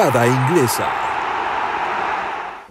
Grada 0.00 0.26
Inglesa. 0.26 0.88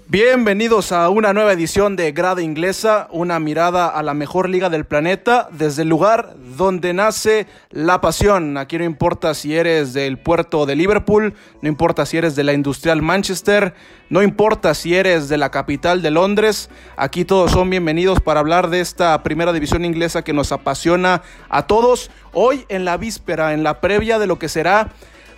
Bienvenidos 0.07 0.91
a 0.91 1.09
una 1.09 1.31
nueva 1.31 1.53
edición 1.53 1.95
de 1.95 2.11
Grada 2.11 2.41
Inglesa, 2.41 3.07
una 3.11 3.39
mirada 3.39 3.87
a 3.87 4.01
la 4.01 4.15
mejor 4.15 4.49
liga 4.49 4.71
del 4.71 4.83
planeta 4.83 5.47
desde 5.51 5.83
el 5.83 5.89
lugar 5.89 6.33
donde 6.57 6.91
nace 6.91 7.45
la 7.69 8.01
pasión. 8.01 8.57
Aquí 8.57 8.79
no 8.79 8.83
importa 8.83 9.35
si 9.35 9.55
eres 9.55 9.93
del 9.93 10.17
puerto 10.17 10.65
de 10.65 10.75
Liverpool, 10.75 11.35
no 11.61 11.69
importa 11.69 12.07
si 12.07 12.17
eres 12.17 12.35
de 12.35 12.45
la 12.45 12.53
industrial 12.53 13.03
Manchester, 13.03 13.75
no 14.09 14.23
importa 14.23 14.73
si 14.73 14.95
eres 14.95 15.29
de 15.29 15.37
la 15.37 15.51
capital 15.51 16.01
de 16.01 16.09
Londres, 16.09 16.71
aquí 16.97 17.25
todos 17.25 17.51
son 17.51 17.69
bienvenidos 17.69 18.21
para 18.21 18.39
hablar 18.39 18.71
de 18.71 18.79
esta 18.79 19.21
primera 19.21 19.53
división 19.53 19.85
inglesa 19.85 20.23
que 20.23 20.33
nos 20.33 20.51
apasiona 20.51 21.21
a 21.47 21.67
todos. 21.67 22.09
Hoy 22.33 22.65
en 22.69 22.85
la 22.85 22.97
víspera, 22.97 23.53
en 23.53 23.61
la 23.61 23.81
previa 23.81 24.17
de 24.17 24.25
lo 24.25 24.39
que 24.39 24.49
será 24.49 24.89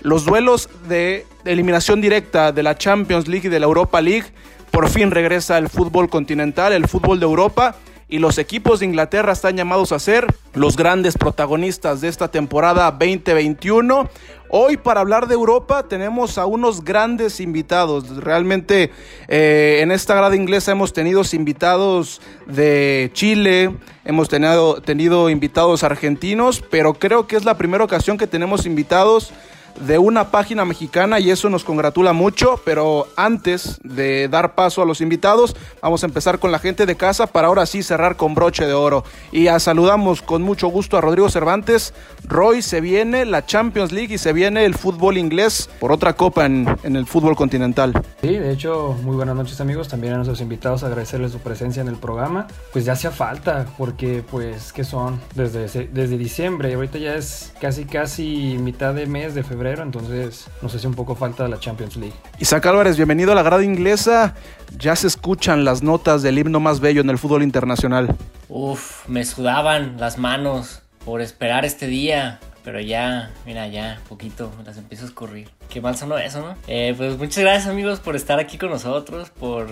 los 0.04 0.26
duelos 0.26 0.70
de 0.88 1.26
eliminación 1.46 2.02
directa 2.02 2.52
de 2.52 2.64
la 2.64 2.78
Champions 2.78 3.28
League 3.28 3.48
y 3.48 3.52
de 3.52 3.60
la 3.60 3.66
Europa 3.66 4.02
League. 4.02 4.26
Por 4.72 4.90
fin 4.90 5.12
regresa 5.12 5.58
el 5.58 5.70
fútbol 5.70 6.10
continental, 6.10 6.74
el 6.74 6.88
fútbol 6.88 7.20
de 7.20 7.26
Europa. 7.26 7.76
Y 8.08 8.20
los 8.20 8.38
equipos 8.38 8.82
de 8.82 8.88
Inglaterra 8.88 9.32
están 9.32 9.56
llamados 9.56 9.94
a 9.94 10.00
ser 10.00 10.28
los 10.54 10.76
grandes 10.76 11.18
protagonistas 11.18 12.02
de 12.02 12.10
esta 12.10 12.28
temporada 12.28 12.92
2021. 12.92 14.10
Hoy 14.50 14.76
para 14.76 15.00
hablar 15.00 15.28
de 15.28 15.36
Europa 15.36 15.88
tenemos 15.88 16.38
a 16.38 16.46
unos 16.46 16.84
grandes 16.84 17.40
invitados. 17.40 18.18
Realmente 18.18 18.92
eh, 19.30 19.80
en 19.82 19.94
esta 19.94 20.14
grada 20.14 20.36
inglesa 20.36 20.74
hemos 20.74 20.92
tenido 20.92 21.22
invitados 21.32 22.22
de 22.48 23.12
Chile, 23.14 23.78
hemos 24.04 24.28
tenido, 24.28 24.82
tenido 24.82 25.30
invitados 25.30 25.86
argentinos, 25.86 26.62
pero 26.70 26.96
creo 26.96 27.28
que 27.28 27.38
es 27.38 27.46
la 27.46 27.58
primera 27.58 27.86
ocasión 27.86 28.18
que 28.18 28.28
tenemos 28.28 28.66
invitados 28.66 29.32
de 29.80 29.98
una 29.98 30.32
página 30.32 30.66
mexicana 30.66 31.20
y 31.20 31.32
eso 31.32 31.50
nos 31.50 31.64
congratula 31.64 32.14
mucho, 32.14 32.60
pero 32.66 33.08
antes 33.16 33.80
de 33.84 34.28
dar 34.28 34.56
paso 34.56 34.82
a 34.82 34.86
los 34.86 35.02
invitados, 35.02 35.56
vamos 35.82 36.04
a 36.04 36.08
empezar 36.08 36.40
con 36.40 36.52
la 36.52 36.60
gente 36.60 36.86
de 36.86 36.96
casa 36.96 37.28
para 37.28 37.48
ahora 37.48 37.66
sí 37.66 37.84
cerrar 37.84 38.18
con 38.18 38.36
broche 38.36 38.66
de 38.66 38.74
oro. 38.74 39.04
Y 39.32 39.48
a 39.48 39.60
saludamos 39.60 40.22
con 40.22 40.42
mucho 40.42 40.68
gusto 40.68 40.98
a 40.98 41.02
Rodrigo 41.02 41.30
Cervantes. 41.30 41.94
Roy, 42.24 42.62
se 42.62 42.82
viene 42.82 43.26
la 43.26 43.46
Champions 43.46 43.92
League 43.92 44.14
y 44.14 44.18
se 44.18 44.34
viene 44.34 44.66
el 44.66 44.76
fútbol 44.76 45.18
inglés 45.18 45.70
por 45.80 45.92
otra 45.92 46.14
copa 46.14 46.46
en, 46.46 46.68
en 46.84 46.96
el 46.96 47.06
fútbol 47.06 47.36
continental. 47.36 47.94
Sí, 48.22 48.38
de 48.38 48.52
hecho, 48.52 48.98
muy 49.04 49.16
buenas 49.16 49.36
noches 49.36 49.62
amigos, 49.62 49.88
también 49.88 50.14
a 50.14 50.16
nuestros 50.18 50.42
invitados 50.42 50.84
agradecerles 50.84 51.32
su 51.32 51.40
presencia 51.40 51.82
en 51.82 51.88
el 51.88 51.96
programa. 51.96 52.48
Pues 52.74 52.86
ya 52.86 52.94
hacía 52.94 53.12
falta, 53.12 53.68
porque 53.78 54.24
pues, 54.30 54.74
¿qué 54.74 54.84
son? 54.84 55.20
Desde, 55.36 55.88
desde 55.88 56.18
diciembre, 56.18 56.74
ahorita 56.74 56.98
ya 56.98 57.16
es 57.16 57.54
casi 57.62 57.86
casi 57.86 58.58
mitad 58.60 58.94
de 58.94 59.06
mes 59.06 59.34
de 59.34 59.44
febrero 59.44 59.61
entonces 59.70 60.48
nos 60.62 60.74
hace 60.74 60.88
un 60.88 60.96
poco 60.96 61.16
falta 61.16 61.48
la 61.48 61.60
Champions 61.60 61.96
League. 61.96 62.16
Isaac 62.40 62.66
Álvarez, 62.66 62.98
bienvenido 62.98 63.32
a 63.32 63.36
la 63.36 63.44
grada 63.44 63.64
inglesa. 63.64 64.34
Ya 64.78 64.96
se 64.96 65.08
escuchan 65.08 65.64
las 65.64 65.84
notas 65.84 66.24
del 66.24 66.40
himno 66.40 66.60
más 66.60 66.80
bello 66.80 67.02
en 67.02 67.10
el 67.10 67.18
fútbol 67.18 67.44
internacional. 67.44 68.16
Uf, 68.50 69.08
me 69.08 69.24
sudaban 69.24 69.98
las 70.00 70.18
manos 70.18 70.82
por 71.06 71.22
esperar 71.22 71.66
este 71.66 71.88
día. 71.88 72.40
Pero 72.64 72.80
ya, 72.80 73.32
mira, 73.46 73.68
ya, 73.68 74.00
poquito, 74.08 74.52
las 74.64 74.78
empiezo 74.78 75.06
a 75.06 75.08
escurrir. 75.08 75.50
Qué 75.70 75.82
mal 75.82 75.96
sonó 75.98 76.18
eso, 76.20 76.42
¿no? 76.42 76.56
Eh, 76.68 76.94
pues 76.96 77.18
muchas 77.18 77.44
gracias 77.44 77.68
amigos 77.68 78.00
por 78.00 78.16
estar 78.16 78.40
aquí 78.40 78.60
con 78.60 78.70
nosotros, 78.70 79.32
por, 79.32 79.68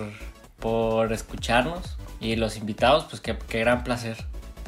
por 0.58 1.12
escucharnos. 1.12 1.96
Y 2.20 2.36
los 2.36 2.56
invitados, 2.56 3.06
pues 3.08 3.20
qué, 3.20 3.36
qué 3.48 3.60
gran 3.60 3.84
placer 3.84 4.16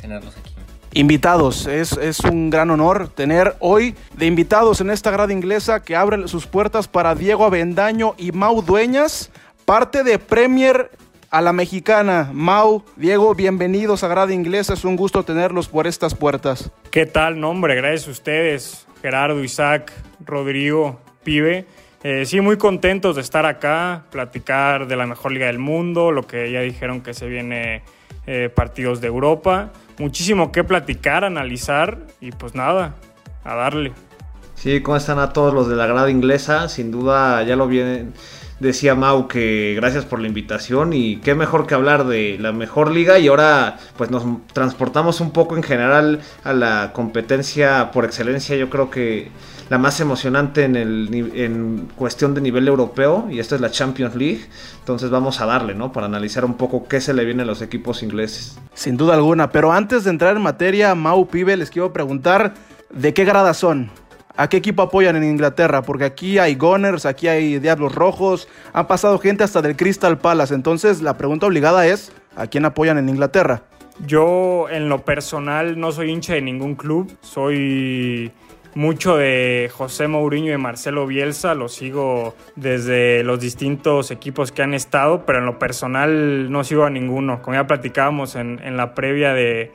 tenerlos 0.00 0.36
aquí 0.36 0.51
invitados. 0.94 1.66
Es, 1.66 1.92
es, 1.92 2.20
un 2.20 2.50
gran 2.50 2.70
honor 2.70 3.08
tener 3.08 3.56
hoy 3.60 3.94
de 4.16 4.26
invitados 4.26 4.80
en 4.80 4.90
esta 4.90 5.10
grada 5.10 5.32
inglesa 5.32 5.82
que 5.82 5.96
abre 5.96 6.28
sus 6.28 6.46
puertas 6.46 6.88
para 6.88 7.14
Diego 7.14 7.44
Avendaño 7.44 8.14
y 8.18 8.32
Mau 8.32 8.62
Dueñas, 8.62 9.30
parte 9.64 10.04
de 10.04 10.18
Premier 10.18 10.90
a 11.30 11.40
la 11.40 11.52
mexicana. 11.52 12.30
Mau, 12.32 12.84
Diego, 12.96 13.34
bienvenidos 13.34 14.04
a 14.04 14.08
grada 14.08 14.34
inglesa. 14.34 14.74
Es 14.74 14.84
un 14.84 14.96
gusto 14.96 15.24
tenerlos 15.24 15.68
por 15.68 15.86
estas 15.86 16.14
puertas. 16.14 16.70
¿Qué 16.90 17.06
tal? 17.06 17.40
Nombre, 17.40 17.74
gracias 17.74 18.08
a 18.08 18.10
ustedes, 18.10 18.86
Gerardo, 19.00 19.42
Isaac, 19.42 19.92
Rodrigo, 20.24 21.00
Pibe. 21.24 21.64
Eh, 22.04 22.26
sí, 22.26 22.40
muy 22.40 22.58
contentos 22.58 23.14
de 23.14 23.22
estar 23.22 23.46
acá, 23.46 24.04
platicar 24.10 24.88
de 24.88 24.96
la 24.96 25.06
mejor 25.06 25.32
liga 25.32 25.46
del 25.46 25.60
mundo, 25.60 26.10
lo 26.10 26.26
que 26.26 26.50
ya 26.50 26.60
dijeron 26.60 27.00
que 27.00 27.14
se 27.14 27.28
viene 27.28 27.82
eh, 28.26 28.50
partidos 28.54 29.00
de 29.00 29.06
Europa 29.06 29.72
muchísimo 30.02 30.50
que 30.50 30.64
platicar, 30.64 31.24
analizar 31.24 31.98
y 32.20 32.32
pues 32.32 32.54
nada, 32.54 32.94
a 33.44 33.54
darle. 33.54 33.92
Sí, 34.56 34.82
¿cómo 34.82 34.96
están 34.96 35.18
a 35.18 35.32
todos 35.32 35.54
los 35.54 35.68
de 35.68 35.76
la 35.76 35.86
grada 35.86 36.10
inglesa? 36.10 36.68
Sin 36.68 36.90
duda, 36.90 37.42
ya 37.44 37.56
lo 37.56 37.68
bien 37.68 38.12
decía 38.62 38.94
Mau 38.94 39.28
que 39.28 39.74
gracias 39.76 40.04
por 40.04 40.20
la 40.20 40.28
invitación 40.28 40.92
y 40.92 41.16
qué 41.16 41.34
mejor 41.34 41.66
que 41.66 41.74
hablar 41.74 42.06
de 42.06 42.38
la 42.40 42.52
mejor 42.52 42.90
liga 42.90 43.18
y 43.18 43.28
ahora 43.28 43.78
pues 43.96 44.10
nos 44.10 44.24
transportamos 44.52 45.20
un 45.20 45.32
poco 45.32 45.56
en 45.56 45.62
general 45.62 46.20
a 46.44 46.52
la 46.52 46.92
competencia 46.94 47.90
por 47.90 48.04
excelencia, 48.04 48.56
yo 48.56 48.70
creo 48.70 48.90
que 48.90 49.30
la 49.68 49.78
más 49.78 50.00
emocionante 50.00 50.64
en, 50.64 50.76
el, 50.76 51.32
en 51.34 51.88
cuestión 51.96 52.34
de 52.34 52.40
nivel 52.40 52.68
europeo 52.68 53.26
y 53.30 53.38
esta 53.38 53.54
es 53.54 53.60
la 53.60 53.70
Champions 53.70 54.14
League. 54.14 54.42
Entonces 54.80 55.08
vamos 55.08 55.40
a 55.40 55.46
darle, 55.46 55.74
¿no? 55.74 55.92
Para 55.92 56.06
analizar 56.06 56.44
un 56.44 56.54
poco 56.54 56.86
qué 56.86 57.00
se 57.00 57.14
le 57.14 57.24
viene 57.24 57.42
a 57.42 57.46
los 57.46 57.62
equipos 57.62 58.02
ingleses. 58.02 58.58
Sin 58.74 58.98
duda 58.98 59.14
alguna, 59.14 59.50
pero 59.50 59.72
antes 59.72 60.04
de 60.04 60.10
entrar 60.10 60.36
en 60.36 60.42
materia, 60.42 60.94
Mau 60.94 61.26
Pibe, 61.26 61.56
les 61.56 61.70
quiero 61.70 61.92
preguntar 61.92 62.52
de 62.90 63.14
qué 63.14 63.24
grada 63.24 63.54
son. 63.54 63.90
¿A 64.36 64.48
qué 64.48 64.56
equipo 64.56 64.82
apoyan 64.82 65.16
en 65.16 65.24
Inglaterra? 65.24 65.82
Porque 65.82 66.04
aquí 66.04 66.38
hay 66.38 66.54
Gunners, 66.54 67.04
aquí 67.04 67.28
hay 67.28 67.58
Diablos 67.58 67.94
Rojos, 67.94 68.48
han 68.72 68.86
pasado 68.86 69.18
gente 69.18 69.44
hasta 69.44 69.60
del 69.60 69.76
Crystal 69.76 70.18
Palace. 70.18 70.54
Entonces 70.54 71.02
la 71.02 71.18
pregunta 71.18 71.46
obligada 71.46 71.86
es, 71.86 72.12
¿a 72.36 72.46
quién 72.46 72.64
apoyan 72.64 72.96
en 72.98 73.08
Inglaterra? 73.08 73.62
Yo 74.06 74.68
en 74.70 74.88
lo 74.88 75.04
personal 75.04 75.78
no 75.78 75.92
soy 75.92 76.10
hincha 76.10 76.32
de 76.32 76.40
ningún 76.40 76.76
club, 76.76 77.14
soy 77.20 78.32
mucho 78.74 79.16
de 79.16 79.70
José 79.72 80.08
Mourinho 80.08 80.52
y 80.52 80.56
Marcelo 80.56 81.06
Bielsa, 81.06 81.54
lo 81.54 81.68
sigo 81.68 82.34
desde 82.56 83.22
los 83.22 83.38
distintos 83.38 84.10
equipos 84.10 84.50
que 84.50 84.62
han 84.62 84.72
estado, 84.72 85.26
pero 85.26 85.40
en 85.40 85.46
lo 85.46 85.58
personal 85.58 86.50
no 86.50 86.64
sigo 86.64 86.84
a 86.84 86.90
ninguno. 86.90 87.42
Como 87.42 87.56
ya 87.56 87.66
platicábamos 87.66 88.34
en, 88.34 88.76
la 88.76 88.94
previa 88.94 89.34
de, 89.34 89.72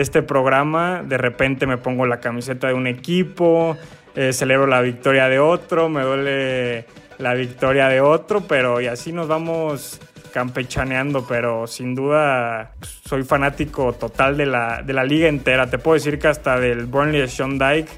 este 0.00 0.22
programa, 0.22 1.02
de 1.02 1.18
repente 1.18 1.66
me 1.66 1.78
pongo 1.78 2.06
la 2.06 2.20
camiseta 2.20 2.68
de 2.68 2.74
un 2.74 2.86
equipo, 2.86 3.76
eh, 4.14 4.32
celebro 4.32 4.66
la 4.66 4.80
victoria 4.80 5.28
de 5.28 5.38
otro, 5.38 5.88
me 5.88 6.02
duele 6.02 6.86
la 7.18 7.34
victoria 7.34 7.88
de 7.88 8.00
otro, 8.00 8.42
pero 8.42 8.80
y 8.80 8.86
así 8.86 9.12
nos 9.12 9.28
vamos 9.28 10.00
campechaneando, 10.32 11.24
pero 11.26 11.66
sin 11.68 11.94
duda 11.94 12.72
soy 13.08 13.22
fanático 13.22 13.92
total 13.92 14.36
de 14.36 14.46
la, 14.46 14.82
de 14.82 14.92
la 14.92 15.04
liga 15.04 15.28
entera. 15.28 15.70
Te 15.70 15.78
puedo 15.78 15.94
decir 15.94 16.18
que 16.18 16.26
hasta 16.26 16.58
del 16.58 16.86
Burnley 16.86 17.20
de 17.20 17.28
Sean 17.28 17.56
Dyke 17.56 17.90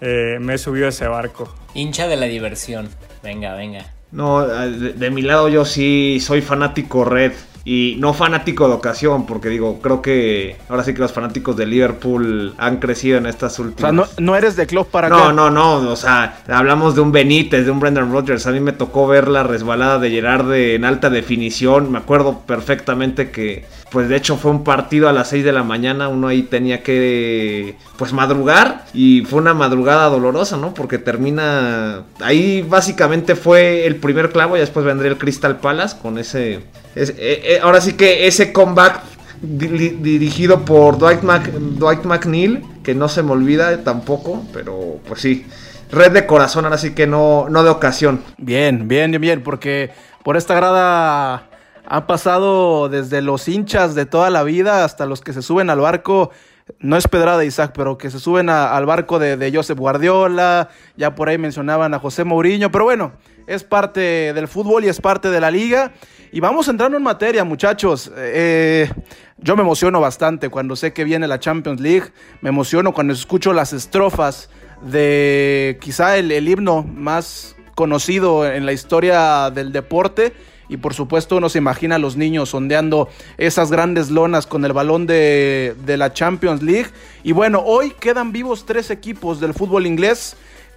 eh, 0.00 0.38
me 0.40 0.54
he 0.54 0.58
subido 0.58 0.86
a 0.86 0.88
ese 0.88 1.06
barco. 1.06 1.54
Hincha 1.72 2.08
de 2.08 2.16
la 2.16 2.26
diversión. 2.26 2.88
Venga, 3.22 3.54
venga. 3.54 3.86
No, 4.10 4.46
de, 4.46 5.10
mi 5.10 5.22
lado 5.22 5.48
yo 5.48 5.64
sí 5.64 6.18
soy 6.20 6.40
fanático 6.40 7.04
red 7.04 7.32
y 7.64 7.96
no 7.98 8.12
fanático 8.12 8.68
de 8.68 8.74
ocasión, 8.74 9.24
porque 9.24 9.48
digo, 9.48 9.80
creo 9.80 10.02
que 10.02 10.56
ahora 10.68 10.84
sí 10.84 10.92
que 10.92 11.00
los 11.00 11.12
fanáticos 11.12 11.56
de 11.56 11.66
Liverpool 11.66 12.54
han 12.58 12.76
crecido 12.78 13.16
en 13.16 13.26
estas 13.26 13.58
últimas. 13.58 13.92
O 13.92 14.04
sea, 14.04 14.14
no, 14.18 14.36
eres 14.36 14.56
de 14.56 14.66
club 14.66 14.86
para 14.86 15.08
No, 15.08 15.32
no, 15.32 15.50
no, 15.50 15.76
o 15.76 15.96
sea, 15.96 16.40
hablamos 16.48 16.94
de 16.94 17.00
un 17.00 17.10
Benítez, 17.10 17.64
de 17.64 17.70
un 17.70 17.80
Brendan 17.80 18.12
Rodgers. 18.12 18.46
A 18.46 18.52
mí 18.52 18.60
me 18.60 18.72
tocó 18.72 19.06
ver 19.06 19.28
la 19.28 19.42
resbalada 19.42 19.98
de 19.98 20.10
Gerard 20.10 20.52
en 20.52 20.84
alta 20.84 21.08
definición. 21.08 21.90
Me 21.90 21.98
acuerdo 21.98 22.40
perfectamente 22.40 23.30
que 23.30 23.64
pues 23.90 24.08
de 24.08 24.16
hecho 24.16 24.36
fue 24.36 24.50
un 24.50 24.64
partido 24.64 25.08
a 25.08 25.12
las 25.12 25.28
6 25.28 25.44
de 25.44 25.52
la 25.52 25.62
mañana, 25.62 26.08
uno 26.08 26.28
ahí 26.28 26.42
tenía 26.42 26.82
que 26.82 27.76
pues 27.96 28.12
madrugar 28.12 28.84
y 28.92 29.22
fue 29.22 29.40
una 29.40 29.54
madrugada 29.54 30.08
dolorosa, 30.08 30.56
¿no? 30.56 30.74
Porque 30.74 30.98
termina 30.98 32.04
ahí 32.20 32.62
básicamente 32.62 33.36
fue 33.36 33.86
el 33.86 33.96
primer 33.96 34.30
clavo 34.30 34.56
y 34.56 34.60
después 34.60 34.84
vendría 34.84 35.10
el 35.10 35.18
Crystal 35.18 35.58
Palace 35.58 35.96
con 36.00 36.18
ese, 36.18 36.54
eh, 36.54 36.62
eh, 36.96 37.60
ahora 37.62 37.80
sí 37.80 37.94
que 37.94 38.26
ese 38.26 38.52
comeback 38.52 39.00
dirigido 39.42 40.64
por 40.64 40.98
Dwight, 40.98 41.20
Dwight 41.20 42.04
McNeil, 42.04 42.62
que 42.82 42.94
no 42.94 43.08
se 43.08 43.22
me 43.22 43.32
olvida 43.32 43.82
tampoco, 43.84 44.44
pero 44.52 44.98
pues 45.06 45.20
sí, 45.20 45.46
red 45.90 46.12
de 46.12 46.26
corazón, 46.26 46.64
ahora 46.64 46.78
sí 46.78 46.94
que 46.94 47.06
no, 47.06 47.46
no 47.48 47.62
de 47.62 47.70
ocasión. 47.70 48.22
Bien, 48.38 48.88
bien, 48.88 49.10
bien, 49.10 49.20
bien, 49.20 49.42
porque 49.42 49.90
por 50.22 50.36
esta 50.36 50.54
grada 50.54 51.48
han 51.86 52.06
pasado 52.06 52.88
desde 52.88 53.22
los 53.22 53.48
hinchas 53.48 53.94
de 53.94 54.06
toda 54.06 54.30
la 54.30 54.42
vida 54.42 54.84
hasta 54.84 55.06
los 55.06 55.20
que 55.20 55.32
se 55.32 55.42
suben 55.42 55.70
al 55.70 55.80
barco. 55.80 56.30
No 56.78 56.96
es 56.96 57.06
pedrada 57.06 57.44
Isaac, 57.44 57.72
pero 57.74 57.98
que 57.98 58.10
se 58.10 58.18
suben 58.18 58.48
al 58.48 58.86
barco 58.86 59.18
de, 59.18 59.36
de 59.36 59.54
Josep 59.54 59.78
Guardiola. 59.78 60.70
Ya 60.96 61.14
por 61.14 61.28
ahí 61.28 61.36
mencionaban 61.36 61.92
a 61.92 61.98
José 61.98 62.24
Mourinho. 62.24 62.70
Pero 62.70 62.84
bueno, 62.84 63.12
es 63.46 63.64
parte 63.64 64.32
del 64.32 64.48
fútbol 64.48 64.84
y 64.84 64.88
es 64.88 65.00
parte 65.00 65.30
de 65.30 65.40
la 65.40 65.50
liga. 65.50 65.92
Y 66.32 66.40
vamos 66.40 66.66
entrando 66.68 66.96
en 66.96 67.02
materia, 67.02 67.44
muchachos. 67.44 68.10
Eh, 68.16 68.90
yo 69.36 69.56
me 69.56 69.62
emociono 69.62 70.00
bastante 70.00 70.48
cuando 70.48 70.74
sé 70.74 70.94
que 70.94 71.04
viene 71.04 71.28
la 71.28 71.38
Champions 71.38 71.80
League. 71.80 72.12
Me 72.40 72.48
emociono 72.48 72.94
cuando 72.94 73.12
escucho 73.12 73.52
las 73.52 73.74
estrofas 73.74 74.48
de 74.80 75.78
quizá 75.82 76.16
el, 76.16 76.32
el 76.32 76.48
himno 76.48 76.82
más 76.82 77.56
conocido 77.74 78.50
en 78.50 78.64
la 78.64 78.72
historia 78.72 79.50
del 79.50 79.70
deporte. 79.70 80.32
Y 80.68 80.78
por 80.78 80.94
supuesto 80.94 81.36
uno 81.36 81.48
se 81.48 81.58
imagina 81.58 81.96
a 81.96 81.98
los 81.98 82.16
niños 82.16 82.50
sondeando 82.50 83.08
esas 83.38 83.70
grandes 83.70 84.10
lonas 84.10 84.46
con 84.46 84.64
el 84.64 84.72
balón 84.72 85.06
de, 85.06 85.74
de 85.84 85.96
la 85.96 86.12
Champions 86.12 86.62
League. 86.62 86.90
Y 87.22 87.32
bueno, 87.32 87.62
hoy 87.64 87.92
quedan 87.98 88.32
vivos 88.32 88.64
tres 88.66 88.90
equipos 88.90 89.40
del 89.40 89.54
fútbol 89.54 89.86
inglés. 89.86 90.36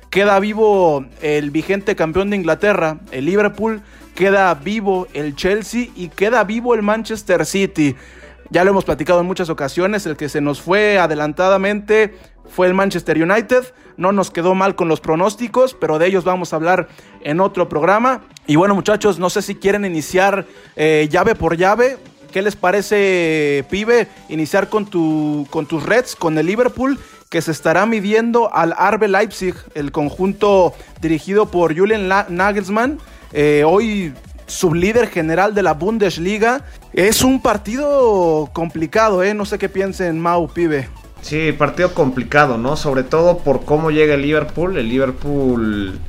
Queda 0.10 0.40
vivo 0.40 1.06
el 1.22 1.52
vigente 1.52 1.96
campeón 1.96 2.30
de 2.30 2.38
Inglaterra, 2.38 3.00
el 3.12 3.26
Liverpool. 3.26 3.82
Queda 4.16 4.54
vivo 4.56 5.08
el 5.14 5.36
Chelsea 5.36 5.90
y 5.96 6.10
queda 6.10 6.44
vivo 6.44 6.74
el 6.74 6.82
Manchester 6.82 7.46
City. 7.46 7.96
Ya 8.50 8.64
lo 8.64 8.72
hemos 8.72 8.86
platicado 8.86 9.20
en 9.20 9.26
muchas 9.26 9.50
ocasiones, 9.50 10.06
el 10.06 10.16
que 10.16 10.30
se 10.30 10.40
nos 10.40 10.62
fue 10.62 10.98
adelantadamente 10.98 12.16
fue 12.50 12.68
el 12.68 12.74
Manchester 12.74 13.22
United. 13.22 13.74
No 13.98 14.12
nos 14.12 14.32
quedó 14.32 14.56
mal 14.56 14.76
con 14.76 14.88
los 14.88 15.02
pronósticos, 15.02 15.74
pero 15.74 16.00
de 16.00 16.08
ellos 16.08 16.24
vamos 16.24 16.54
a 16.54 16.56
hablar 16.56 16.88
en 17.22 17.42
otro 17.42 17.68
programa. 17.68 18.22
Y 18.48 18.56
bueno 18.56 18.74
muchachos, 18.76 19.20
no 19.20 19.30
sé 19.30 19.42
si 19.42 19.56
quieren 19.56 19.84
iniciar 19.84 20.46
eh, 20.78 21.10
llave 21.12 21.36
por 21.36 21.58
llave. 21.58 21.98
¿Qué 22.32 22.42
les 22.42 22.56
parece, 22.56 23.66
pibe, 23.70 24.08
iniciar 24.30 24.70
con, 24.70 24.86
tu, 24.86 25.46
con 25.50 25.66
tus 25.66 25.84
Reds, 25.84 26.16
con 26.16 26.38
el 26.38 26.46
Liverpool, 26.46 26.98
que 27.30 27.42
se 27.42 27.52
estará 27.52 27.86
midiendo 27.86 28.54
al 28.54 28.74
Arbe 28.78 29.08
Leipzig, 29.08 29.56
el 29.76 29.92
conjunto 29.92 30.74
dirigido 31.02 31.48
por 31.48 31.78
Julian 31.78 32.08
Nagelsmann? 32.30 33.00
Eh, 33.34 33.64
hoy 33.66 34.14
sublíder 34.46 35.08
general 35.08 35.54
de 35.54 35.64
la 35.64 35.74
Bundesliga. 35.74 36.64
Es 36.94 37.24
un 37.24 37.42
partido 37.42 38.50
complicado, 38.54 39.24
¿eh? 39.24 39.34
No 39.34 39.46
sé 39.46 39.58
qué 39.58 39.68
piensen 39.68 40.20
Mau, 40.20 40.48
pibe. 40.48 40.88
Sí, 41.22 41.52
partido 41.52 41.94
complicado, 41.94 42.58
¿no? 42.58 42.78
Sobre 42.78 43.04
todo 43.04 43.40
por 43.40 43.66
cómo 43.66 43.92
llega 43.92 44.14
el 44.14 44.22
Liverpool. 44.22 44.78
El 44.78 44.88
Liverpool 44.88 46.00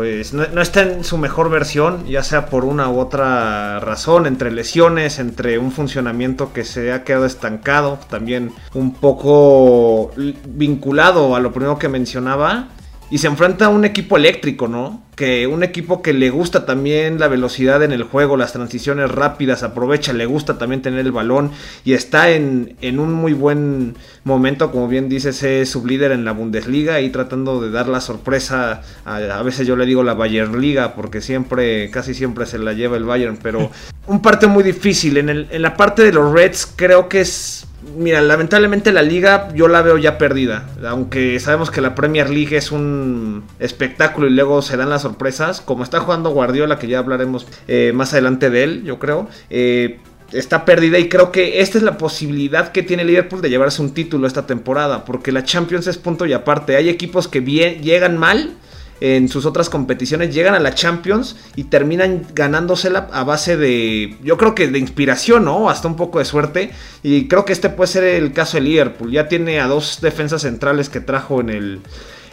pues 0.00 0.32
no, 0.32 0.62
está 0.62 0.80
en 0.80 1.04
su 1.04 1.18
mejor 1.18 1.50
versión, 1.50 2.06
ya 2.06 2.22
sea 2.22 2.46
por 2.46 2.64
una 2.64 2.88
u 2.88 2.98
otra 2.98 3.80
razón, 3.80 4.26
entre 4.26 4.50
lesiones, 4.50 5.18
entre 5.18 5.58
un 5.58 5.72
funcionamiento 5.72 6.54
que 6.54 6.64
se 6.64 6.94
ha 6.94 7.04
quedado 7.04 7.26
estancado, 7.26 7.98
también 8.08 8.50
un 8.72 8.94
poco 8.94 10.10
vinculado 10.46 11.36
a 11.36 11.40
lo 11.40 11.52
primero 11.52 11.78
que 11.78 11.90
mencionaba, 11.90 12.68
y 13.10 13.18
se 13.18 13.26
enfrenta 13.26 13.66
a 13.66 13.68
un 13.68 13.84
equipo 13.84 14.16
eléctrico, 14.16 14.68
¿no? 14.68 15.02
Que 15.16 15.46
un 15.46 15.62
equipo 15.64 16.00
que 16.00 16.12
le 16.12 16.30
gusta 16.30 16.64
también 16.64 17.18
la 17.18 17.26
velocidad 17.28 17.82
en 17.82 17.92
el 17.92 18.04
juego, 18.04 18.36
las 18.36 18.52
transiciones 18.52 19.10
rápidas, 19.10 19.64
aprovecha, 19.64 20.12
le 20.12 20.26
gusta 20.26 20.58
también 20.58 20.80
tener 20.80 21.00
el 21.00 21.12
balón 21.12 21.50
y 21.84 21.94
está 21.94 22.30
en, 22.30 22.76
en 22.80 23.00
un 23.00 23.12
muy 23.12 23.32
buen 23.32 23.96
momento, 24.22 24.70
como 24.70 24.86
bien 24.86 25.08
dices, 25.08 25.42
es 25.42 25.68
sublíder 25.68 26.12
en 26.12 26.24
la 26.24 26.32
Bundesliga 26.32 27.00
y 27.00 27.10
tratando 27.10 27.60
de 27.60 27.70
dar 27.70 27.88
la 27.88 28.00
sorpresa, 28.00 28.82
a, 29.04 29.16
a 29.16 29.42
veces 29.42 29.66
yo 29.66 29.74
le 29.76 29.86
digo 29.86 30.04
la 30.04 30.14
Bayern 30.14 30.60
Liga, 30.60 30.94
porque 30.94 31.20
siempre, 31.20 31.90
casi 31.90 32.14
siempre 32.14 32.46
se 32.46 32.58
la 32.58 32.72
lleva 32.72 32.96
el 32.96 33.04
Bayern, 33.04 33.38
pero 33.42 33.70
un 34.06 34.22
parte 34.22 34.46
muy 34.46 34.62
difícil. 34.62 35.16
En, 35.16 35.28
el, 35.28 35.48
en 35.50 35.62
la 35.62 35.76
parte 35.76 36.02
de 36.02 36.12
los 36.12 36.32
Reds 36.32 36.72
creo 36.76 37.08
que 37.08 37.22
es 37.22 37.66
Mira, 37.96 38.20
lamentablemente 38.20 38.92
la 38.92 39.02
liga 39.02 39.48
yo 39.54 39.68
la 39.68 39.82
veo 39.82 39.98
ya 39.98 40.18
perdida. 40.18 40.68
Aunque 40.86 41.38
sabemos 41.40 41.70
que 41.70 41.80
la 41.80 41.94
Premier 41.94 42.30
League 42.30 42.56
es 42.56 42.72
un 42.72 43.44
espectáculo 43.58 44.26
y 44.26 44.30
luego 44.30 44.62
se 44.62 44.76
dan 44.76 44.90
las 44.90 45.02
sorpresas. 45.02 45.60
Como 45.60 45.82
está 45.82 46.00
jugando 46.00 46.30
Guardiola, 46.30 46.78
que 46.78 46.88
ya 46.88 46.98
hablaremos 46.98 47.46
eh, 47.68 47.92
más 47.94 48.12
adelante 48.12 48.50
de 48.50 48.62
él, 48.64 48.84
yo 48.84 48.98
creo. 48.98 49.28
Eh, 49.50 49.98
está 50.32 50.64
perdida 50.64 50.98
y 50.98 51.08
creo 51.08 51.32
que 51.32 51.60
esta 51.60 51.78
es 51.78 51.84
la 51.84 51.98
posibilidad 51.98 52.70
que 52.70 52.82
tiene 52.82 53.04
Liverpool 53.04 53.42
de 53.42 53.50
llevarse 53.50 53.82
un 53.82 53.92
título 53.92 54.26
esta 54.26 54.46
temporada. 54.46 55.04
Porque 55.04 55.32
la 55.32 55.44
Champions 55.44 55.86
es 55.86 55.98
punto 55.98 56.26
y 56.26 56.32
aparte. 56.32 56.76
Hay 56.76 56.88
equipos 56.88 57.28
que 57.28 57.40
bien, 57.40 57.82
llegan 57.82 58.16
mal 58.16 58.54
en 59.00 59.28
sus 59.28 59.46
otras 59.46 59.70
competiciones, 59.70 60.34
llegan 60.34 60.54
a 60.54 60.60
la 60.60 60.74
Champions 60.74 61.36
y 61.56 61.64
terminan 61.64 62.26
ganándosela 62.34 63.08
a 63.12 63.24
base 63.24 63.56
de, 63.56 64.16
yo 64.22 64.36
creo 64.36 64.54
que 64.54 64.68
de 64.68 64.78
inspiración, 64.78 65.46
¿no? 65.46 65.70
Hasta 65.70 65.88
un 65.88 65.96
poco 65.96 66.18
de 66.18 66.26
suerte. 66.26 66.70
Y 67.02 67.26
creo 67.26 67.44
que 67.46 67.54
este 67.54 67.70
puede 67.70 67.88
ser 67.88 68.04
el 68.04 68.32
caso 68.32 68.58
de 68.58 68.62
Liverpool. 68.62 69.10
Ya 69.10 69.26
tiene 69.26 69.60
a 69.60 69.66
dos 69.66 70.00
defensas 70.02 70.42
centrales 70.42 70.90
que 70.90 71.00
trajo 71.00 71.40
en 71.40 71.48
el, 71.48 71.80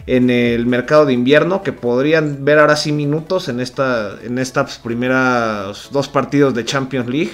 en 0.08 0.30
el 0.30 0.66
mercado 0.66 1.06
de 1.06 1.14
invierno 1.14 1.64
que 1.64 1.72
podrían 1.72 2.44
ver 2.44 2.60
ahora 2.60 2.75
sí 2.75 2.92
minutos 2.92 3.48
en, 3.48 3.62
esta, 3.62 4.18
en 4.22 4.38
estas 4.38 4.78
primeras 4.80 5.90
dos 5.92 6.10
partidos 6.10 6.54
de 6.54 6.66
Champions 6.66 7.08
League. 7.08 7.31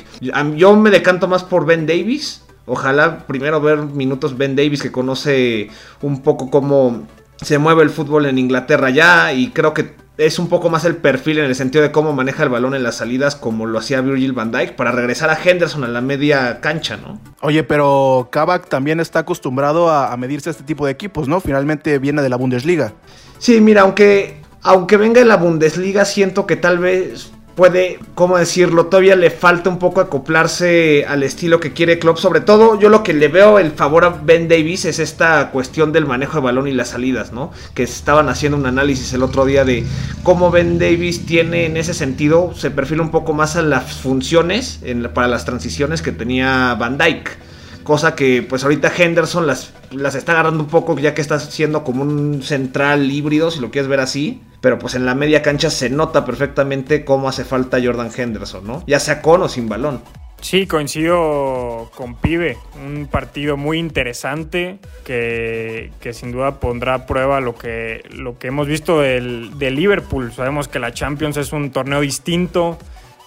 Yo 0.56 0.76
me 0.76 0.92
decanto 0.92 1.28
más 1.28 1.44
por 1.44 1.66
Ben 1.66 1.88
Davis. 1.88 2.42
Ojalá 2.66 3.26
primero 3.28 3.60
ver 3.60 3.78
minutos 3.80 4.38
Ben 4.38 4.56
Davis 4.56 4.82
que 4.82 4.92
conoce 4.92 5.70
un 6.02 6.22
poco 6.22 6.50
cómo 6.50 7.06
se 7.44 7.57
mueve 7.57 7.84
el 7.84 7.90
fútbol 7.90 8.25
en 8.25 8.38
Inglaterra 8.38 8.90
ya 8.90 9.34
y 9.34 9.50
creo 9.50 9.74
que 9.74 9.95
es 10.18 10.38
un 10.38 10.48
poco 10.48 10.69
más 10.69 10.86
el 10.86 10.98
perfil 10.98 11.40
en 11.40 11.45
el 11.45 11.56
sentido 11.56 11.84
de 11.84 11.92
cómo 11.92 12.13
maneja 12.13 12.44
el 12.44 12.50
balón 12.50 12.75
en 12.75 12.84
las 12.84 12.95
salidas 12.95 13.36
como 13.36 13.66
lo 13.66 13.80
hacía 13.80 14.01
Virgil 14.01 14.34
van 14.34 14.51
Dijk 14.51 14.75
para 14.75 14.92
regresar 14.92 15.30
a 15.30 15.38
Henderson 15.42 15.84
a 15.84 15.88
la 15.88 16.01
media 16.01 16.62
cancha, 16.62 16.98
¿no? 16.98 17.19
Oye, 17.42 17.63
pero 17.63 18.30
Kabak 18.31 18.69
también 18.69 19.00
está 19.00 19.19
acostumbrado 19.19 19.90
a, 19.90 20.16
medirse 20.18 20.50
a 20.50 20.51
este 20.51 20.63
tipo 20.63 20.86
de 20.86 20.92
equipos, 20.92 21.28
¿no? 21.28 21.42
Finalmente 21.42 21.98
viene 21.98 22.22
de 22.22 22.30
la 22.30 22.36
Bundesliga. 22.36 22.94
Sí, 23.40 23.60
mira, 23.60 23.81
aunque 23.81 24.42
aunque 24.62 24.96
venga 24.96 25.19
de 25.19 25.25
la 25.25 25.36
Bundesliga, 25.36 26.06
siento 26.06 26.48
que 26.48 26.56
tal 26.56 26.80
vez 26.80 27.33
puede, 27.56 28.00
¿cómo 28.16 28.38
decirlo? 28.38 28.88
Todavía 28.88 29.16
le 29.16 29.30
falta 29.30 29.70
un 29.70 29.80
poco 29.80 30.02
acoplarse 30.02 31.06
al 31.08 31.24
estilo 31.24 31.60
que 31.60 31.74
quiere 31.74 32.00
Klopp. 32.00 32.18
Sobre 32.18 32.42
todo, 32.42 32.80
yo 32.80 32.90
lo 32.90 33.04
que 33.04 33.14
le 33.14 33.28
veo 33.28 33.60
el 33.60 33.72
favor 33.72 34.06
a 34.06 34.10
Ben 34.10 34.48
Davis 34.48 34.86
es 34.86 35.00
esta 35.00 35.52
cuestión 35.52 35.92
del 35.92 36.06
manejo 36.06 36.38
de 36.38 36.44
balón 36.44 36.68
y 36.68 36.72
las 36.72 36.90
salidas, 36.90 37.32
¿no? 37.32 37.52
Que 37.74 37.84
estaban 37.84 38.30
haciendo 38.30 38.58
un 38.58 38.66
análisis 38.66 39.14
el 39.14 39.24
otro 39.24 39.46
día 39.46 39.66
de 39.66 39.84
cómo 40.24 40.52
Ben 40.52 40.80
Davis 40.80 41.26
tiene 41.26 41.66
en 41.66 41.78
ese 41.78 41.94
sentido, 41.94 42.54
se 42.56 42.72
perfila 42.72 43.04
un 43.04 43.12
poco 43.12 43.34
más 43.34 43.56
a 43.56 43.62
las 43.62 43.94
funciones 43.94 44.80
para 45.13 45.27
las 45.27 45.46
transiciones 45.46 46.01
que 46.01 46.12
tenía 46.12 46.75
Van 46.75 46.98
Dyke. 46.98 47.38
Cosa 47.84 48.16
que 48.16 48.42
pues 48.44 48.63
ahorita 48.63 48.92
Henderson 48.96 49.46
las, 49.46 49.74
las 49.92 50.16
está 50.16 50.32
agarrando 50.32 50.63
un 50.63 50.70
poco 50.70 50.98
ya 50.98 51.13
que 51.13 51.22
está 51.22 51.38
siendo 51.39 51.84
como 51.84 52.04
un 52.04 52.42
central 52.42 53.12
híbrido, 53.12 53.51
si 53.51 53.60
lo 53.60 53.72
quieres 53.72 53.89
ver 53.89 54.00
así 54.00 54.42
pero 54.63 54.79
pues 54.79 54.96
en 54.96 55.05
la 55.05 55.13
media 55.13 55.41
cancha 55.41 55.70
se 55.70 55.89
nota 55.89 56.24
perfectamente 56.24 57.03
cómo 57.03 57.27
hace 57.27 57.43
falta 57.43 57.79
Jordan 57.84 58.10
Henderson, 58.15 58.65
¿no? 58.65 58.82
Ya 58.88 58.98
sea 59.01 59.22
con 59.22 59.41
o 59.41 59.50
sin 59.50 59.67
balón. 59.67 60.01
Sí, 60.39 60.67
coincido 60.67 61.91
con 61.93 62.15
Pibe. 62.15 62.58
Un 62.82 63.08
partido 63.08 63.58
muy 63.58 63.77
interesante 63.77 64.79
que, 65.03 65.91
sin 66.13 66.32
duda 66.32 66.62
pondrá 66.62 66.93
a 66.93 67.05
prueba 67.05 67.41
lo 67.41 67.55
que, 67.55 68.03
lo 68.12 68.39
que 68.39 68.48
hemos 68.48 68.65
visto 68.67 69.01
del, 69.01 69.60
del, 69.60 69.75
Liverpool. 69.75 70.32
Sabemos 70.32 70.70
que 70.70 70.79
la 70.79 70.93
Champions 70.93 71.36
es 71.36 71.51
un 71.51 71.72
torneo 71.72 72.00
distinto. 72.00 72.77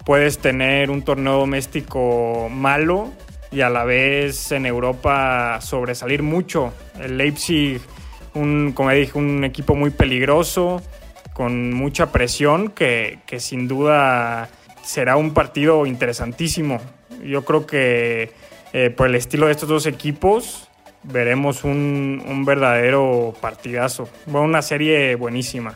Puedes 0.06 0.38
tener 0.38 0.90
un 0.90 1.02
torneo 1.02 1.40
doméstico 1.40 2.48
malo 2.50 3.12
y 3.52 3.60
a 3.60 3.68
la 3.68 3.84
vez 3.84 4.52
en 4.52 4.64
Europa 4.64 5.58
sobresalir 5.60 6.22
mucho. 6.22 6.72
El 6.98 7.18
Leipzig, 7.18 7.82
un, 8.32 8.72
como 8.72 8.90
dije, 8.90 9.18
un 9.18 9.44
equipo 9.44 9.74
muy 9.74 9.90
peligroso 9.90 10.80
con 11.36 11.74
mucha 11.74 12.12
presión 12.12 12.70
que, 12.70 13.20
sin 13.36 13.68
duda 13.68 14.48
será 14.82 15.18
un 15.18 15.34
partido 15.34 15.84
interesantísimo. 15.84 16.80
Yo 17.22 17.44
creo 17.44 17.66
que 17.66 18.32
eh, 18.72 18.88
por 18.88 19.08
el 19.08 19.16
estilo 19.16 19.44
de 19.44 19.52
estos 19.52 19.68
dos 19.68 19.84
equipos 19.84 20.70
veremos 21.02 21.62
un, 21.62 22.42
verdadero 22.46 23.34
partidazo. 23.38 24.08
una 24.26 24.62
serie 24.62 25.14
buenísima. 25.16 25.74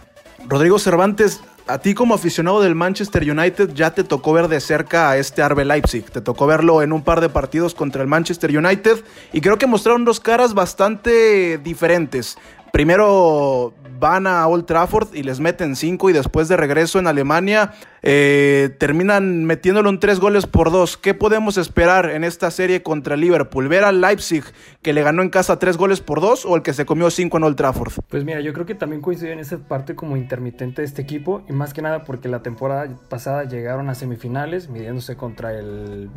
Rodrigo 0.48 0.78
Cervantes, 0.78 1.42
a 1.66 1.76
ti 1.76 1.92
como 1.92 2.14
aficionado 2.14 2.62
del 2.62 2.74
Manchester 2.74 3.30
United 3.30 3.74
ya 3.74 3.90
te 3.90 4.02
tocó 4.02 4.32
ver 4.32 4.48
de 4.48 4.60
cerca 4.60 5.10
a 5.10 5.18
este 5.18 5.42
Arbe 5.42 5.66
Leipzig. 5.66 6.10
Te 6.10 6.22
tocó 6.22 6.46
verlo 6.46 6.80
en 6.80 6.94
un 6.94 7.02
par 7.02 7.20
de 7.20 7.28
partidos 7.28 7.74
contra 7.74 8.00
el 8.00 8.08
Manchester 8.08 8.56
United 8.56 9.04
y 9.34 9.42
creo 9.42 9.58
que 9.58 9.66
mostraron 9.66 10.06
dos 10.06 10.20
caras 10.20 10.54
bastante 10.54 11.58
diferentes. 11.58 12.38
Primero 12.72 13.74
van 14.00 14.26
a 14.26 14.46
Old 14.48 14.64
Trafford 14.64 15.14
y 15.14 15.22
les 15.22 15.38
meten 15.38 15.76
cinco 15.76 16.10
y 16.10 16.12
después 16.12 16.48
de 16.48 16.56
regreso 16.56 16.98
en 16.98 17.06
Alemania 17.06 17.72
eh, 18.02 18.70
terminan 18.78 19.44
metiéndolo 19.44 19.90
en 19.90 20.00
tres 20.00 20.20
goles 20.20 20.46
por 20.46 20.72
dos. 20.72 20.96
¿Qué 20.96 21.12
podemos 21.12 21.58
esperar 21.58 22.10
en 22.10 22.24
esta 22.24 22.50
serie 22.50 22.82
contra 22.82 23.16
Liverpool? 23.16 23.68
¿Ver 23.68 23.84
al 23.84 24.00
Leipzig 24.00 24.42
que 24.80 24.94
le 24.94 25.02
ganó 25.02 25.22
en 25.22 25.28
casa 25.28 25.58
tres 25.58 25.76
goles 25.76 26.00
por 26.00 26.20
dos 26.20 26.46
o 26.46 26.56
el 26.56 26.62
que 26.62 26.72
se 26.72 26.86
comió 26.86 27.10
cinco 27.10 27.36
en 27.36 27.44
Old 27.44 27.56
Trafford? 27.56 27.92
Pues 28.08 28.24
mira, 28.24 28.40
yo 28.40 28.52
creo 28.54 28.64
que 28.64 28.74
también 28.74 29.02
coincide 29.02 29.32
en 29.32 29.38
esa 29.38 29.58
parte 29.58 29.94
como 29.94 30.16
intermitente 30.16 30.80
de 30.80 30.86
este 30.86 31.02
equipo 31.02 31.42
y 31.48 31.52
más 31.52 31.74
que 31.74 31.82
nada 31.82 32.04
porque 32.04 32.28
la 32.28 32.42
temporada 32.42 32.88
pasada 33.10 33.44
llegaron 33.44 33.90
a 33.90 33.94
semifinales 33.94 34.68
midiéndose 34.68 35.16
contra 35.16 35.52
el... 35.52 36.10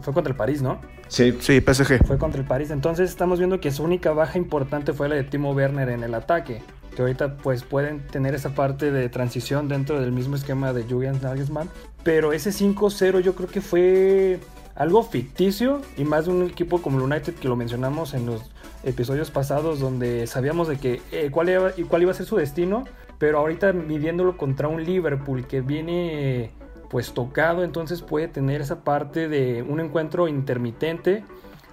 Fue 0.00 0.14
contra 0.14 0.30
el 0.30 0.36
París, 0.36 0.62
¿no? 0.62 0.80
Sí, 1.08 1.36
sí, 1.40 1.60
PSG. 1.60 2.06
Fue 2.06 2.18
contra 2.18 2.40
el 2.40 2.46
París. 2.46 2.70
Entonces 2.70 3.10
estamos 3.10 3.38
viendo 3.38 3.60
que 3.60 3.70
su 3.72 3.82
única 3.82 4.12
baja 4.12 4.38
importante 4.38 4.92
fue 4.92 5.08
la 5.08 5.16
de 5.16 5.24
Timo 5.24 5.52
Werner 5.52 5.88
en 5.88 6.02
el 6.02 6.14
ataque 6.14 6.62
que 6.96 7.02
ahorita 7.02 7.36
pues 7.36 7.62
pueden 7.62 8.00
tener 8.06 8.34
esa 8.34 8.54
parte 8.54 8.90
de 8.90 9.08
transición 9.10 9.68
dentro 9.68 10.00
del 10.00 10.10
mismo 10.12 10.34
esquema 10.34 10.72
de 10.72 10.84
Julian 10.84 11.20
Nagelsmann, 11.22 11.68
pero 12.02 12.32
ese 12.32 12.50
5-0 12.50 13.20
yo 13.20 13.34
creo 13.34 13.48
que 13.48 13.60
fue 13.60 14.40
algo 14.74 15.02
ficticio 15.02 15.82
y 15.96 16.04
más 16.04 16.24
de 16.24 16.32
un 16.32 16.42
equipo 16.44 16.80
como 16.80 16.98
el 16.98 17.04
United 17.04 17.34
que 17.34 17.48
lo 17.48 17.56
mencionamos 17.56 18.14
en 18.14 18.26
los 18.26 18.42
episodios 18.82 19.30
pasados 19.30 19.78
donde 19.78 20.26
sabíamos 20.26 20.68
de 20.68 20.78
que 20.78 21.02
eh, 21.12 21.30
cuál, 21.30 21.50
iba, 21.50 21.72
cuál 21.88 22.02
iba 22.02 22.12
a 22.12 22.14
ser 22.14 22.26
su 22.26 22.36
destino, 22.36 22.84
pero 23.18 23.38
ahorita 23.38 23.72
midiéndolo 23.72 24.36
contra 24.36 24.68
un 24.68 24.82
Liverpool 24.82 25.46
que 25.46 25.60
viene 25.60 26.50
pues 26.88 27.12
tocado, 27.12 27.62
entonces 27.62 28.00
puede 28.00 28.28
tener 28.28 28.60
esa 28.60 28.84
parte 28.84 29.28
de 29.28 29.62
un 29.62 29.80
encuentro 29.80 30.28
intermitente 30.28 31.24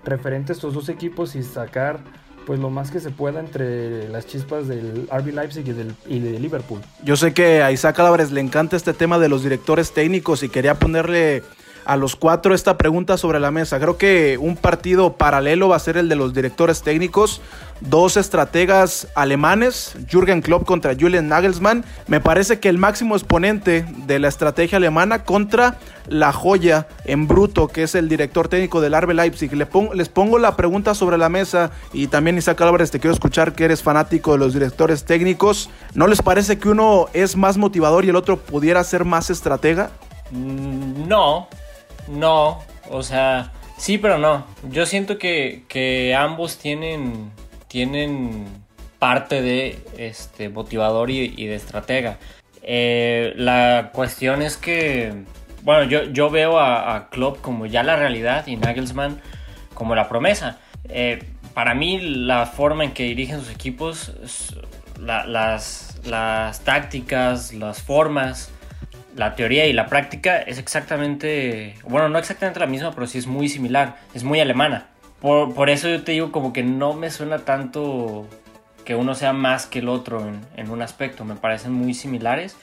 referente 0.03 0.51
a 0.51 0.55
estos 0.55 0.73
dos 0.73 0.89
equipos 0.89 1.35
y 1.35 1.43
sacar 1.43 2.01
pues 2.45 2.59
lo 2.59 2.69
más 2.69 2.91
que 2.91 2.99
se 2.99 3.09
pueda 3.09 3.39
entre 3.39 4.09
las 4.09 4.27
chispas 4.27 4.67
del 4.67 5.07
RB 5.11 5.33
Leipzig 5.33 5.67
y, 5.67 5.71
del, 5.71 5.95
y 6.07 6.19
de 6.19 6.39
Liverpool. 6.39 6.81
Yo 7.03 7.15
sé 7.15 7.33
que 7.33 7.61
a 7.61 7.71
Isaac 7.71 7.99
Álvarez 7.99 8.31
le 8.31 8.41
encanta 8.41 8.75
este 8.75 8.93
tema 8.93 9.19
de 9.19 9.29
los 9.29 9.43
directores 9.43 9.91
técnicos 9.93 10.43
y 10.43 10.49
quería 10.49 10.75
ponerle 10.75 11.43
a 11.85 11.97
los 11.97 12.15
cuatro 12.15 12.53
esta 12.53 12.77
pregunta 12.77 13.17
sobre 13.17 13.39
la 13.39 13.51
mesa. 13.51 13.79
Creo 13.79 13.97
que 13.97 14.37
un 14.39 14.55
partido 14.55 15.13
paralelo 15.13 15.69
va 15.69 15.75
a 15.75 15.79
ser 15.79 15.97
el 15.97 16.09
de 16.09 16.15
los 16.15 16.33
directores 16.33 16.81
técnicos. 16.81 17.41
Dos 17.81 18.15
estrategas 18.15 19.07
alemanes, 19.13 19.95
Jürgen 20.09 20.41
Klopp 20.41 20.65
contra 20.65 20.95
Julian 20.97 21.27
Nagelsmann. 21.27 21.83
Me 22.07 22.21
parece 22.21 22.59
que 22.59 22.69
el 22.69 22.77
máximo 22.77 23.15
exponente 23.15 23.85
de 24.05 24.19
la 24.19 24.29
estrategia 24.29 24.77
alemana 24.77 25.25
contra 25.25 25.77
la 26.07 26.31
joya 26.31 26.87
en 27.05 27.27
bruto, 27.27 27.67
que 27.67 27.83
es 27.83 27.95
el 27.95 28.07
director 28.07 28.47
técnico 28.47 28.79
del 28.79 28.93
Arbe 28.93 29.13
Leipzig. 29.13 29.51
les 29.53 30.09
pongo 30.09 30.39
la 30.39 30.55
pregunta 30.55 30.93
sobre 30.93 31.17
la 31.17 31.29
mesa 31.29 31.71
y 31.91 32.07
también 32.07 32.37
Isaac 32.37 32.61
Álvarez, 32.61 32.91
te 32.91 32.99
quiero 32.99 33.13
escuchar 33.13 33.53
que 33.53 33.65
eres 33.65 33.81
fanático 33.83 34.33
de 34.33 34.37
los 34.37 34.53
directores 34.53 35.03
técnicos. 35.03 35.69
¿No 35.93 36.07
les 36.07 36.21
parece 36.21 36.57
que 36.57 36.69
uno 36.69 37.07
es 37.13 37.35
más 37.35 37.57
motivador 37.57 38.05
y 38.05 38.09
el 38.09 38.15
otro 38.15 38.37
pudiera 38.37 38.83
ser 38.83 39.03
más 39.03 39.29
estratega? 39.29 39.91
Mm, 40.31 41.07
no, 41.07 41.47
no, 42.07 42.61
o 42.89 43.03
sea, 43.03 43.51
sí, 43.77 43.97
pero 43.97 44.17
no. 44.17 44.45
Yo 44.69 44.85
siento 44.85 45.17
que, 45.17 46.15
ambos 46.17 46.57
tienen, 46.57 47.31
tienen 47.67 48.45
parte 48.99 49.41
de 49.41 49.79
este 49.97 50.49
motivador 50.49 51.09
y, 51.09 51.45
de 51.45 51.55
estratega. 51.55 52.17
Eh, 52.61 53.33
la 53.35 53.91
cuestión 53.93 54.41
es 54.41 54.57
que, 54.57 55.13
bueno, 55.63 55.83
yo, 55.83 56.03
yo 56.03 56.29
veo 56.29 56.59
a, 56.59 56.95
a, 56.95 57.09
Klopp 57.09 57.41
como 57.41 57.65
ya 57.65 57.83
la 57.83 57.95
realidad 57.95 58.47
y 58.47 58.55
Nagelsmann 58.55 59.21
como 59.73 59.95
la 59.95 60.07
promesa. 60.07 60.59
Eh, 60.89 61.23
para 61.53 61.75
mí 61.75 61.99
la 61.99 62.45
forma 62.45 62.83
en 62.83 62.93
que 62.93 63.03
dirigen 63.03 63.39
sus 63.39 63.51
equipos, 63.51 64.13
las, 64.99 65.99
las 66.05 66.59
tácticas, 66.61 67.53
las 67.53 67.81
formas, 67.81 68.51
la 69.15 69.35
teoría 69.35 69.67
y 69.67 69.73
la 69.73 69.87
práctica 69.87 70.37
es 70.39 70.57
exactamente, 70.57 71.75
bueno, 71.83 72.09
no 72.09 72.17
exactamente 72.17 72.59
la 72.59 72.65
misma, 72.65 72.91
pero 72.93 73.07
sí 73.07 73.17
es 73.17 73.27
muy 73.27 73.49
similar, 73.49 73.97
es 74.13 74.23
muy 74.23 74.39
alemana. 74.39 74.87
Por, 75.21 75.69
eso 75.69 75.87
yo 75.87 76.03
te 76.03 76.11
digo 76.11 76.31
como 76.31 76.51
que 76.51 76.63
no 76.63 76.93
me 76.93 77.09
suena 77.09 77.39
tanto 77.39 78.27
que 78.83 78.95
uno 78.95 79.15
sea 79.15 79.31
más 79.31 79.65
que 79.65 79.79
el 79.79 79.87
otro 79.87 80.27
en, 80.57 80.69
un 80.69 80.81
aspecto, 80.81 81.23
me 81.23 81.35
parecen 81.35 81.71
muy 81.71 81.93
similares, 81.93 82.57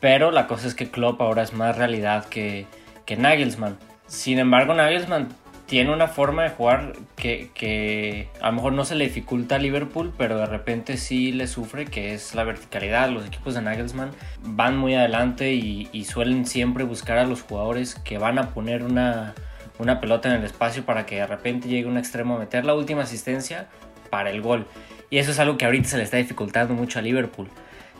pero 0.00 0.30
la 0.30 0.46
cosa 0.46 0.68
es 0.68 0.74
que 0.74 0.90
Klopp 0.90 1.20
ahora 1.20 1.42
es 1.42 1.52
más 1.52 1.76
realidad 1.76 2.26
que, 2.26 2.66
que 3.04 3.16
Nagelsmann. 3.16 3.78
Sin 4.06 4.38
embargo, 4.38 4.74
Nagelsmann 4.74 5.28
tiene 5.66 5.92
una 5.92 6.08
forma 6.08 6.42
de 6.42 6.50
jugar 6.50 6.92
que, 7.16 8.28
a 8.40 8.46
lo 8.48 8.52
mejor 8.52 8.72
no 8.74 8.84
se 8.84 8.94
le 8.94 9.04
dificulta 9.04 9.56
a 9.56 9.58
Liverpool, 9.58 10.12
pero 10.16 10.36
de 10.36 10.46
repente 10.46 10.96
sí 10.96 11.32
le 11.32 11.46
sufre, 11.46 11.86
que 11.86 12.12
es 12.12 12.34
la 12.34 12.44
verticalidad. 12.44 13.08
Los 13.08 13.26
equipos 13.26 13.54
de 13.54 13.62
Nagelsmann 13.62 14.10
van 14.42 14.76
muy 14.76 14.94
adelante 14.94 15.52
y, 15.54 16.04
suelen 16.04 16.46
siempre 16.46 16.84
buscar 16.84 17.18
a 17.18 17.24
los 17.24 17.42
jugadores 17.42 17.94
que 17.94 18.18
van 18.18 18.38
a 18.38 18.50
poner 18.50 18.82
una, 18.82 19.34
una 19.78 20.00
pelota 20.00 20.28
en 20.28 20.36
el 20.36 20.44
espacio 20.44 20.84
para 20.84 21.06
que 21.06 21.16
de 21.16 21.26
repente 21.26 21.68
llegue 21.68 21.88
un 21.88 21.96
extremo 21.96 22.36
a 22.36 22.38
meter 22.38 22.66
la 22.66 22.74
última 22.74 23.02
asistencia 23.02 23.68
para 24.10 24.30
el 24.30 24.42
gol. 24.42 24.66
Y 25.08 25.18
eso 25.18 25.30
es 25.30 25.38
algo 25.38 25.56
que 25.56 25.64
ahorita 25.64 25.88
se 25.88 25.96
le 25.96 26.02
está 26.02 26.18
dificultando 26.18 26.74
mucho 26.74 26.98
a 26.98 27.02
Liverpool. 27.02 27.48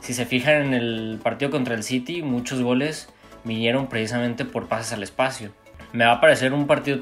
Si 0.00 0.12
se 0.12 0.26
fijan 0.26 0.66
en 0.66 0.75
el 0.75 1.18
partido 1.23 1.50
contra 1.50 1.75
el 1.75 1.83
City, 1.83 2.23
muchos 2.23 2.61
goles 2.61 3.09
vinieron 3.42 3.88
precisamente 3.88 4.44
por 4.44 4.68
pases 4.68 4.92
al 4.92 5.02
espacio. 5.02 5.50
Me 5.92 6.04
va 6.04 6.12
a 6.12 6.21
parecer 6.21 6.52
un 6.52 6.66
partido 6.66 7.00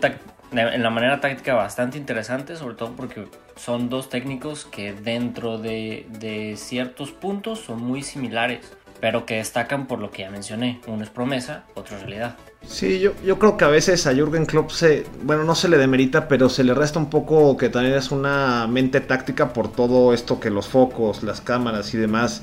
en 0.53 0.83
la 0.83 0.91
manera 0.91 1.21
táctica 1.21 1.55
bastante 1.55 1.99
interesante, 1.99 2.57
sobre 2.57 2.75
todo 2.75 2.93
porque 2.93 3.27
son 3.57 3.89
dos 3.89 4.09
técnicos 4.09 4.65
que 4.65 4.93
dentro 4.93 5.59
de, 5.59 6.55
ciertos 6.57 7.11
puntos 7.11 7.61
son 7.61 7.83
muy 7.83 8.03
similares, 8.03 8.61
pero 9.01 9.27
que 9.27 9.37
destacan 9.37 9.87
por 9.87 9.99
lo 9.99 10.11
que 10.11 10.23
ya 10.23 10.31
mencioné. 10.31 10.81
Uno 10.87 11.03
es 11.03 11.11
promesa, 11.11 11.65
otro 11.75 11.97
es 11.97 12.03
realidad. 12.03 12.37
Sí, 12.67 13.01
yo, 13.01 13.13
yo 13.25 13.39
creo 13.39 13.57
que 13.57 13.65
a 13.65 13.69
veces 13.69 14.07
a 14.07 14.15
Jürgen 14.15 14.47
Klopp 14.47 14.71
se, 14.71 15.05
bueno, 15.23 15.43
no 15.43 15.55
se 15.55 15.69
le 15.69 15.77
demerita, 15.79 16.29
pero 16.29 16.49
se 16.49 16.63
le 16.63 16.75
resta 16.75 16.99
un 16.99 17.11
poco 17.11 17.57
que 17.57 17.69
también 17.69 17.95
es 17.95 18.11
una 18.11 18.67
mente 18.69 19.01
táctica 19.01 19.53
por 19.53 19.73
todo 19.73 20.15
esto 20.15 20.39
que 20.39 20.51
los 20.51 20.69
focos, 20.69 21.25
las 21.25 21.41
cámaras 21.41 21.93
y 21.95 21.99
demás, 21.99 22.43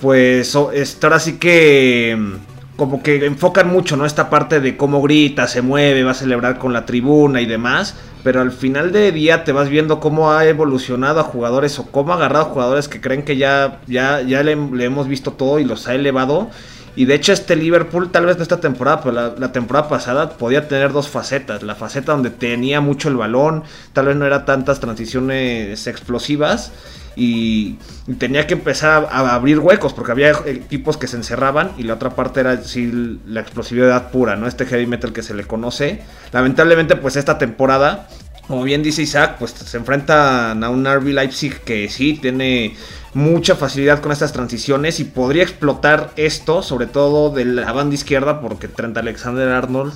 pues 0.00 0.56
ahora 0.56 1.18
sí 1.18 1.38
que 1.38 2.38
como 2.80 3.02
que 3.02 3.26
enfocan 3.26 3.68
mucho, 3.68 3.98
¿no? 3.98 4.06
Esta 4.06 4.30
parte 4.30 4.58
de 4.58 4.78
cómo 4.78 5.02
grita, 5.02 5.46
se 5.46 5.60
mueve, 5.60 6.02
va 6.02 6.12
a 6.12 6.14
celebrar 6.14 6.56
con 6.56 6.72
la 6.72 6.86
tribuna 6.86 7.42
y 7.42 7.44
demás. 7.44 7.94
Pero 8.24 8.40
al 8.40 8.52
final 8.52 8.90
de 8.90 9.12
día 9.12 9.44
te 9.44 9.52
vas 9.52 9.68
viendo 9.68 10.00
cómo 10.00 10.32
ha 10.32 10.46
evolucionado 10.46 11.20
a 11.20 11.24
jugadores 11.24 11.78
o 11.78 11.84
cómo 11.90 12.14
ha 12.14 12.16
agarrado 12.16 12.46
a 12.46 12.48
jugadores 12.48 12.88
que 12.88 13.02
creen 13.02 13.22
que 13.22 13.36
ya, 13.36 13.82
ya, 13.86 14.22
ya 14.22 14.42
le, 14.42 14.52
hemos 14.52 15.08
visto 15.08 15.32
todo 15.32 15.58
y 15.58 15.64
los 15.64 15.88
ha 15.88 15.94
elevado. 15.94 16.48
Y 16.96 17.04
de 17.04 17.16
hecho 17.16 17.34
este 17.34 17.54
Liverpool, 17.54 18.10
tal 18.10 18.24
vez 18.24 18.38
no 18.38 18.42
esta 18.42 18.60
temporada, 18.60 19.02
pero 19.02 19.12
la, 19.12 19.34
la, 19.36 19.52
temporada 19.52 19.86
pasada 19.90 20.30
podía 20.30 20.66
tener 20.66 20.90
dos 20.90 21.06
facetas. 21.10 21.62
La 21.62 21.74
faceta 21.74 22.12
donde 22.12 22.30
tenía 22.30 22.80
mucho 22.80 23.10
el 23.10 23.16
balón, 23.16 23.62
tal 23.92 24.06
vez 24.06 24.16
no 24.16 24.24
era 24.24 24.46
tantas 24.46 24.80
transiciones 24.80 25.86
explosivas 25.86 26.72
y 27.16 27.76
tenía 28.18 28.46
que 28.46 28.54
empezar 28.54 29.08
a, 29.10 29.34
abrir 29.34 29.58
huecos 29.58 29.92
porque 29.92 30.12
había 30.12 30.30
equipos 30.46 30.96
que 30.96 31.06
se 31.06 31.16
encerraban 31.16 31.72
y 31.76 31.82
la 31.82 31.94
otra 31.94 32.10
parte 32.10 32.40
era 32.40 32.62
sí, 32.62 33.18
la 33.26 33.40
explosividad 33.40 34.10
pura, 34.10 34.36
¿no? 34.36 34.46
Este 34.46 34.66
heavy 34.66 34.86
metal 34.86 35.12
que 35.12 35.22
se 35.22 35.34
le 35.34 35.44
conoce. 35.44 36.02
Lamentablemente 36.32 36.96
pues 36.96 37.16
esta 37.16 37.38
temporada, 37.38 38.08
como 38.46 38.62
bien 38.62 38.82
dice 38.82 39.02
Isaac, 39.02 39.36
pues 39.38 39.52
se 39.52 39.76
enfrentan 39.76 40.62
a 40.62 40.70
un 40.70 40.84
RB 40.84 41.08
Leipzig 41.08 41.60
que 41.60 41.88
sí 41.88 42.18
tiene 42.20 42.76
mucha 43.12 43.56
facilidad 43.56 44.00
con 44.00 44.12
estas 44.12 44.32
transiciones 44.32 45.00
y 45.00 45.04
podría 45.04 45.42
explotar 45.42 46.12
esto, 46.16 46.62
sobre 46.62 46.86
todo 46.86 47.30
de 47.30 47.44
la 47.44 47.72
banda 47.72 47.94
izquierda, 47.94 48.40
porque 48.40 48.68
Trent 48.68 48.96
Alexander 48.96 49.48
Arnold 49.48 49.94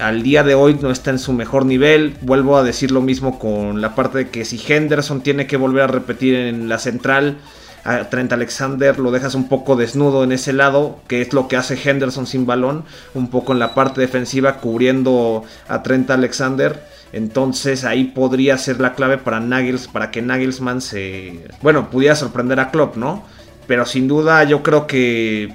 al 0.00 0.22
día 0.22 0.42
de 0.42 0.54
hoy 0.54 0.78
no 0.80 0.90
está 0.90 1.10
en 1.10 1.18
su 1.18 1.32
mejor 1.32 1.66
nivel. 1.66 2.16
Vuelvo 2.22 2.56
a 2.56 2.62
decir 2.62 2.90
lo 2.90 3.00
mismo 3.00 3.38
con 3.38 3.80
la 3.80 3.94
parte 3.94 4.18
de 4.18 4.30
que 4.30 4.44
si 4.44 4.60
Henderson 4.66 5.22
tiene 5.22 5.46
que 5.46 5.56
volver 5.56 5.82
a 5.82 5.86
repetir 5.86 6.34
en 6.34 6.68
la 6.68 6.78
central, 6.78 7.38
a 7.84 8.08
Trent 8.08 8.32
Alexander 8.32 8.98
lo 8.98 9.10
dejas 9.10 9.34
un 9.34 9.48
poco 9.48 9.76
desnudo 9.76 10.24
en 10.24 10.32
ese 10.32 10.52
lado, 10.52 11.00
que 11.08 11.20
es 11.20 11.32
lo 11.32 11.48
que 11.48 11.56
hace 11.56 11.76
Henderson 11.82 12.26
sin 12.26 12.46
balón, 12.46 12.84
un 13.14 13.28
poco 13.28 13.52
en 13.52 13.58
la 13.58 13.74
parte 13.74 14.00
defensiva 14.00 14.58
cubriendo 14.58 15.44
a 15.68 15.82
Trent 15.82 16.10
Alexander. 16.10 16.80
Entonces 17.12 17.84
ahí 17.84 18.04
podría 18.04 18.56
ser 18.56 18.80
la 18.80 18.94
clave 18.94 19.18
para 19.18 19.40
Nagels, 19.40 19.88
para 19.88 20.10
que 20.10 20.22
Nagelsmann 20.22 20.80
se, 20.80 21.44
bueno, 21.60 21.90
pudiera 21.90 22.16
sorprender 22.16 22.60
a 22.60 22.70
Klopp, 22.70 22.96
¿no? 22.96 23.24
Pero 23.66 23.84
sin 23.84 24.08
duda 24.08 24.44
yo 24.44 24.62
creo 24.62 24.86
que 24.86 25.54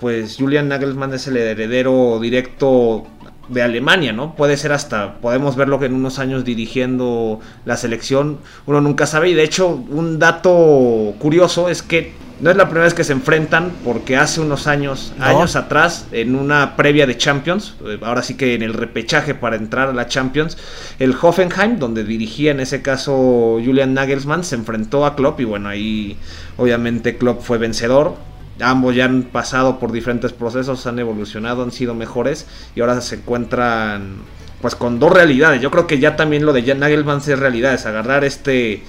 pues 0.00 0.36
Julian 0.38 0.68
Nagelsmann 0.68 1.14
es 1.14 1.26
el 1.26 1.36
heredero 1.36 2.18
directo 2.20 3.06
de 3.48 3.62
Alemania, 3.62 4.12
¿no? 4.12 4.34
Puede 4.34 4.56
ser 4.56 4.72
hasta, 4.72 5.14
podemos 5.14 5.56
verlo 5.56 5.78
que 5.78 5.86
en 5.86 5.94
unos 5.94 6.18
años 6.18 6.44
dirigiendo 6.44 7.40
la 7.64 7.76
selección, 7.76 8.38
uno 8.66 8.80
nunca 8.80 9.06
sabe. 9.06 9.30
Y 9.30 9.34
de 9.34 9.44
hecho, 9.44 9.68
un 9.68 10.18
dato 10.18 11.14
curioso 11.18 11.68
es 11.68 11.82
que 11.82 12.14
no 12.38 12.50
es 12.50 12.56
la 12.56 12.64
primera 12.66 12.84
vez 12.84 12.92
que 12.92 13.04
se 13.04 13.12
enfrentan, 13.12 13.72
porque 13.82 14.16
hace 14.16 14.40
unos 14.40 14.66
años, 14.66 15.14
años 15.18 15.56
atrás, 15.56 16.06
en 16.12 16.34
una 16.34 16.76
previa 16.76 17.06
de 17.06 17.16
Champions, 17.16 17.76
eh, 17.86 17.98
ahora 18.02 18.22
sí 18.22 18.34
que 18.36 18.54
en 18.54 18.62
el 18.62 18.74
repechaje 18.74 19.34
para 19.34 19.56
entrar 19.56 19.88
a 19.88 19.94
la 19.94 20.06
Champions, 20.06 20.58
el 20.98 21.14
Hoffenheim, 21.20 21.78
donde 21.78 22.04
dirigía 22.04 22.50
en 22.50 22.60
ese 22.60 22.82
caso 22.82 23.58
Julian 23.64 23.94
Nagelsmann, 23.94 24.44
se 24.44 24.54
enfrentó 24.54 25.06
a 25.06 25.16
Klopp 25.16 25.40
y 25.40 25.44
bueno, 25.44 25.70
ahí 25.70 26.18
obviamente 26.58 27.16
Klopp 27.16 27.40
fue 27.40 27.56
vencedor 27.56 28.16
ambos 28.60 28.94
ya 28.94 29.04
han 29.04 29.24
pasado 29.24 29.78
por 29.78 29.92
diferentes 29.92 30.32
procesos, 30.32 30.86
han 30.86 30.98
evolucionado, 30.98 31.62
han 31.62 31.72
sido 31.72 31.94
mejores 31.94 32.46
y 32.74 32.80
ahora 32.80 33.00
se 33.00 33.16
encuentran 33.16 34.16
pues 34.60 34.74
con 34.74 34.98
dos 34.98 35.12
realidades. 35.12 35.60
Yo 35.60 35.70
creo 35.70 35.86
que 35.86 35.98
ya 35.98 36.16
también 36.16 36.46
lo 36.46 36.52
de 36.52 36.74
Nagelman 36.74 37.18
es 37.18 37.38
realidad, 37.38 37.74
es 37.74 37.86
agarrar 37.86 38.24
este 38.24 38.82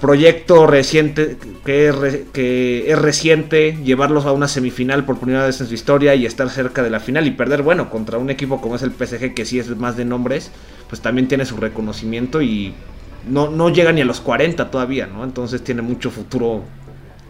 proyecto 0.00 0.66
reciente 0.66 1.38
que 1.64 1.88
es, 1.88 1.94
que 2.32 2.90
es 2.90 2.98
reciente, 2.98 3.78
llevarlos 3.84 4.26
a 4.26 4.32
una 4.32 4.48
semifinal 4.48 5.04
por 5.04 5.18
primera 5.18 5.46
vez 5.46 5.60
en 5.60 5.68
su 5.68 5.74
historia 5.74 6.14
y 6.14 6.26
estar 6.26 6.50
cerca 6.50 6.82
de 6.82 6.90
la 6.90 7.00
final 7.00 7.26
y 7.26 7.30
perder, 7.30 7.62
bueno, 7.62 7.90
contra 7.90 8.18
un 8.18 8.28
equipo 8.28 8.60
como 8.60 8.76
es 8.76 8.82
el 8.82 8.90
PSG 8.90 9.34
que 9.34 9.44
sí 9.44 9.58
es 9.58 9.74
más 9.76 9.96
de 9.96 10.04
nombres, 10.04 10.50
pues 10.88 11.00
también 11.00 11.28
tiene 11.28 11.46
su 11.46 11.56
reconocimiento 11.56 12.42
y 12.42 12.74
no, 13.28 13.48
no 13.50 13.70
llega 13.70 13.92
ni 13.92 14.02
a 14.02 14.04
los 14.04 14.20
40 14.20 14.70
todavía, 14.70 15.06
¿no? 15.06 15.24
Entonces 15.24 15.62
tiene 15.64 15.80
mucho 15.80 16.10
futuro 16.10 16.64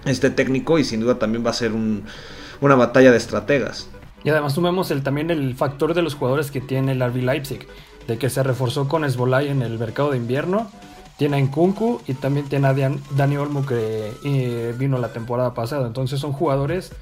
este 0.04 0.30
técnico 0.30 0.78
y 0.78 0.84
sin 0.84 1.00
duda 1.00 1.18
también 1.18 1.44
va 1.44 1.50
a 1.50 1.54
ser 1.54 1.72
una 1.72 2.74
batalla 2.74 3.10
de 3.10 3.16
estrategas. 3.16 3.88
Y 4.22 4.30
además 4.30 4.54
sumemos 4.54 4.90
el, 4.90 5.02
también 5.02 5.30
el 5.30 5.54
factor 5.54 5.94
de 5.94 6.02
los 6.02 6.14
jugadores 6.14 6.50
que 6.50 6.60
tiene 6.60 6.92
el 6.92 7.00
RB 7.06 7.16
Leipzig, 7.16 7.66
de 8.06 8.18
que 8.18 8.30
se 8.30 8.42
reforzó 8.42 8.88
con 8.88 9.04
Esbolay 9.04 9.48
en 9.48 9.62
el 9.62 9.78
mercado 9.78 10.12
de 10.12 10.16
invierno 10.16 10.70
tiene 11.16 11.36
a 11.36 11.40
Nkunku 11.40 12.00
y 12.06 12.14
también 12.14 12.48
tiene 12.48 12.66
a 12.66 12.74
Dani 13.10 13.36
Olmo 13.36 13.64
que 13.64 14.12
eh, 14.24 14.74
vino 14.76 14.98
la 14.98 15.12
temporada 15.12 15.54
pasada. 15.54 15.86
Entonces 15.86 16.20
son 16.20 16.32
jugadores 16.32 16.92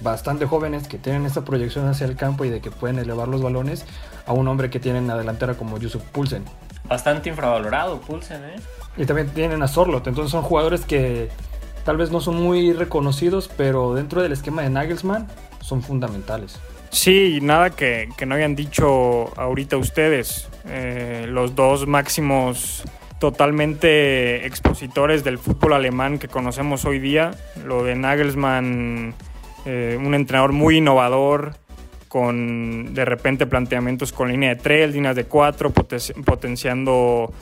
bastante 0.00 0.46
jóvenes 0.46 0.86
que 0.86 0.98
tienen 0.98 1.26
esta 1.26 1.44
proyección 1.44 1.88
hacia 1.88 2.06
el 2.06 2.16
campo 2.16 2.44
y 2.44 2.50
de 2.50 2.60
que 2.60 2.70
pueden 2.70 2.98
elevar 2.98 3.28
los 3.28 3.42
balones 3.42 3.84
a 4.26 4.32
un 4.32 4.46
hombre 4.46 4.70
que 4.70 4.78
tiene 4.78 4.98
en 4.98 5.08
la 5.08 5.16
delantera 5.16 5.54
como 5.54 5.78
Yusuf 5.78 6.02
Pulsen. 6.12 6.44
Bastante 6.84 7.28
infravalorado 7.28 8.00
Pulsen, 8.00 8.44
¿eh? 8.44 8.56
Y 8.96 9.04
también 9.04 9.28
tienen 9.30 9.62
a 9.62 9.68
Sorlot. 9.68 10.06
Entonces 10.06 10.30
son 10.30 10.42
jugadores 10.42 10.84
que 10.84 11.28
tal 11.86 11.96
vez 11.96 12.10
no 12.10 12.20
son 12.20 12.36
muy 12.42 12.72
reconocidos, 12.72 13.48
pero 13.56 13.94
dentro 13.94 14.20
del 14.20 14.32
esquema 14.32 14.62
de 14.62 14.70
Nagelsmann 14.70 15.28
son 15.60 15.82
fundamentales. 15.82 16.60
Sí, 16.90 17.38
nada 17.40 17.70
que, 17.70 18.08
no 18.26 18.34
hayan 18.34 18.56
dicho 18.56 19.32
ahorita 19.40 19.76
ustedes. 19.76 20.48
Eh, 20.66 21.26
los 21.28 21.54
dos 21.54 21.86
máximos 21.86 22.82
totalmente 23.20 24.44
expositores 24.46 25.22
del 25.22 25.38
fútbol 25.38 25.74
alemán 25.74 26.18
que 26.18 26.26
conocemos 26.26 26.84
hoy 26.84 26.98
día. 26.98 27.30
Lo 27.64 27.84
de 27.84 27.94
Nagelsmann, 27.94 29.14
eh, 29.64 29.96
un 30.02 30.14
entrenador 30.14 30.52
muy 30.52 30.78
innovador, 30.78 31.54
con 32.08 32.94
de 32.94 33.04
repente 33.04 33.46
planteamientos 33.46 34.12
con 34.12 34.28
línea 34.28 34.50
de 34.50 34.56
tres, 34.56 34.92
líneas 34.92 35.14
de 35.14 35.24
cuatro, 35.24 35.70
potenciando 35.70 37.32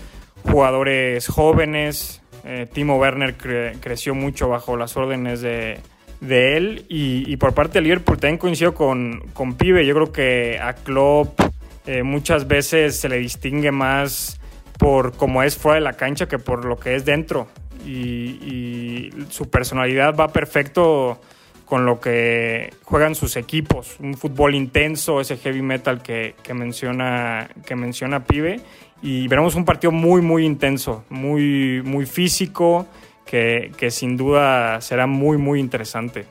jugadores 0.43 1.29
jóvenes. 1.29 2.21
Eh, 2.45 2.67
Timo 2.73 2.97
Werner 2.99 3.35
creció 3.81 4.15
mucho 4.15 4.49
bajo 4.49 4.77
las 4.77 4.97
órdenes 4.97 5.41
de, 5.41 5.81
de 6.21 6.57
él. 6.57 6.87
Y, 6.89 7.37
por 7.37 7.55
parte 7.55 7.75
de 7.75 7.83
Liverpool 7.83 8.19
también 8.19 8.39
coincido 8.39 8.75
con, 8.75 9.21
con 9.33 9.55
Pibe. 9.55 9.87
Yo 9.87 9.95
creo 9.95 10.13
que 10.13 10.59
a 10.61 10.75
Klopp 10.75 11.41
eh, 11.87 12.03
muchas 12.03 12.47
veces 12.47 12.99
se 12.99 13.09
le 13.09 13.19
distingue 13.19 13.71
más 13.71 14.41
por 14.79 15.17
cómo 15.17 15.43
es 15.43 15.57
fuera 15.57 15.77
de 15.77 15.83
la 15.83 15.93
cancha 15.93 16.27
que 16.27 16.39
por 16.39 16.65
lo 16.65 16.79
que 16.79 16.95
es 16.95 17.05
dentro. 17.05 17.49
Y, 17.87 19.11
su 19.29 19.49
personalidad 19.51 20.15
va 20.17 20.29
perfecto 20.29 21.21
con 21.65 21.87
lo 21.87 22.01
que 22.01 22.73
juegan 22.83 23.15
sus 23.15 23.37
equipos. 23.37 23.97
Un 24.01 24.15
fútbol 24.15 24.55
intenso, 24.55 25.21
ese 25.21 25.37
heavy 25.37 25.63
metal 25.63 26.03
que, 26.03 26.35
menciona, 26.55 27.49
que 27.67 27.75
menciona 27.75 28.25
Pibe. 28.25 28.61
Y 29.03 29.29
veremos 29.29 29.55
un 29.55 29.65
partido 29.65 29.91
muy, 29.91 30.23
muy 30.23 30.45
intenso, 30.45 31.05
muy, 31.11 31.83
muy 31.85 32.07
físico 32.07 32.87
que, 33.27 33.89
sin 33.91 34.17
duda 34.17 34.81
será 34.81 35.07
muy, 35.07 35.39
muy 35.39 35.61
interesante. 35.61 36.27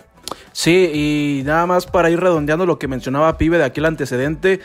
Sí, 0.52 0.90
y 0.94 1.44
nada 1.46 1.66
más 1.66 1.86
para 1.86 2.10
ir 2.10 2.20
redondeando 2.20 2.66
lo 2.66 2.80
que 2.80 2.88
mencionaba 2.88 3.38
Pibe 3.38 3.58
de 3.58 3.66
aquel 3.66 3.86
antecedente. 3.86 4.62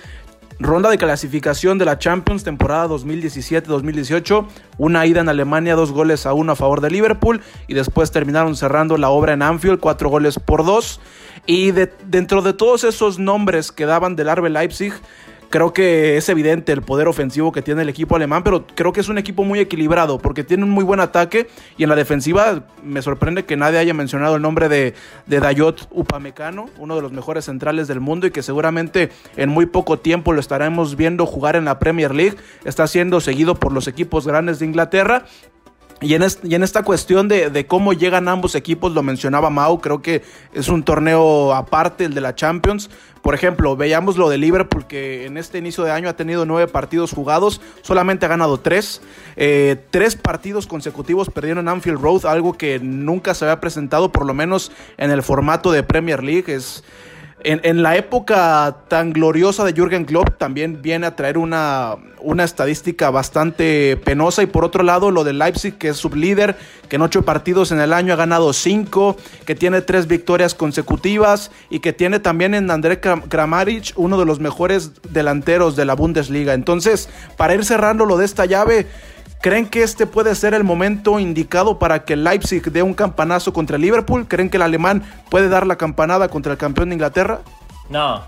Ronda 0.60 0.90
de 0.90 0.98
clasificación 0.98 1.78
de 1.78 1.84
la 1.84 2.00
Champions 2.00 2.42
temporada 2.42 2.88
2017-2018, 2.88 4.46
una 4.76 5.06
ida 5.06 5.20
en 5.20 5.28
Alemania, 5.28 5.76
dos 5.76 5.92
goles 5.92 6.26
a 6.26 6.32
uno 6.32 6.52
a 6.52 6.56
favor 6.56 6.80
de 6.80 6.90
Liverpool 6.90 7.40
y 7.68 7.74
después 7.74 8.10
terminaron 8.10 8.56
cerrando 8.56 8.96
la 8.96 9.08
obra 9.08 9.34
en 9.34 9.42
Anfield, 9.42 9.78
cuatro 9.78 10.08
goles 10.08 10.40
por 10.40 10.64
dos. 10.64 11.00
Y 11.46 11.70
dentro 11.70 12.42
de 12.42 12.54
todos 12.54 12.82
esos 12.82 13.20
nombres 13.20 13.70
que 13.70 13.86
daban 13.86 14.16
del 14.16 14.28
Arbe 14.28 14.50
Leipzig, 14.50 14.92
Creo 15.50 15.72
que 15.72 16.18
es 16.18 16.28
evidente 16.28 16.72
el 16.72 16.82
poder 16.82 17.08
ofensivo 17.08 17.52
que 17.52 17.62
tiene 17.62 17.80
el 17.80 17.88
equipo 17.88 18.16
alemán, 18.16 18.42
pero 18.44 18.66
creo 18.66 18.92
que 18.92 19.00
es 19.00 19.08
un 19.08 19.16
equipo 19.16 19.44
muy 19.44 19.60
equilibrado 19.60 20.18
porque 20.18 20.44
tiene 20.44 20.64
un 20.64 20.70
muy 20.70 20.84
buen 20.84 21.00
ataque 21.00 21.48
y 21.78 21.84
en 21.84 21.88
la 21.88 21.96
defensiva 21.96 22.66
me 22.84 23.00
sorprende 23.00 23.46
que 23.46 23.56
nadie 23.56 23.78
haya 23.78 23.94
mencionado 23.94 24.36
el 24.36 24.42
nombre 24.42 24.68
de, 24.68 24.92
de 25.24 25.40
Dayot 25.40 25.88
Upamecano, 25.90 26.66
uno 26.76 26.96
de 26.96 27.02
los 27.02 27.12
mejores 27.12 27.46
centrales 27.46 27.88
del 27.88 28.00
mundo 28.00 28.26
y 28.26 28.30
que 28.30 28.42
seguramente 28.42 29.08
en 29.36 29.48
muy 29.48 29.64
poco 29.64 29.98
tiempo 29.98 30.34
lo 30.34 30.40
estaremos 30.40 30.96
viendo 30.96 31.24
jugar 31.24 31.56
en 31.56 31.64
la 31.64 31.78
Premier 31.78 32.14
League. 32.14 32.36
Está 32.66 32.86
siendo 32.86 33.22
seguido 33.22 33.54
por 33.54 33.72
los 33.72 33.88
equipos 33.88 34.26
grandes 34.26 34.58
de 34.58 34.66
Inglaterra 34.66 35.24
y 36.00 36.14
en, 36.14 36.22
esta 36.62 36.84
cuestión 36.84 37.26
de, 37.26 37.50
de, 37.50 37.66
cómo 37.66 37.92
llegan 37.92 38.28
ambos 38.28 38.54
equipos, 38.54 38.92
lo 38.92 39.02
mencionaba 39.02 39.50
Mau, 39.50 39.80
creo 39.80 40.00
que 40.00 40.22
es 40.52 40.68
un 40.68 40.84
torneo 40.84 41.52
aparte, 41.52 42.04
el 42.04 42.14
de 42.14 42.20
la 42.20 42.36
Champions. 42.36 42.88
Por 43.22 43.34
ejemplo, 43.34 43.76
veamos 43.76 44.16
lo 44.16 44.28
de 44.28 44.38
Liverpool, 44.38 44.86
que 44.86 45.26
en 45.26 45.36
este 45.36 45.58
inicio 45.58 45.84
de 45.84 45.90
año 45.90 46.08
ha 46.08 46.16
tenido 46.16 46.46
nueve 46.46 46.70
partidos 46.70 47.12
jugados, 47.12 47.60
solamente 47.82 48.26
ha 48.26 48.28
ganado 48.28 48.58
tres. 48.58 49.02
Eh, 49.36 49.76
tres 49.90 50.16
partidos 50.16 50.66
consecutivos 50.66 51.30
perdieron 51.30 51.66
en 51.66 51.68
Anfield 51.68 52.00
Road, 52.00 52.26
algo 52.26 52.54
que 52.54 52.78
nunca 52.78 53.34
se 53.34 53.44
había 53.44 53.60
presentado, 53.60 54.12
por 54.12 54.26
lo 54.26 54.34
menos 54.34 54.72
en 54.96 55.10
el 55.10 55.22
formato 55.22 55.72
de 55.72 55.82
Premier 55.82 56.22
League. 56.22 56.58
En, 57.44 57.82
la 57.82 57.96
época 57.96 58.78
tan 58.88 59.12
gloriosa 59.12 59.64
de 59.64 59.72
Jürgen 59.72 60.04
Klopp 60.04 60.38
también 60.38 60.82
viene 60.82 61.06
a 61.06 61.14
traer 61.14 61.38
una, 61.38 61.96
una 62.20 62.44
estadística 62.44 63.10
bastante 63.10 63.96
penosa. 63.96 64.42
Y 64.42 64.46
por 64.46 64.64
otro 64.64 64.82
lado, 64.82 65.10
lo 65.10 65.22
de 65.22 65.32
Leipzig, 65.32 65.78
que 65.78 65.88
es 65.88 65.96
sublíder, 65.96 66.56
que 66.88 66.96
en 66.96 67.02
ocho 67.02 67.24
partidos 67.24 67.70
en 67.70 67.80
el 67.80 67.92
año 67.92 68.12
ha 68.12 68.16
ganado 68.16 68.52
cinco, 68.52 69.16
que 69.46 69.54
tiene 69.54 69.82
tres 69.82 70.08
victorias 70.08 70.54
consecutivas 70.54 71.50
y 71.70 71.78
que 71.78 71.92
tiene 71.92 72.18
también 72.18 72.54
en 72.54 72.70
André 72.70 73.00
Kramaric 73.00 73.92
uno 73.96 74.18
de 74.18 74.24
los 74.24 74.40
mejores 74.40 74.92
delanteros 75.10 75.76
de 75.76 75.84
la 75.84 75.94
Bundesliga. 75.94 76.54
Entonces, 76.54 77.08
para 77.36 77.54
ir 77.54 77.64
cerrando 77.64 78.04
lo 78.04 78.16
de 78.16 78.24
esta 78.24 78.46
llave, 78.46 78.86
¿Creen 79.40 79.66
que 79.66 79.82
este 79.82 80.06
puede 80.06 80.34
ser 80.34 80.54
el 80.54 80.64
momento 80.64 81.18
indicado 81.18 81.78
para 81.78 82.04
que 82.04 82.16
Leipzig 82.16 82.62
dé 82.72 82.82
un 82.82 82.94
campanazo 82.94 83.52
contra 83.52 83.76
el 83.76 83.82
Liverpool? 83.82 84.26
¿Creen 84.26 84.50
que 84.50 84.56
el 84.56 84.62
alemán 84.62 85.02
puede 85.30 85.48
dar 85.48 85.66
la 85.66 85.76
campanada 85.76 86.28
contra 86.28 86.52
el 86.52 86.58
campeón 86.58 86.88
de 86.88 86.96
Inglaterra? 86.96 87.40
No, 87.88 88.22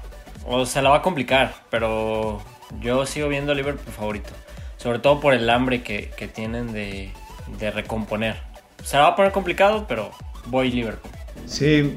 o 0.46 0.64
se 0.66 0.80
la 0.82 0.90
va 0.90 0.96
a 0.98 1.02
complicar, 1.02 1.54
pero 1.70 2.40
yo 2.80 3.06
sigo 3.06 3.28
viendo 3.28 3.52
a 3.52 3.54
Liverpool 3.54 3.92
favorito. 3.92 4.30
Sobre 4.76 4.98
todo 4.98 5.20
por 5.20 5.34
el 5.34 5.50
hambre 5.50 5.82
que, 5.82 6.30
tienen 6.34 6.72
de, 6.72 7.12
de, 7.58 7.70
recomponer. 7.70 8.36
Se 8.82 8.96
la 8.96 9.02
va 9.02 9.08
a 9.08 9.16
poner 9.16 9.32
complicado, 9.32 9.84
pero 9.86 10.10
voy 10.46 10.70
Liverpool. 10.70 11.10
Sí, 11.46 11.96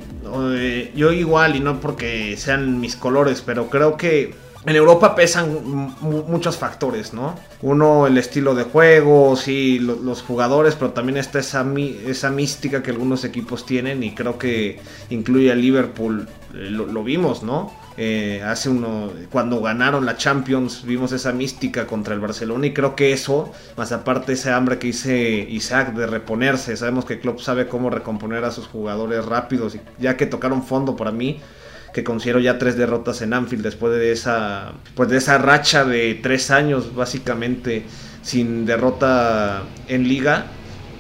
yo 0.96 1.12
igual, 1.12 1.56
y 1.56 1.60
no 1.60 1.80
porque 1.80 2.36
sean 2.38 2.80
mis 2.80 2.96
colores, 2.96 3.42
pero 3.42 3.70
creo 3.70 3.96
que 3.96 4.36
en 4.66 4.76
Europa 4.76 5.14
pesan 5.14 5.94
muchos 6.02 6.58
factores, 6.58 7.14
¿no? 7.14 7.36
Uno, 7.62 8.08
el 8.08 8.18
estilo 8.18 8.56
de 8.56 8.64
juego, 8.64 9.36
sí, 9.36 9.80
los 9.80 10.22
jugadores, 10.22 10.76
pero 10.76 10.92
también 10.92 11.18
está 11.18 11.40
esa, 11.40 11.66
esa 12.06 12.30
mística 12.30 12.82
que 12.82 12.92
algunos 12.92 13.26
equipos 13.26 13.66
tienen 13.66 14.04
y 14.04 14.16
creo 14.16 14.38
que 14.38 14.80
incluye 15.10 15.52
a 15.52 15.56
Liverpool, 15.56 16.28
eh, 16.54 16.70
lo, 16.70 17.04
vimos, 17.04 17.44
¿no? 17.44 17.74
Eh, 17.98 18.42
hace 18.46 18.70
uno, 18.70 19.12
cuando 19.32 19.62
ganaron 19.62 20.06
la 20.06 20.16
Champions, 20.16 20.84
vimos 20.86 21.12
esa 21.12 21.34
mística 21.34 21.86
contra 21.86 22.14
el 22.14 22.22
Barcelona 22.22 22.68
y 22.68 22.74
creo 22.74 22.96
que 22.96 23.12
eso, 23.12 23.52
más 23.76 23.92
aparte 23.92 24.34
ese 24.34 24.52
hambre 24.52 24.80
que 24.80 24.88
dice 24.88 25.46
Isaac 25.50 25.94
de 25.94 26.08
reponerse, 26.08 26.78
sabemos 26.78 27.04
que 27.04 27.20
Klopp 27.20 27.40
sabe 27.40 27.68
cómo 27.68 27.90
recomponer 27.90 28.46
a 28.46 28.52
sus 28.52 28.68
jugadores 28.68 29.26
rápidos 29.26 29.76
y 29.76 29.82
ya 30.00 30.16
que 30.16 30.26
tocaron 30.26 30.64
fondo 30.64 30.96
para 30.96 31.12
mí, 31.12 31.42
que 31.94 32.04
considero 32.04 32.40
ya 32.40 32.58
tres 32.58 32.76
derrotas 32.76 33.22
en 33.22 33.34
Anfield 33.34 33.64
después 33.64 33.94
de 33.94 34.12
esa, 34.12 34.74
pues 34.96 35.10
de 35.10 35.18
esa 35.18 35.38
racha 35.38 35.86
de 35.86 36.16
tres 36.16 36.52
años 36.52 36.96
básicamente 36.96 37.84
sin 38.24 38.66
derrota 38.66 39.64
en 39.88 40.08
liga, 40.08 40.46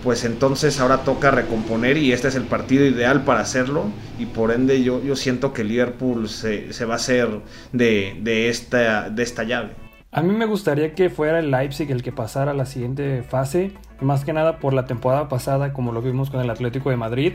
pues 0.04 0.26
entonces 0.26 0.80
ahora 0.80 0.98
toca 0.98 1.32
recomponer 1.32 1.98
y 1.98 2.12
este 2.12 2.28
es 2.28 2.36
el 2.36 2.44
partido 2.44 2.86
ideal 2.86 3.24
para 3.24 3.40
hacerlo 3.40 3.86
y 4.20 4.26
por 4.26 4.52
ende 4.52 4.84
yo, 4.84 5.02
yo 5.02 5.16
siento 5.16 5.54
que 5.54 5.64
Liverpool 5.64 6.30
se, 6.30 6.70
va 6.86 6.94
a 6.94 6.98
hacer 6.98 7.30
de, 7.72 8.18
de, 8.22 8.50
esta, 8.50 9.10
de 9.10 9.24
esta 9.24 9.44
llave. 9.44 9.72
A 10.12 10.22
mí 10.22 10.36
me 10.36 10.46
gustaría 10.46 10.94
que 10.94 11.10
fuera 11.10 11.40
el 11.40 11.50
Leipzig 11.50 11.90
el 11.90 12.04
que 12.04 12.12
pasara 12.12 12.52
a 12.52 12.54
la 12.54 12.68
siguiente 12.68 13.24
fase, 13.24 13.72
más 14.00 14.26
que 14.26 14.34
nada 14.34 14.60
por 14.60 14.74
la 14.74 14.86
temporada 14.86 15.28
pasada 15.28 15.74
como 15.74 15.92
lo 15.92 16.02
vimos 16.04 16.30
con 16.30 16.42
el 16.42 16.50
Atlético 16.50 16.92
de 16.92 16.98
Madrid, 16.98 17.34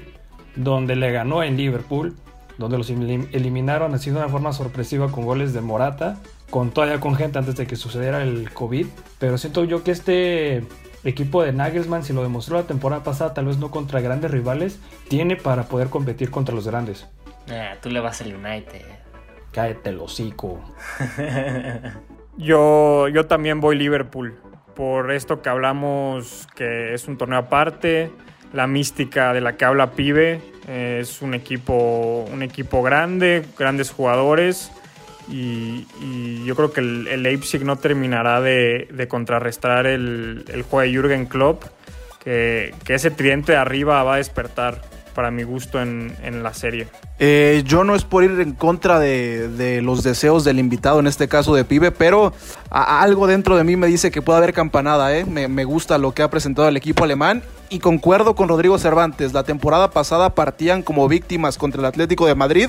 donde 0.54 0.94
le 0.94 1.10
ganó 1.10 1.42
en 1.42 1.56
Liverpool 1.56 2.14
donde 2.58 2.76
los 2.76 2.90
eliminaron 2.90 3.94
así 3.94 4.10
de 4.10 4.16
una 4.16 4.28
forma 4.28 4.52
sorpresiva 4.52 5.10
con 5.10 5.24
goles 5.24 5.52
de 5.52 5.60
Morata, 5.60 6.18
con 6.50 6.70
todavía 6.72 7.00
con 7.00 7.14
gente 7.14 7.38
antes 7.38 7.56
de 7.56 7.66
que 7.66 7.76
sucediera 7.76 8.22
el 8.22 8.52
COVID. 8.52 8.86
Pero 9.18 9.38
siento 9.38 9.64
yo 9.64 9.84
que 9.84 9.92
este 9.92 10.64
equipo 11.04 11.42
de 11.42 11.52
Nagelsmann, 11.52 12.02
si 12.02 12.12
lo 12.12 12.22
demostró 12.22 12.56
la 12.56 12.64
temporada 12.64 13.04
pasada, 13.04 13.32
tal 13.32 13.46
vez 13.46 13.58
no 13.58 13.70
contra 13.70 14.00
grandes 14.00 14.32
rivales, 14.32 14.80
tiene 15.08 15.36
para 15.36 15.64
poder 15.64 15.88
competir 15.88 16.30
contra 16.30 16.54
los 16.54 16.66
grandes. 16.66 17.06
Ah, 17.48 17.76
tú 17.80 17.90
le 17.90 18.00
vas 18.00 18.20
al 18.20 18.34
United. 18.34 18.82
Cáete 19.52 19.90
el 19.90 20.00
hocico. 20.00 20.60
yo, 22.36 23.08
yo 23.08 23.26
también 23.26 23.60
voy 23.60 23.78
Liverpool. 23.78 24.38
Por 24.74 25.12
esto 25.12 25.42
que 25.42 25.48
hablamos, 25.48 26.46
que 26.54 26.92
es 26.92 27.08
un 27.08 27.16
torneo 27.16 27.38
aparte, 27.38 28.12
la 28.52 28.66
mística 28.66 29.32
de 29.32 29.40
la 29.40 29.56
que 29.56 29.64
habla 29.64 29.92
Pibe 29.92 30.40
es 30.68 31.22
un 31.22 31.34
equipo, 31.34 32.28
un 32.30 32.42
equipo 32.42 32.82
grande, 32.82 33.44
grandes 33.58 33.90
jugadores. 33.90 34.70
Y, 35.30 35.86
yo 36.44 36.56
creo 36.56 36.72
que 36.72 36.80
el, 36.80 37.22
Leipzig 37.22 37.64
no 37.64 37.76
terminará 37.76 38.40
de, 38.40 39.06
contrarrestar 39.08 39.86
el, 39.86 40.44
juego 40.68 40.80
de 40.80 40.90
Jürgen 40.90 41.26
Klopp, 41.26 41.64
que, 42.22 42.74
ese 42.86 43.10
tridente 43.10 43.52
de 43.52 43.58
arriba 43.58 44.02
va 44.02 44.14
a 44.14 44.16
despertar 44.18 44.82
para 45.18 45.32
mi 45.32 45.42
gusto 45.42 45.82
en, 45.82 46.14
en 46.22 46.44
la 46.44 46.54
serie. 46.54 46.86
Eh, 47.18 47.64
yo 47.66 47.82
no 47.82 47.96
es 47.96 48.04
por 48.04 48.22
ir 48.22 48.40
en 48.40 48.52
contra 48.52 49.00
de, 49.00 49.48
de, 49.48 49.82
los 49.82 50.04
deseos 50.04 50.44
del 50.44 50.60
invitado, 50.60 51.00
en 51.00 51.08
este 51.08 51.26
caso 51.26 51.56
de 51.56 51.64
Pibe, 51.64 51.90
pero 51.90 52.32
algo 52.70 53.26
dentro 53.26 53.56
de 53.56 53.64
mí 53.64 53.74
me 53.74 53.88
dice 53.88 54.12
que 54.12 54.22
puede 54.22 54.38
haber 54.38 54.52
campanada. 54.52 55.18
¿eh? 55.18 55.24
Me, 55.24 55.48
me, 55.48 55.64
gusta 55.64 55.98
lo 55.98 56.14
que 56.14 56.22
ha 56.22 56.30
presentado 56.30 56.68
el 56.68 56.76
equipo 56.76 57.02
alemán 57.02 57.42
y 57.68 57.80
concuerdo 57.80 58.36
con 58.36 58.48
Rodrigo 58.48 58.78
Cervantes. 58.78 59.32
La 59.32 59.42
temporada 59.42 59.90
pasada 59.90 60.36
partían 60.36 60.84
como 60.84 61.08
víctimas 61.08 61.58
contra 61.58 61.80
el 61.80 61.86
Atlético 61.86 62.26
de 62.26 62.36
Madrid 62.36 62.68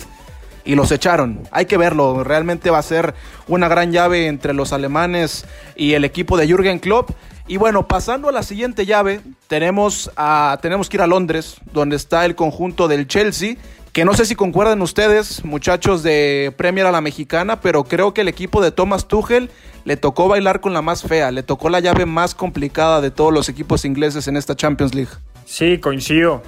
y 0.65 0.73
los 0.73 0.91
echaron. 0.91 1.41
Hay 1.51 1.67
que 1.67 1.77
verlo, 1.77 2.23
realmente 2.23 2.71
va 2.71 2.79
a 2.79 2.81
ser 2.81 3.13
una 3.47 3.67
gran 3.67 3.91
llave 3.91 4.25
entre 4.25 4.55
los 4.55 4.73
alemanes 4.73 5.45
y 5.75 5.93
el 5.93 6.03
equipo 6.03 6.35
de 6.35 6.47
Jürgen 6.47 6.79
Klopp. 6.79 7.11
Y 7.49 7.57
bueno, 7.57 7.87
pasando 7.87 8.29
a 8.29 8.31
la 8.31 8.43
siguiente 8.43 8.85
llave, 8.85 9.21
tenemos, 9.47 10.11
a, 10.15 10.59
tenemos 10.61 10.87
que 10.87 10.97
ir 10.97 11.01
a 11.01 11.07
Londres, 11.07 11.55
donde 11.73 11.95
está 11.95 12.23
el 12.25 12.35
conjunto 12.35 12.87
del 12.87 13.07
Chelsea, 13.07 13.55
que 13.91 14.05
no 14.05 14.13
sé 14.13 14.25
si 14.25 14.35
concuerdan 14.35 14.83
ustedes, 14.83 15.43
muchachos 15.43 16.03
de 16.03 16.53
Premier 16.57 16.85
a 16.85 16.91
la 16.91 17.01
mexicana, 17.01 17.59
pero 17.59 17.85
creo 17.85 18.13
que 18.13 18.21
el 18.21 18.27
equipo 18.27 18.61
de 18.61 18.69
Thomas 18.69 19.07
Tuchel 19.07 19.49
le 19.83 19.97
tocó 19.97 20.27
bailar 20.27 20.61
con 20.61 20.73
la 20.73 20.83
más 20.83 21.01
fea, 21.01 21.31
le 21.31 21.41
tocó 21.41 21.69
la 21.69 21.79
llave 21.79 22.05
más 22.05 22.35
complicada 22.35 23.01
de 23.01 23.09
todos 23.09 23.33
los 23.33 23.49
equipos 23.49 23.83
ingleses 23.83 24.27
en 24.27 24.37
esta 24.37 24.55
Champions 24.55 24.93
League. 24.93 25.11
Sí, 25.45 25.79
coincido. 25.79 26.43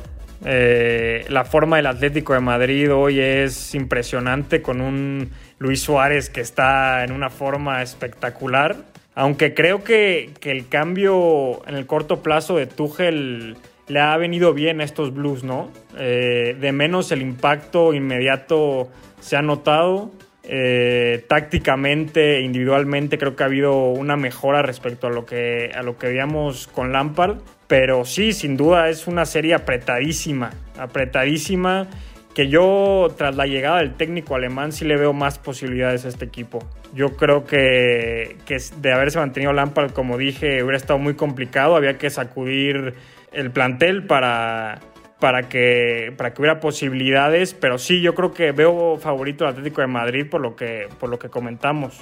Eh, 0.46 1.26
la 1.30 1.46
forma 1.46 1.78
del 1.78 1.88
Atlético 1.88 2.34
de 2.34 2.42
Madrid 2.42 2.94
hoy 2.94 3.20
es 3.20 3.74
impresionante 3.74 4.62
con 4.62 4.82
un 4.82 5.32
Luis 5.58 5.82
Suárez 5.82 6.30
que 6.30 6.42
está 6.42 7.04
en 7.04 7.12
una 7.12 7.32
forma 7.32 7.82
espectacular. 7.82 8.91
Aunque 9.16 9.54
creo 9.54 9.84
que, 9.84 10.32
que 10.40 10.52
el 10.52 10.68
cambio 10.68 11.68
en 11.68 11.76
el 11.76 11.86
corto 11.86 12.24
plazo 12.24 12.56
de 12.58 12.66
Tuchel 12.66 13.58
le 13.88 14.00
ha 14.00 14.16
venido 14.18 14.54
bien 14.54 14.82
a 14.82 14.84
estos 14.84 15.14
Blues, 15.14 15.44
¿no? 15.44 15.70
Eh, 15.98 16.56
de 16.60 16.72
menos 16.72 17.12
el 17.12 17.22
impacto 17.22 17.94
inmediato 17.94 18.90
se 19.20 19.36
ha 19.36 19.42
notado. 19.42 20.12
Eh, 20.44 21.24
tácticamente, 21.28 22.42
individualmente, 22.42 23.18
creo 23.18 23.36
que 23.36 23.44
ha 23.44 23.46
habido 23.46 23.90
una 23.90 24.16
mejora 24.18 24.62
respecto 24.62 25.08
a 25.08 25.10
lo 25.10 25.26
que, 25.26 25.72
a 25.76 25.84
lo 25.84 25.98
que 25.98 26.08
veíamos 26.08 26.68
con 26.68 26.92
Lampard. 26.92 27.40
Pero 27.68 28.06
sí, 28.06 28.34
sin 28.34 28.58
duda 28.58 28.90
es 28.90 29.08
una 29.08 29.26
serie 29.26 29.54
apretadísima, 29.54 30.52
apretadísima, 30.78 31.88
que 32.34 32.48
yo 32.48 33.08
tras 33.18 33.36
la 33.36 33.46
llegada 33.46 33.80
del 33.80 33.96
técnico 33.96 34.36
alemán 34.36 34.72
sí 34.72 34.86
le 34.86 34.98
veo 34.98 35.14
más 35.14 35.40
posibilidades 35.40 36.06
a 36.06 36.10
este 36.10 36.26
equipo. 36.26 36.60
Yo 36.94 37.16
creo 37.16 37.46
que, 37.46 38.38
que 38.46 38.58
de 38.78 38.94
haberse 38.94 39.20
mantenido 39.20 39.54
Lampard, 39.54 39.92
como 39.92 40.18
dije, 40.18 40.64
hubiera 40.64 40.78
estado 40.78 41.00
muy 41.00 41.16
complicado, 41.16 41.76
había 41.76 41.98
que 41.98 42.10
sacudir 42.10 42.94
el 43.32 43.52
plantel 43.52 44.06
para, 44.06 44.80
para 45.20 45.44
que, 45.44 46.14
para 46.18 46.34
que 46.34 46.42
hubiera 46.42 46.60
posibilidades, 46.60 47.54
pero 47.54 47.78
sí, 47.78 48.02
yo 48.02 48.14
creo 48.16 48.34
que 48.34 48.52
veo 48.52 48.98
favorito 48.98 49.46
al 49.46 49.52
Atlético 49.52 49.82
de 49.82 49.88
Madrid 49.88 50.26
por 50.30 50.42
lo 50.42 50.56
que, 50.56 50.88
por 51.00 51.10
lo 51.10 51.20
que 51.20 51.30
comentamos. 51.30 52.02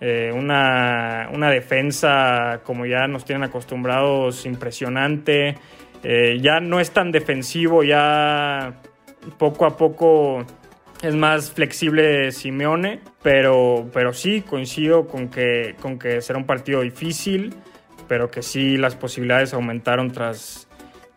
Eh, 0.00 0.30
una, 0.32 1.28
una, 1.32 1.50
defensa, 1.50 2.60
como 2.64 2.86
ya 2.86 3.06
nos 3.06 3.24
tienen 3.24 3.44
acostumbrados, 3.44 4.46
impresionante. 4.46 5.56
Eh, 6.02 6.38
ya 6.40 6.60
no 6.60 6.80
es 6.80 6.90
tan 6.90 7.12
defensivo, 7.12 7.82
ya 7.82 8.80
poco 9.38 9.66
a 9.66 9.76
poco 9.76 10.44
es 11.02 11.14
más 11.14 11.50
flexible 11.50 12.30
Simeone, 12.32 13.00
pero, 13.22 13.88
pero 13.92 14.12
sí 14.12 14.42
coincido 14.42 15.06
con 15.06 15.28
que, 15.28 15.74
con 15.80 15.98
que 15.98 16.20
será 16.20 16.38
un 16.38 16.46
partido 16.46 16.82
difícil, 16.82 17.54
pero 18.08 18.30
que 18.30 18.42
sí 18.42 18.76
las 18.76 18.96
posibilidades 18.96 19.54
aumentaron 19.54 20.10
tras, 20.12 20.66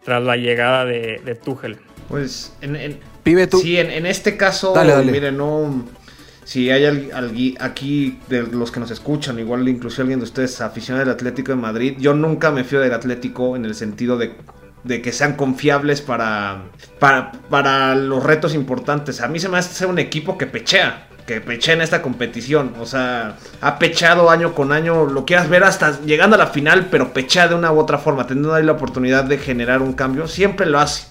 tras 0.04 0.24
la 0.24 0.38
llegada 0.38 0.86
de, 0.86 1.22
de 1.26 1.36
Tuchel. 1.36 1.78
Pues 2.08 2.56
en, 2.62 2.76
en, 2.76 3.00
Pibe, 3.24 3.48
tú. 3.48 3.60
Sí, 3.60 3.78
en, 3.78 3.90
en 3.90 4.06
este 4.06 4.38
caso, 4.38 4.74
Dale, 4.74 4.94
dale. 4.94 5.12
mire, 5.12 5.32
no 5.32 5.86
si 6.46 6.70
hay 6.70 6.84
al- 6.86 7.12
algui- 7.12 7.56
aquí 7.62 8.20
de 8.28 8.44
los 8.44 8.70
que 8.70 8.82
nos 8.82 8.92
escuchan, 8.92 9.40
igual 9.40 9.68
incluso 9.70 10.02
alguien 10.02 10.20
de 10.20 10.26
ustedes 10.26 10.60
aficionado 10.60 11.06
del 11.06 11.14
Atlético 11.16 11.54
de 11.54 11.58
Madrid, 11.58 11.96
yo 12.00 12.14
nunca 12.14 12.52
me 12.52 12.66
fío 12.66 12.82
del 12.82 12.92
Atlético 12.94 13.56
en 13.56 13.64
el 13.64 13.74
sentido 13.76 14.18
de, 14.18 14.34
de 14.84 15.02
que 15.02 15.12
sean 15.12 15.34
confiables 15.36 16.02
para, 16.02 16.64
para, 17.00 17.32
para 17.50 17.96
los 17.96 18.24
retos 18.24 18.54
importantes. 18.54 19.22
A 19.22 19.28
mí 19.28 19.40
se 19.40 19.50
me 19.50 19.58
hace 19.58 19.86
un 19.86 19.98
equipo 20.00 20.38
que 20.38 20.46
pechea, 20.46 21.08
que 21.26 21.40
pechea 21.40 21.76
en 21.76 21.82
esta 21.82 22.02
competición. 22.02 22.74
O 22.80 22.86
sea, 22.86 23.38
ha 23.62 23.80
pechado 23.80 24.30
año 24.30 24.54
con 24.54 24.72
año, 24.74 25.06
lo 25.06 25.26
quieras 25.26 25.48
ver 25.50 25.64
hasta 25.64 26.02
llegando 26.02 26.36
a 26.36 26.40
la 26.40 26.48
final, 26.48 26.88
pero 26.92 27.14
pechea 27.14 27.48
de 27.48 27.56
una 27.56 27.72
u 27.72 27.80
otra 27.80 27.98
forma, 27.98 28.28
teniendo 28.28 28.54
ahí 28.54 28.64
la 28.66 28.74
oportunidad 28.74 29.24
de 29.24 29.38
generar 29.38 29.82
un 29.82 29.94
cambio, 29.94 30.28
siempre 30.28 30.66
lo 30.66 30.80
hace. 30.80 31.08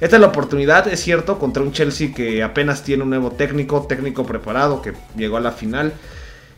Esta 0.00 0.16
es 0.16 0.20
la 0.20 0.28
oportunidad, 0.28 0.88
es 0.88 1.00
cierto, 1.00 1.38
contra 1.38 1.62
un 1.62 1.70
Chelsea 1.72 2.12
que 2.12 2.42
apenas 2.42 2.82
tiene 2.82 3.04
un 3.04 3.10
nuevo 3.10 3.30
técnico, 3.32 3.86
técnico 3.88 4.24
preparado, 4.26 4.82
que 4.82 4.94
llegó 5.16 5.36
a 5.36 5.40
la 5.40 5.52
final. 5.52 5.92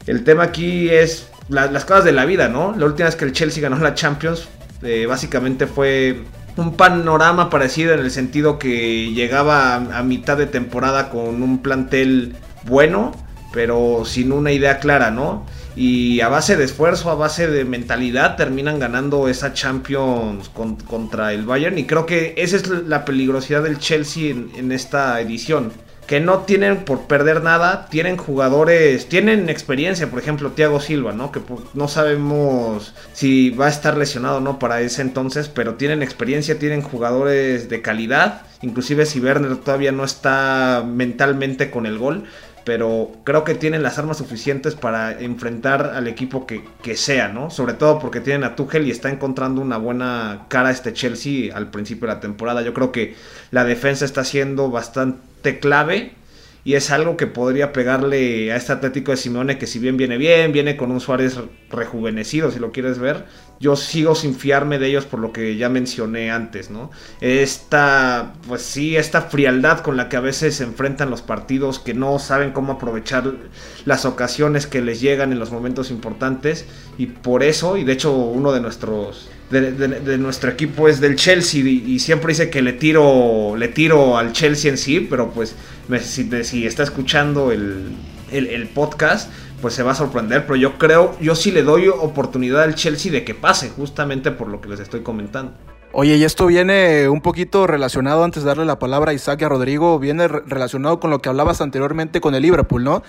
El 0.07 0.23
tema 0.25 0.45
aquí 0.45 0.89
es 0.89 1.29
la- 1.49 1.67
las 1.71 1.85
cosas 1.85 2.05
de 2.05 2.13
la 2.13 2.25
vida, 2.25 2.49
¿no? 2.49 2.75
La 2.79 2.87
última 2.87 3.07
vez 3.07 3.17
que 3.17 3.25
el 3.27 3.33
Chelsea 3.33 3.63
ganó 3.63 3.77
la 3.79 3.95
Champions, 3.95 4.49
eh, 4.83 5.05
básicamente 5.07 5.67
fue 5.67 6.23
un 6.57 6.77
panorama 6.77 7.51
parecido 7.51 7.95
en 7.95 8.01
el 8.01 8.11
sentido 8.11 8.59
que 8.59 9.13
llegaba 9.13 9.75
a, 9.75 10.03
mitad 10.03 10.37
de 10.37 10.47
temporada 10.47 11.11
con 11.11 11.43
un 11.43 11.59
plantel 11.59 12.37
bueno, 12.65 13.13
pero 13.53 14.05
sin 14.05 14.33
una 14.33 14.53
idea 14.53 14.79
clara, 14.79 15.11
¿no? 15.11 15.47
Y 15.77 16.21
a 16.21 16.29
base 16.29 16.57
de 16.57 16.65
esfuerzo, 16.65 17.11
a 17.11 17.17
base 17.17 17.49
de 17.49 17.65
mentalidad, 17.65 18.37
terminan 18.37 18.79
ganando 18.79 19.29
esa 19.29 19.53
Champions 19.53 20.49
con- 20.49 20.77
contra 20.77 21.33
el 21.33 21.45
Bayern. 21.45 21.77
Y 21.79 21.85
creo 21.85 22.07
que 22.07 22.35
esa 22.37 22.57
es 22.57 22.69
la 22.69 23.05
peligrosidad 23.05 23.63
del 23.65 23.79
Chelsea 23.79 24.31
en 24.31 24.71
esta 24.71 25.21
edición. 25.21 25.73
Que 26.07 26.21
no 26.21 26.41
tienen 26.41 26.85
por 26.85 27.07
perder 27.07 27.43
nada, 27.43 27.87
tienen 27.89 28.17
jugadores, 28.17 29.09
tienen 29.09 29.49
experiencia, 29.49 30.11
por 30.11 30.19
ejemplo, 30.19 30.51
Thiago 30.51 30.81
Silva, 30.81 31.13
¿no? 31.13 31.33
Que 31.33 31.41
no 31.73 31.89
sabemos 31.89 32.95
si 33.13 33.51
va 33.51 33.67
a 33.67 33.71
estar 33.71 33.97
lesionado 33.97 34.37
o 34.37 34.41
no 34.41 34.59
para 34.59 34.83
ese 34.83 35.01
entonces, 35.01 35.49
pero 35.49 35.75
tienen 35.75 36.03
experiencia, 36.03 36.59
tienen 36.59 36.83
jugadores 36.83 37.69
de 37.69 37.81
calidad. 37.81 38.43
Inclusive 38.61 39.07
si 39.07 39.21
Werner 39.21 39.57
todavía 39.57 39.93
no 39.93 40.05
está 40.05 40.85
mentalmente 40.87 41.71
con 41.71 41.87
el 41.87 41.99
gol, 41.99 42.25
pero 42.65 43.13
creo 43.25 43.45
que 43.45 43.55
tienen 43.55 43.83
las 43.83 43.99
armas 43.99 44.19
suficientes 44.19 44.75
para 44.75 45.13
enfrentar 45.21 45.93
al 45.95 46.09
equipo 46.09 46.47
que, 46.47 46.65
que 46.83 46.97
sea, 46.97 47.29
¿no? 47.29 47.51
Sobre 47.51 47.75
todo 47.75 47.99
porque 47.99 48.21
tienen 48.21 48.45
a 48.45 48.57
Tuchel 48.57 48.87
y 48.87 48.91
está 48.91 49.11
encontrando 49.11 49.61
una 49.61 49.77
buena 49.77 50.47
cara 50.49 50.71
este 50.71 50.95
Chelsea 50.95 51.55
al 51.55 51.71
principio 51.71 52.09
de 52.09 52.15
la 52.15 52.21
temporada. 52.21 52.63
Yo 52.63 52.73
creo 52.73 52.91
que 52.91 53.15
la 53.51 53.65
defensa 53.65 54.05
está 54.07 54.25
siendo 54.25 54.71
bastante 54.71 55.34
clave 55.59 56.13
y 56.65 56.75
es 56.75 56.91
algo 56.91 57.17
que 57.17 57.27
podría 57.27 57.73
pegarle 57.73 58.51
a 58.53 58.57
este 58.57 58.73
Atlético 58.73 59.11
de 59.11 59.19
Simeone 59.19 59.59
que 59.59 59.67
si 59.67 59.79
bien 59.79 59.97
viene 59.97 60.17
bien, 60.17 60.53
viene 60.53 60.77
con 60.77 60.91
un 60.91 61.01
Suárez 61.01 61.39
rejuvenecido, 61.71 62.51
si 62.51 62.59
lo 62.59 62.73
quieres 62.73 62.99
ver, 62.99 63.25
yo 63.61 63.77
sigo 63.77 64.15
sin 64.15 64.35
fiarme 64.35 64.79
de 64.79 64.89
ellos 64.89 65.05
por 65.07 65.21
lo 65.21 65.33
que 65.33 65.57
ya 65.57 65.69
mencioné 65.69 66.31
antes, 66.31 66.71
¿no? 66.71 66.91
Esta, 67.21 68.35
pues 68.49 68.63
sí, 68.63 68.97
esta 68.97 69.23
frialdad 69.23 69.81
con 69.81 69.97
la 69.97 70.09
que 70.09 70.17
a 70.17 70.21
veces 70.21 70.57
se 70.57 70.65
enfrentan 70.65 71.11
los 71.11 71.23
partidos, 71.23 71.79
que 71.79 71.95
no 71.95 72.19
saben 72.19 72.53
cómo 72.53 72.73
aprovechar 72.75 73.33
las 73.85 74.05
ocasiones 74.05 74.67
que 74.67 74.81
les 74.81 75.01
llegan 75.01 75.33
en 75.33 75.39
los 75.39 75.51
momentos 75.51 75.91
importantes 75.91 76.67
y 76.99 77.07
por 77.07 77.43
eso, 77.43 77.77
y 77.77 77.85
de 77.85 77.93
hecho 77.93 78.13
uno 78.13 78.53
de 78.53 78.61
nuestros 78.61 79.29
de, 79.51 80.19
nuestro 80.19 80.51
equipo 80.51 80.89
es 80.89 81.01
del 81.01 81.17
Chelsea 81.17 81.61
y, 81.61 81.99
siempre 82.01 82.29
dice 82.33 82.51
que 82.51 82.61
le 82.63 82.73
tiro 82.73 83.57
le 83.57 83.69
tiro 83.69 84.19
al 84.19 84.33
Chelsea 84.33 84.71
en 84.71 84.79
sí, 84.79 85.01
pero 85.01 85.31
pues 85.31 85.55
me- 85.89 86.01
si, 86.01 86.29
si 86.45 86.67
está 86.67 86.83
escuchando 86.83 87.53
el- 87.53 87.97
el 88.33 88.67
podcast, 88.69 89.31
pues 89.65 89.73
se 89.73 89.83
va 89.83 89.93
a 89.93 89.95
sorprender, 89.95 90.45
pero 90.45 90.57
yo 90.57 90.77
creo, 90.77 91.17
yo 91.23 91.35
sí 91.35 91.51
le 91.51 91.63
doy 91.63 91.89
oportunidad 91.89 92.65
al 92.65 92.75
Chelsea 92.75 93.11
de 93.11 93.25
que 93.25 93.33
pase, 93.33 93.71
justamente 93.71 94.31
por 94.31 94.49
lo 94.49 94.61
que 94.61 94.69
les 94.69 94.79
estoy 94.79 95.01
comentando. 95.01 95.55
Oye, 95.91 96.17
y 96.17 96.25
esto 96.25 96.45
viene 96.45 97.09
un 97.09 97.23
poquito 97.23 97.67
relacionado, 97.67 98.25
antes 98.25 98.43
de 98.43 98.49
darle 98.49 98.67
la 98.67 98.79
palabra 98.79 99.13
a 99.13 99.15
Isaac 99.15 99.41
y 99.41 99.45
a 99.45 99.49
Rodrigo, 99.49 99.99
viene 99.99 100.29
re- 100.29 100.43
relacionado 100.47 101.01
con 101.01 101.09
lo 101.09 101.21
que 101.21 101.31
hablabas 101.31 101.63
anteriormente 101.63 102.21
con 102.21 102.35
el 102.35 102.43
Liverpool, 102.43 102.85
¿no? 102.85 103.03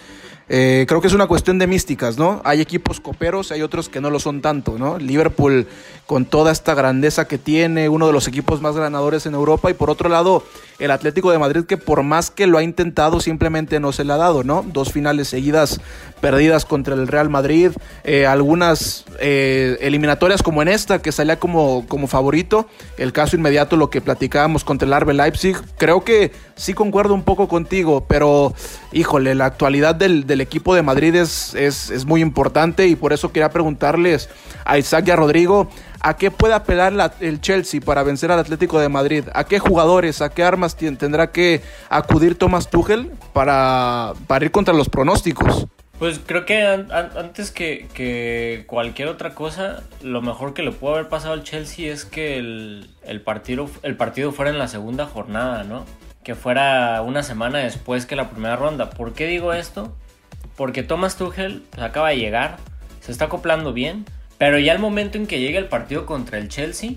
Eh, 0.48 0.86
creo 0.88 1.02
que 1.02 1.08
es 1.08 1.14
una 1.14 1.26
cuestión 1.26 1.58
de 1.58 1.66
místicas, 1.66 2.18
¿no? 2.18 2.42
Hay 2.44 2.62
equipos 2.62 3.00
coperos, 3.00 3.52
hay 3.52 3.64
otros 3.64 3.90
que 3.90 4.00
no 4.00 4.12
lo 4.12 4.20
son 4.20 4.42
tanto, 4.42 4.78
¿no? 4.78 5.00
Liverpool 5.00 5.68
con 6.06 6.26
toda 6.26 6.52
esta 6.52 6.76
grandeza 6.76 7.28
que 7.28 7.40
tiene, 7.40 7.90
uno 7.90 8.06
de 8.06 8.14
los 8.14 8.28
equipos 8.28 8.62
más 8.62 8.76
ganadores 8.76 9.26
en 9.26 9.34
Europa, 9.34 9.72
y 9.72 9.74
por 9.74 9.90
otro 9.90 10.08
lado, 10.08 10.44
el 10.78 10.92
Atlético 10.92 11.32
de 11.32 11.40
Madrid 11.40 11.64
que 11.64 11.78
por 11.78 12.04
más 12.04 12.30
que 12.30 12.46
lo 12.46 12.60
ha 12.60 12.64
intentado, 12.64 13.20
simplemente 13.22 13.80
no 13.80 13.92
se 13.92 14.04
le 14.04 14.14
ha 14.14 14.18
dado, 14.18 14.44
¿no? 14.44 14.64
Dos 14.72 14.92
finales 14.92 15.30
seguidas 15.30 15.82
perdidas 16.22 16.66
contra 16.66 16.94
el 16.94 17.08
Real 17.08 17.30
Madrid, 17.30 17.72
eh, 18.04 18.28
algunas 18.28 19.06
eh, 19.20 19.78
eliminatorias 19.82 20.44
como 20.44 20.62
en 20.62 20.68
esta, 20.68 21.02
que 21.02 21.12
salía 21.12 21.40
como, 21.40 21.86
como 21.88 22.06
favorito, 22.06 22.68
el 22.98 23.14
caso 23.14 23.36
inmediato, 23.36 23.78
lo 23.78 23.90
que 23.90 24.02
platicábamos 24.02 24.64
contra 24.64 24.88
el 24.88 25.02
RB 25.02 25.14
Leipzig, 25.14 25.58
creo 25.78 26.04
que 26.04 26.32
sí 26.56 26.74
concuerdo 26.74 27.16
un 27.16 27.24
poco 27.24 27.48
contigo, 27.48 28.06
pero 28.08 28.54
híjole, 28.92 29.34
la 29.34 29.46
actualidad 29.46 29.96
del 29.96 30.28
equipo 30.42 30.76
de 30.76 30.82
Madrid 30.82 31.16
es, 31.16 31.54
es, 31.56 31.90
es 31.90 32.06
muy 32.06 32.22
importante 32.22 32.88
y 32.88 32.96
por 32.96 33.14
eso 33.14 33.32
quería 33.32 33.50
preguntarles 33.50 34.30
a 34.66 34.78
Isaac 34.78 35.08
y 35.08 35.12
a 35.12 35.16
Rodrigo, 35.16 35.70
¿A 36.06 36.18
qué 36.18 36.30
puede 36.30 36.54
apelar 36.54 36.94
el 37.20 37.42
Chelsea 37.42 37.82
para 37.82 38.04
vencer 38.04 38.32
al 38.32 38.38
Atlético 38.38 38.80
de 38.80 38.90
Madrid? 38.90 39.24
¿A 39.34 39.46
qué 39.46 39.58
jugadores, 39.58 40.22
a 40.22 40.30
qué 40.30 40.44
armas 40.44 40.78
tendrá 40.78 41.32
que 41.32 41.64
acudir 41.90 42.38
Thomas 42.38 42.70
Tuchel 42.70 43.12
para, 43.34 44.14
para 44.28 44.46
ir 44.46 44.52
contra 44.52 44.76
los 44.76 44.88
pronósticos? 44.88 45.66
Pues 45.98 46.20
creo 46.24 46.46
que 46.46 46.62
antes 46.62 47.50
que, 47.50 48.66
cualquier 48.68 49.08
otra 49.08 49.34
cosa, 49.34 49.82
lo 50.04 50.22
mejor 50.22 50.54
que 50.54 50.62
le 50.62 50.72
pudo 50.72 50.94
haber 50.94 51.10
pasado 51.10 51.34
al 51.34 51.42
Chelsea 51.42 51.92
es 51.92 52.06
que 52.06 52.38
el, 52.38 53.22
partido, 53.26 53.68
el 53.82 53.98
partido 53.98 54.32
fuera 54.32 54.52
en 54.52 54.60
la 54.60 54.68
segunda 54.68 55.08
jornada, 55.08 55.64
¿no? 55.64 55.86
Que 56.24 56.36
fuera 56.36 57.02
una 57.02 57.24
semana 57.24 57.58
después 57.58 58.06
que 58.06 58.16
la 58.16 58.30
primera 58.30 58.58
ronda. 58.58 58.92
¿Por 58.92 59.14
qué 59.14 59.26
digo 59.26 59.54
esto? 59.54 59.96
Porque 60.56 60.84
Thomas 60.84 61.18
Tuchel 61.18 61.64
pues, 61.70 61.84
acaba 61.84 62.10
de 62.10 62.18
llegar, 62.18 62.58
se 63.02 63.12
está 63.12 63.26
acoplando 63.26 63.74
bien, 63.74 64.06
pero 64.38 64.60
ya 64.60 64.74
el 64.74 64.80
momento 64.80 65.18
en 65.18 65.28
que 65.28 65.40
llegue 65.40 65.58
el 65.58 65.68
partido 65.68 66.06
contra 66.06 66.38
el 66.38 66.50
Chelsea, 66.50 66.92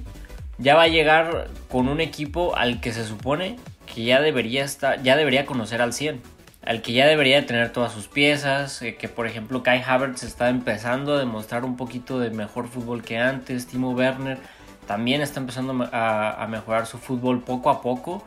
ya 0.59 0.75
va 0.75 0.83
a 0.83 0.89
llegar 0.89 1.49
con 1.69 1.89
un 1.89 2.01
equipo 2.01 2.57
al 2.57 2.81
que 2.81 2.93
se 2.93 3.05
supone 3.05 3.57
que 3.93 4.05
ya 4.05 4.21
debería 4.21 4.65
estar, 4.65 5.03
ya 5.03 5.17
debería 5.17 5.47
conocer 5.47 5.81
al 5.83 5.93
100 5.93 6.21
al 6.69 6.83
que 6.83 6.93
ya 6.93 7.07
debería 7.07 7.47
tener 7.47 7.73
todas 7.73 7.93
sus 7.93 8.09
piezas, 8.09 8.83
eh, 8.83 8.97
que 8.97 9.09
por 9.09 9.27
ejemplo 9.27 9.63
Kai 9.63 9.83
Havertz 9.83 10.23
está 10.23 10.51
empezando 10.51 11.15
a 11.15 11.19
demostrar 11.19 11.65
un 11.65 11.79
poquito 11.79 12.19
de 12.19 12.29
mejor 12.29 12.69
fútbol 12.69 13.03
que 13.03 13.17
antes, 13.17 13.67
Timo 13.67 13.93
Werner 13.93 14.39
también 14.87 15.23
está 15.23 15.41
empezando 15.41 15.89
a, 15.93 16.47
mejorar 16.51 16.87
su 16.87 16.99
fútbol 16.99 17.43
poco 17.43 17.71
a 17.71 17.81
poco, 17.81 18.23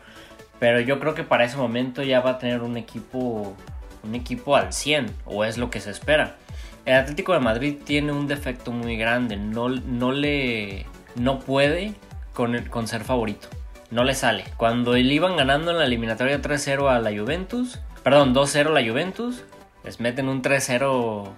pero 0.59 0.79
yo 0.79 0.99
creo 0.99 1.13
que 1.13 1.23
para 1.23 1.43
ese 1.43 1.57
momento 1.57 2.01
ya 2.01 2.19
va 2.19 2.31
a 2.31 2.37
tener 2.39 2.61
un 2.61 2.77
equipo, 2.77 3.55
un 4.03 4.15
equipo 4.15 4.55
al 4.55 4.73
100, 4.73 5.13
o 5.25 5.43
es 5.43 5.57
lo 5.57 5.69
que 5.69 5.79
se 5.79 5.91
espera. 5.91 6.37
El 6.85 6.95
Atlético 6.95 7.33
de 7.33 7.39
Madrid 7.39 7.77
tiene 7.83 8.11
un 8.11 8.27
defecto 8.27 8.71
muy 8.71 8.97
grande, 8.97 9.37
no, 9.37 9.69
no 9.69 10.11
le 10.11 10.85
no 11.15 11.39
puede 11.39 11.93
con, 12.33 12.57
con 12.65 12.87
ser 12.87 13.03
favorito, 13.03 13.47
no 13.91 14.03
le 14.03 14.15
sale. 14.15 14.45
Cuando 14.57 14.93
le 14.93 15.01
iban 15.01 15.37
ganando 15.37 15.71
en 15.71 15.77
la 15.77 15.85
eliminatoria 15.85 16.41
3-0 16.41 16.89
a 16.89 16.99
la 16.99 17.11
Juventus, 17.11 17.79
Perdón, 18.03 18.33
2-0 18.33 18.73
la 18.73 18.87
Juventus. 18.87 19.43
Les 19.83 19.99
meten 19.99 20.27
un 20.27 20.41
3-0 20.41 21.29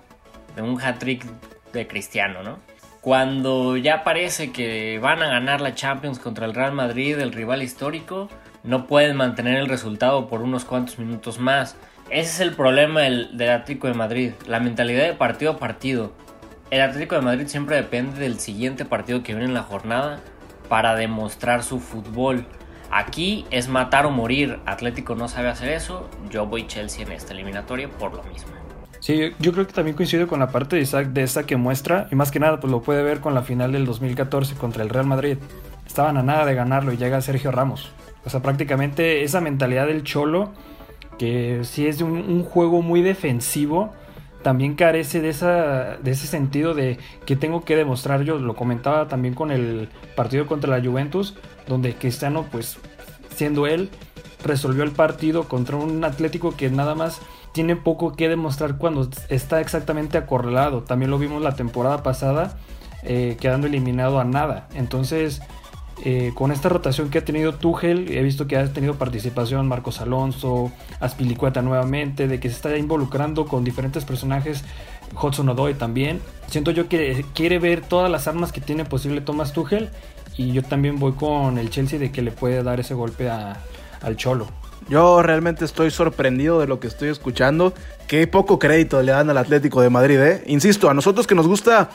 de 0.56 0.62
un 0.62 0.82
hat-trick 0.82 1.26
de 1.74 1.88
Cristiano, 1.88 2.44
¿no? 2.44 2.60
Cuando 3.02 3.76
ya 3.76 4.04
parece 4.06 4.54
que 4.54 4.98
van 5.00 5.22
a 5.22 5.28
ganar 5.28 5.60
la 5.60 5.76
Champions 5.76 6.20
contra 6.20 6.46
el 6.46 6.54
Real 6.54 6.72
Madrid, 6.72 7.20
el 7.20 7.34
rival 7.34 7.62
histórico, 7.62 8.30
no 8.64 8.88
pueden 8.88 9.18
mantener 9.18 9.58
el 9.58 9.68
resultado 9.68 10.28
por 10.30 10.42
unos 10.42 10.64
cuantos 10.64 11.00
minutos 11.00 11.38
más. 11.38 11.76
Ese 12.10 12.30
es 12.30 12.40
el 12.42 12.54
problema 12.54 13.02
del, 13.02 13.30
Atlético 13.50 13.88
de 13.88 13.94
Madrid, 13.94 14.32
la 14.46 14.60
mentalidad 14.60 15.04
de 15.04 15.14
partido 15.14 15.54
a 15.54 15.58
partido. 15.58 16.14
El 16.70 16.82
Atlético 16.82 17.16
de 17.16 17.22
Madrid 17.22 17.48
siempre 17.48 17.76
depende 17.76 18.20
del 18.20 18.40
siguiente 18.40 18.86
partido 18.86 19.24
que 19.24 19.34
viene 19.34 19.46
en 19.46 19.54
la 19.54 19.64
jornada 19.64 20.20
para 20.70 20.96
demostrar 20.96 21.64
su 21.64 21.80
fútbol. 21.80 22.46
Aquí 22.92 23.46
es 23.52 23.68
matar 23.68 24.06
o 24.06 24.12
morir. 24.12 24.60
Atlético 24.66 25.16
no 25.16 25.28
sabe 25.28 25.50
hacer 25.50 25.70
eso. 25.70 26.10
Yo 26.30 26.46
voy 26.46 26.68
Chelsea 26.68 27.06
en 27.06 27.12
esta 27.12 27.34
eliminatoria 27.34 27.90
por 27.90 28.14
lo 28.14 28.24
mismo. 28.24 28.52
Sí, 29.00 29.34
yo 29.40 29.52
creo 29.52 29.68
que 29.68 29.74
también 29.74 29.98
coincido 29.98 30.28
con 30.28 30.40
la 30.40 30.48
parte 30.48 30.78
de 30.78 30.84
Isaac 30.84 31.08
de 31.08 31.24
esta 31.24 31.44
que 31.44 31.58
muestra, 31.58 32.08
y 32.10 32.16
más 32.16 32.32
que 32.32 32.40
nada, 32.40 32.62
pues 32.62 32.72
lo 32.72 32.82
puede 32.82 33.04
ver 33.04 33.20
con 33.20 33.34
la 33.34 33.42
final 33.42 33.74
del 33.74 33.86
2014 33.86 34.56
contra 34.56 34.82
el 34.82 34.90
Real 34.90 35.06
Madrid. 35.06 35.38
Estaban 35.86 36.16
a 36.18 36.24
nada 36.24 36.46
de 36.46 36.56
ganarlo 36.56 36.94
y 36.94 36.98
llega 36.98 37.20
Sergio 37.20 37.52
Ramos. 37.52 37.92
O 38.24 38.30
sea, 38.30 38.42
prácticamente 38.42 39.24
esa 39.24 39.42
mentalidad 39.42 39.88
del 39.88 40.04
Cholo, 40.04 40.54
que 41.18 41.62
sí 41.64 41.88
es 41.88 41.98
de 42.00 42.04
un, 42.04 42.44
juego 42.44 42.82
muy 42.82 43.02
defensivo, 43.02 43.94
también 44.42 44.76
carece 44.76 45.22
de, 45.22 45.30
esa, 45.30 45.98
de 45.98 46.12
ese 46.12 46.28
sentido 46.28 46.74
de 46.74 46.98
que 47.26 47.36
tengo 47.36 47.64
que 47.64 47.76
demostrar 47.76 48.24
yo. 48.24 48.38
Lo 48.40 48.56
comentaba 48.56 49.08
también 49.08 49.34
con 49.34 49.52
el 49.52 49.90
partido 50.16 50.48
contra 50.48 50.78
la 50.78 50.84
Juventus 50.84 51.36
donde 51.68 51.96
Cristiano, 51.96 52.46
pues 52.52 52.78
siendo 53.36 53.68
él, 53.68 53.90
resolvió 54.44 54.84
el 54.84 54.92
partido 54.92 55.48
contra 55.48 55.78
un 55.78 56.04
Atlético 56.04 56.56
que 56.56 56.70
nada 56.70 56.96
más 56.96 57.22
tiene 57.54 57.76
poco 57.76 58.14
que 58.14 58.30
demostrar 58.30 58.78
cuando 58.78 59.10
está 59.30 59.62
exactamente 59.62 60.18
acorralado. 60.18 60.84
También 60.84 61.12
lo 61.12 61.20
vimos 61.20 61.42
la 61.42 61.56
temporada 61.56 62.04
pasada, 62.04 62.58
eh, 63.04 63.38
quedando 63.40 63.68
eliminado 63.68 64.20
a 64.20 64.26
nada. 64.26 64.68
Entonces, 64.74 65.42
eh, 66.04 66.32
con 66.34 66.52
esta 66.52 66.70
rotación 66.70 67.10
que 67.10 67.20
ha 67.20 67.26
tenido 67.26 67.54
Tuchel, 67.54 68.12
he 68.12 68.24
visto 68.24 68.48
que 68.48 68.58
ha 68.58 68.74
tenido 68.74 68.96
participación 68.96 69.68
Marcos 69.68 70.02
Alonso, 70.02 70.72
Aspilicueta 71.00 71.62
nuevamente, 71.62 72.28
de 72.28 72.40
que 72.40 72.50
se 72.50 72.56
está 72.56 72.78
involucrando 72.78 73.46
con 73.46 73.64
diferentes 73.64 74.04
personajes, 74.04 74.64
Hudson 75.22 75.50
Odoi 75.50 75.76
también. 75.76 76.20
Siento 76.48 76.72
yo 76.72 76.90
que 76.90 77.26
quiere 77.34 77.60
ver 77.60 77.82
todas 77.82 78.12
las 78.12 78.28
armas 78.28 78.52
que 78.52 78.62
tiene 78.62 78.86
posible 78.86 79.22
Thomas 79.22 79.54
Tuchel 79.54 79.90
y 80.36 80.52
yo 80.52 80.64
también 80.64 81.00
voy 81.00 81.14
con 81.14 81.58
el 81.58 81.70
Chelsea 81.70 82.00
de 82.00 82.12
que 82.12 82.22
le 82.22 82.32
puede 82.32 82.64
dar 82.64 82.80
ese 82.80 82.94
golpe 82.94 83.30
al 83.30 84.18
Cholo. 84.18 84.48
Yo 84.90 85.22
realmente 85.22 85.64
estoy 85.64 85.92
sorprendido 85.92 86.60
de 86.60 86.68
lo 86.68 86.80
que 86.80 86.88
estoy 86.88 87.10
escuchando. 87.10 87.74
Qué 88.08 88.28
poco 88.28 88.60
crédito 88.60 89.02
le 89.02 89.14
dan 89.14 89.30
al 89.30 89.38
Atlético 89.38 89.82
de 89.82 89.90
Madrid, 89.90 90.20
¿eh? 90.20 90.44
Insisto, 90.48 90.90
a 90.90 90.94
nosotros 90.94 91.26
que 91.26 91.36
nos 91.36 91.48
gusta 91.48 91.90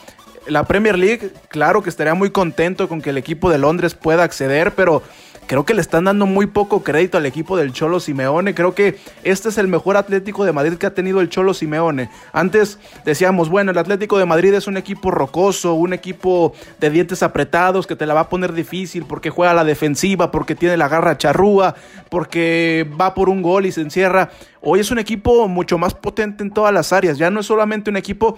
la 0.48 0.64
Premier 0.64 0.98
League, 0.98 1.30
claro 1.48 1.82
que 1.82 1.90
estaría 1.90 2.14
muy 2.14 2.30
contento 2.30 2.88
con 2.88 3.00
que 3.00 3.10
el 3.10 3.18
equipo 3.18 3.50
de 3.50 3.58
Londres 3.58 3.94
pueda 3.94 4.22
acceder, 4.22 4.74
pero 4.74 5.02
creo 5.48 5.64
que 5.64 5.74
le 5.74 5.80
están 5.80 6.04
dando 6.04 6.26
muy 6.26 6.46
poco 6.46 6.84
crédito 6.84 7.16
al 7.16 7.26
equipo 7.26 7.56
del 7.56 7.72
Cholo 7.72 8.00
Simeone. 8.00 8.54
Creo 8.54 8.74
que 8.74 8.98
este 9.24 9.48
es 9.48 9.58
el 9.58 9.66
mejor 9.66 9.96
Atlético 9.96 10.44
de 10.44 10.52
Madrid 10.52 10.74
que 10.74 10.86
ha 10.86 10.94
tenido 10.94 11.20
el 11.20 11.30
Cholo 11.30 11.54
Simeone. 11.54 12.10
Antes 12.32 12.78
decíamos, 13.04 13.48
bueno, 13.48 13.70
el 13.70 13.78
Atlético 13.78 14.18
de 14.18 14.26
Madrid 14.26 14.52
es 14.52 14.66
un 14.66 14.76
equipo 14.76 15.10
rocoso, 15.10 15.74
un 15.74 15.94
equipo 15.94 16.52
de 16.78 16.90
dientes 16.90 17.22
apretados 17.22 17.86
que 17.86 17.96
te 17.96 18.04
la 18.04 18.14
va 18.14 18.20
a 18.20 18.28
poner 18.28 18.52
difícil 18.52 19.06
porque 19.06 19.30
juega 19.30 19.52
a 19.52 19.54
la 19.54 19.64
defensiva, 19.64 20.30
porque 20.30 20.54
tiene 20.54 20.76
la 20.76 20.88
garra 20.88 21.16
charrúa, 21.16 21.74
porque 22.10 22.86
va 23.00 23.14
por 23.14 23.30
un 23.30 23.40
gol 23.40 23.64
y 23.64 23.72
se 23.72 23.80
encierra. 23.80 24.30
Hoy 24.60 24.80
es 24.80 24.90
un 24.90 24.98
equipo 24.98 25.48
mucho 25.48 25.78
más 25.78 25.94
potente 25.94 26.42
en 26.42 26.50
todas 26.50 26.74
las 26.74 26.92
áreas. 26.92 27.16
Ya 27.16 27.30
no 27.30 27.40
es 27.40 27.46
solamente 27.46 27.88
un 27.88 27.96
equipo 27.96 28.36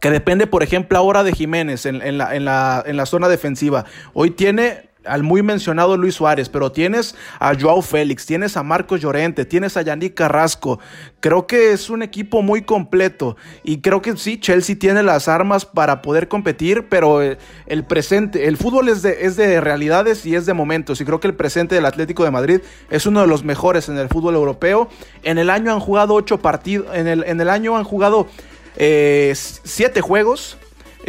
que 0.00 0.10
depende, 0.10 0.46
por 0.46 0.62
ejemplo, 0.62 0.98
ahora 0.98 1.24
de 1.24 1.32
Jiménez 1.32 1.86
en, 1.86 2.18
la, 2.18 2.34
en, 2.34 2.44
la, 2.44 2.82
en 2.86 2.96
la 2.96 3.06
zona 3.06 3.28
defensiva. 3.28 3.84
Hoy 4.12 4.30
tiene 4.30 4.86
al 5.06 5.22
muy 5.22 5.42
mencionado 5.42 5.96
Luis 5.96 6.14
Suárez, 6.14 6.48
pero 6.48 6.72
tienes 6.72 7.14
a 7.38 7.54
Joao 7.58 7.82
Félix, 7.82 8.26
tienes 8.26 8.56
a 8.56 8.62
Marcos 8.62 9.00
Llorente, 9.00 9.44
tienes 9.44 9.76
a 9.76 9.82
Yannick 9.82 10.14
Carrasco. 10.14 10.78
Creo 11.20 11.46
que 11.46 11.72
es 11.72 11.90
un 11.90 12.02
equipo 12.02 12.42
muy 12.42 12.62
completo 12.62 13.36
y 13.62 13.80
creo 13.80 14.02
que 14.02 14.16
sí, 14.16 14.38
Chelsea 14.38 14.76
tiene 14.78 15.02
las 15.02 15.28
armas 15.28 15.64
para 15.64 16.02
poder 16.02 16.28
competir, 16.28 16.88
pero 16.88 17.22
eh, 17.22 17.38
el, 17.66 17.84
presente, 17.84 18.46
el 18.46 18.56
fútbol 18.56 18.88
es 18.88 19.02
de, 19.02 19.24
es 19.24 19.36
de 19.36 19.60
realidades 19.60 20.26
y 20.26 20.34
es 20.34 20.46
de 20.46 20.54
momentos 20.54 21.00
y 21.00 21.04
creo 21.04 21.20
que 21.20 21.28
el 21.28 21.34
presente 21.34 21.74
del 21.74 21.86
Atlético 21.86 22.24
de 22.24 22.30
Madrid 22.30 22.60
es 22.90 23.06
uno 23.06 23.20
de 23.20 23.26
los 23.26 23.44
mejores 23.44 23.88
en 23.88 23.98
el 23.98 24.08
fútbol 24.08 24.34
europeo. 24.34 24.88
En 25.22 25.38
el 25.38 25.50
año 25.50 25.72
han 25.72 25.80
jugado 25.80 26.14
ocho 26.14 26.38
partidos, 26.38 26.94
en 26.94 27.06
el, 27.06 27.24
en 27.24 27.40
el 27.40 27.48
año 27.48 27.76
han 27.76 27.84
jugado 27.84 28.28
eh, 28.76 29.32
siete 29.34 30.00
juegos 30.00 30.56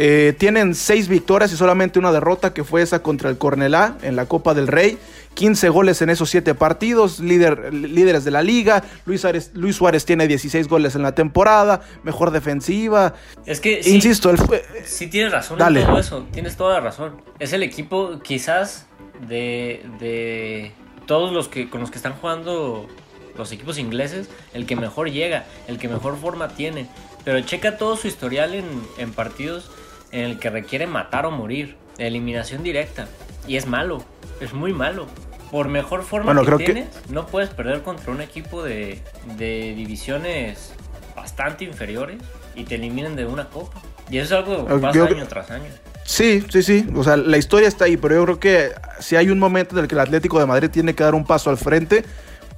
eh, 0.00 0.32
tienen 0.38 0.76
seis 0.76 1.08
victorias 1.08 1.52
y 1.52 1.56
solamente 1.56 1.98
una 1.98 2.12
derrota 2.12 2.54
que 2.54 2.62
fue 2.62 2.82
esa 2.82 3.02
contra 3.02 3.28
el 3.30 3.36
Cornelá 3.36 3.98
en 4.02 4.14
la 4.14 4.26
Copa 4.26 4.54
del 4.54 4.68
Rey. 4.68 4.96
15 5.34 5.68
goles 5.68 6.02
en 6.02 6.10
esos 6.10 6.30
siete 6.30 6.54
partidos, 6.54 7.18
líder, 7.18 7.74
líderes 7.74 8.24
de 8.24 8.30
la 8.30 8.42
liga. 8.42 8.82
Luis 9.06 9.20
Suárez, 9.20 9.50
Luis 9.54 9.76
Suárez 9.76 10.04
tiene 10.04 10.28
16 10.28 10.68
goles 10.68 10.94
en 10.94 11.02
la 11.02 11.14
temporada, 11.14 11.80
mejor 12.04 12.30
defensiva. 12.30 13.14
Es 13.44 13.60
que, 13.60 13.80
insisto, 13.84 14.36
fue, 14.36 14.64
sí 14.84 15.08
tienes 15.08 15.32
razón 15.32 15.60
en 15.60 15.84
todo 15.84 15.98
eso, 15.98 16.26
tienes 16.32 16.56
toda 16.56 16.74
la 16.74 16.80
razón. 16.80 17.20
Es 17.40 17.52
el 17.52 17.64
equipo 17.64 18.20
quizás 18.20 18.86
de, 19.28 19.84
de 20.00 20.72
todos 21.06 21.32
los 21.32 21.48
que 21.48 21.68
con 21.68 21.80
los 21.80 21.90
que 21.90 21.96
están 21.96 22.14
jugando 22.14 22.88
los 23.36 23.52
equipos 23.52 23.78
ingleses, 23.78 24.28
el 24.52 24.66
que 24.66 24.76
mejor 24.76 25.10
llega, 25.10 25.46
el 25.68 25.78
que 25.78 25.88
mejor 25.88 26.18
forma 26.18 26.48
tiene. 26.48 26.88
Pero 27.24 27.40
checa 27.40 27.76
todo 27.76 27.96
su 27.96 28.08
historial 28.08 28.54
en, 28.54 28.66
en 28.96 29.12
partidos 29.12 29.70
en 30.12 30.24
el 30.24 30.38
que 30.38 30.50
requiere 30.50 30.86
matar 30.86 31.26
o 31.26 31.30
morir, 31.30 31.76
eliminación 31.98 32.62
directa. 32.62 33.08
Y 33.46 33.56
es 33.56 33.66
malo, 33.66 34.04
es 34.40 34.52
muy 34.52 34.72
malo. 34.72 35.06
Por 35.50 35.68
mejor 35.68 36.02
forma 36.02 36.38
que 36.44 36.64
tienes, 36.64 36.88
no 37.08 37.26
puedes 37.26 37.48
perder 37.48 37.82
contra 37.82 38.12
un 38.12 38.20
equipo 38.20 38.62
de, 38.62 39.00
de 39.38 39.74
divisiones 39.74 40.72
bastante 41.16 41.64
inferiores 41.64 42.18
y 42.54 42.64
te 42.64 42.74
eliminen 42.74 43.16
de 43.16 43.24
una 43.24 43.48
copa. 43.48 43.80
Y 44.10 44.18
eso 44.18 44.38
es 44.38 44.44
algo 44.44 44.66
que 44.66 44.74
pasa 44.78 45.04
año 45.04 45.26
tras 45.26 45.50
año. 45.50 45.70
Sí, 46.04 46.42
sí, 46.50 46.62
sí. 46.62 46.86
O 46.94 47.04
sea, 47.04 47.16
la 47.16 47.36
historia 47.36 47.68
está 47.68 47.84
ahí, 47.84 47.96
pero 47.96 48.14
yo 48.14 48.24
creo 48.24 48.40
que 48.40 48.72
si 48.98 49.16
hay 49.16 49.28
un 49.30 49.38
momento 49.38 49.76
en 49.76 49.82
el 49.82 49.88
que 49.88 49.94
el 49.94 50.00
Atlético 50.00 50.38
de 50.38 50.46
Madrid 50.46 50.70
tiene 50.70 50.94
que 50.94 51.04
dar 51.04 51.14
un 51.14 51.24
paso 51.24 51.50
al 51.50 51.58
frente, 51.58 52.04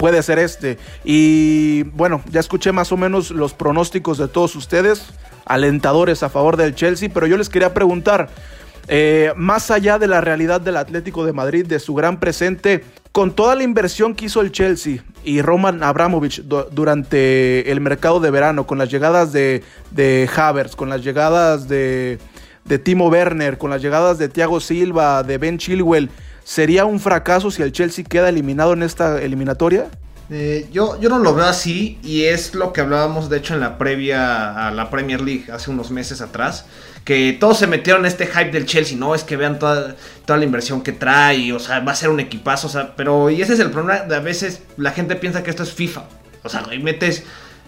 puede 0.01 0.23
ser 0.23 0.39
este. 0.39 0.79
Y 1.05 1.83
bueno, 1.83 2.23
ya 2.31 2.41
escuché 2.41 2.73
más 2.73 2.91
o 2.91 2.97
menos 2.97 3.31
los 3.31 3.53
pronósticos 3.53 4.17
de 4.17 4.29
todos 4.29 4.57
ustedes 4.57 5.13
alentadores 5.45 6.23
a 6.23 6.31
favor 6.31 6.57
del 6.57 6.75
Chelsea, 6.75 7.11
pero 7.13 7.27
yo 7.27 7.37
les 7.37 7.51
quería 7.51 7.75
preguntar, 7.75 8.31
eh, 8.89 9.33
más 9.37 9.71
allá 9.71 9.99
de 9.99 10.07
la 10.07 10.23
realidad 10.23 10.61
del 10.61 10.79
Atlético 10.79 11.27
de 11.27 11.35
Madrid, 11.35 11.67
de 11.67 11.79
su 11.81 11.95
gran 11.95 12.19
presente, 12.19 12.83
con 13.13 13.33
toda 13.33 13.55
la 13.57 13.63
inversión 13.63 14.15
que 14.15 14.25
hizo 14.25 14.41
el 14.41 14.53
Chelsea 14.53 15.05
y 15.23 15.43
Roman 15.43 15.83
Abramovich 15.83 16.43
durante 16.45 17.71
el 17.71 17.81
mercado 17.81 18.21
de 18.21 18.31
verano, 18.31 18.67
con 18.67 18.79
las 18.79 18.91
llegadas 18.91 19.33
de, 19.33 19.63
de 19.91 20.31
con 20.77 20.89
las 20.89 21.05
llegadas 21.05 21.69
de, 21.69 22.19
de 22.65 22.79
Timo 22.79 23.09
Werner, 23.09 23.59
con 23.59 23.69
las 23.69 23.83
llegadas 23.83 24.17
de 24.17 24.31
Thiago 24.31 24.61
Silva, 24.61 25.25
de 25.25 25.37
Ben 25.37 25.59
Chilwell, 25.59 26.09
¿sería 26.51 26.85
un 26.85 26.99
fracaso 26.99 27.53
si 27.53 27.63
el 27.63 27.71
Chelsea 27.71 28.05
queda 28.05 28.29
eliminado 28.29 28.73
en 28.73 28.83
esta 28.83 29.23
eliminatoria? 29.23 29.87
Eh, 30.31 30.67
yo, 30.73 31.01
yo 31.01 31.09
no 31.09 31.21
lo 31.21 31.33
veo 31.33 31.45
así 31.45 32.01
y 32.03 32.25
es 32.25 32.57
lo 32.57 32.73
que 32.73 32.81
hablábamos 32.81 33.31
de 33.31 33.39
hecho 33.39 33.55
en 33.55 33.61
la 33.61 33.79
previa 33.79 34.67
a 34.67 34.73
la 34.73 34.91
Premier 34.91 35.21
League 35.21 35.45
hace 35.53 35.71
unos 35.71 35.93
meses 35.93 36.21
atrás, 36.21 36.67
que 37.05 37.37
todos 37.39 37.59
se 37.59 37.69
metieron 37.69 38.03
en 38.03 38.07
este 38.07 38.27
hype 38.27 38.51
del 38.51 38.67
Chelsea, 38.67 38.99
no 38.99 39.15
es 39.15 39.23
que 39.23 39.37
vean 39.37 39.61
toda, 39.61 39.95
toda 40.25 40.41
la 40.41 40.45
inversión 40.45 40.83
que 40.83 40.91
trae, 40.91 41.53
o 41.53 41.61
sea, 41.61 41.81
va 41.81 41.93
a 41.93 41.97
ser 41.97 42.11
un 42.11 42.19
equipazo, 42.19 42.67
o 42.67 42.71
sea, 42.71 42.97
pero 42.97 43.31
y 43.31 43.41
ese 43.41 43.53
es 43.53 43.61
el 43.61 43.71
problema, 43.71 44.01
de 44.01 44.17
a 44.17 44.21
veces 44.21 44.63
la 44.77 44.91
gente 44.91 45.15
piensa 45.15 45.45
que 45.45 45.51
esto 45.51 45.63
es 45.63 45.73
FIFA, 45.73 46.03
o 46.43 46.49
sea, 46.49 46.65
metes 46.83 47.23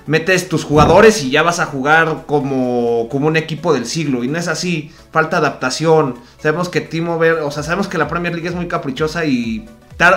metes 0.07 0.49
tus 0.49 0.65
jugadores 0.65 1.23
y 1.23 1.31
ya 1.31 1.43
vas 1.43 1.61
a 1.61 1.67
jugar 1.67 2.25
como, 2.27 3.09
como 3.11 3.27
un 3.27 3.37
equipo 3.37 3.73
del 3.73 3.87
siglo. 3.87 4.25
Y 4.25 4.29
no 4.29 4.39
es 4.39 4.49
así. 4.49 4.93
Falta 5.11 5.39
adaptación. 5.39 6.17
Sabemos 6.39 6.69
que 6.69 6.81
Timo 6.81 7.19
Ver, 7.19 7.35
o 7.35 7.51
sea, 7.51 7.63
sabemos 7.63 7.89
que 7.89 7.99
la 7.99 8.09
Premier 8.09 8.35
League 8.35 8.49
es 8.49 8.55
muy 8.55 8.69
caprichosa 8.69 9.25
y 9.25 9.67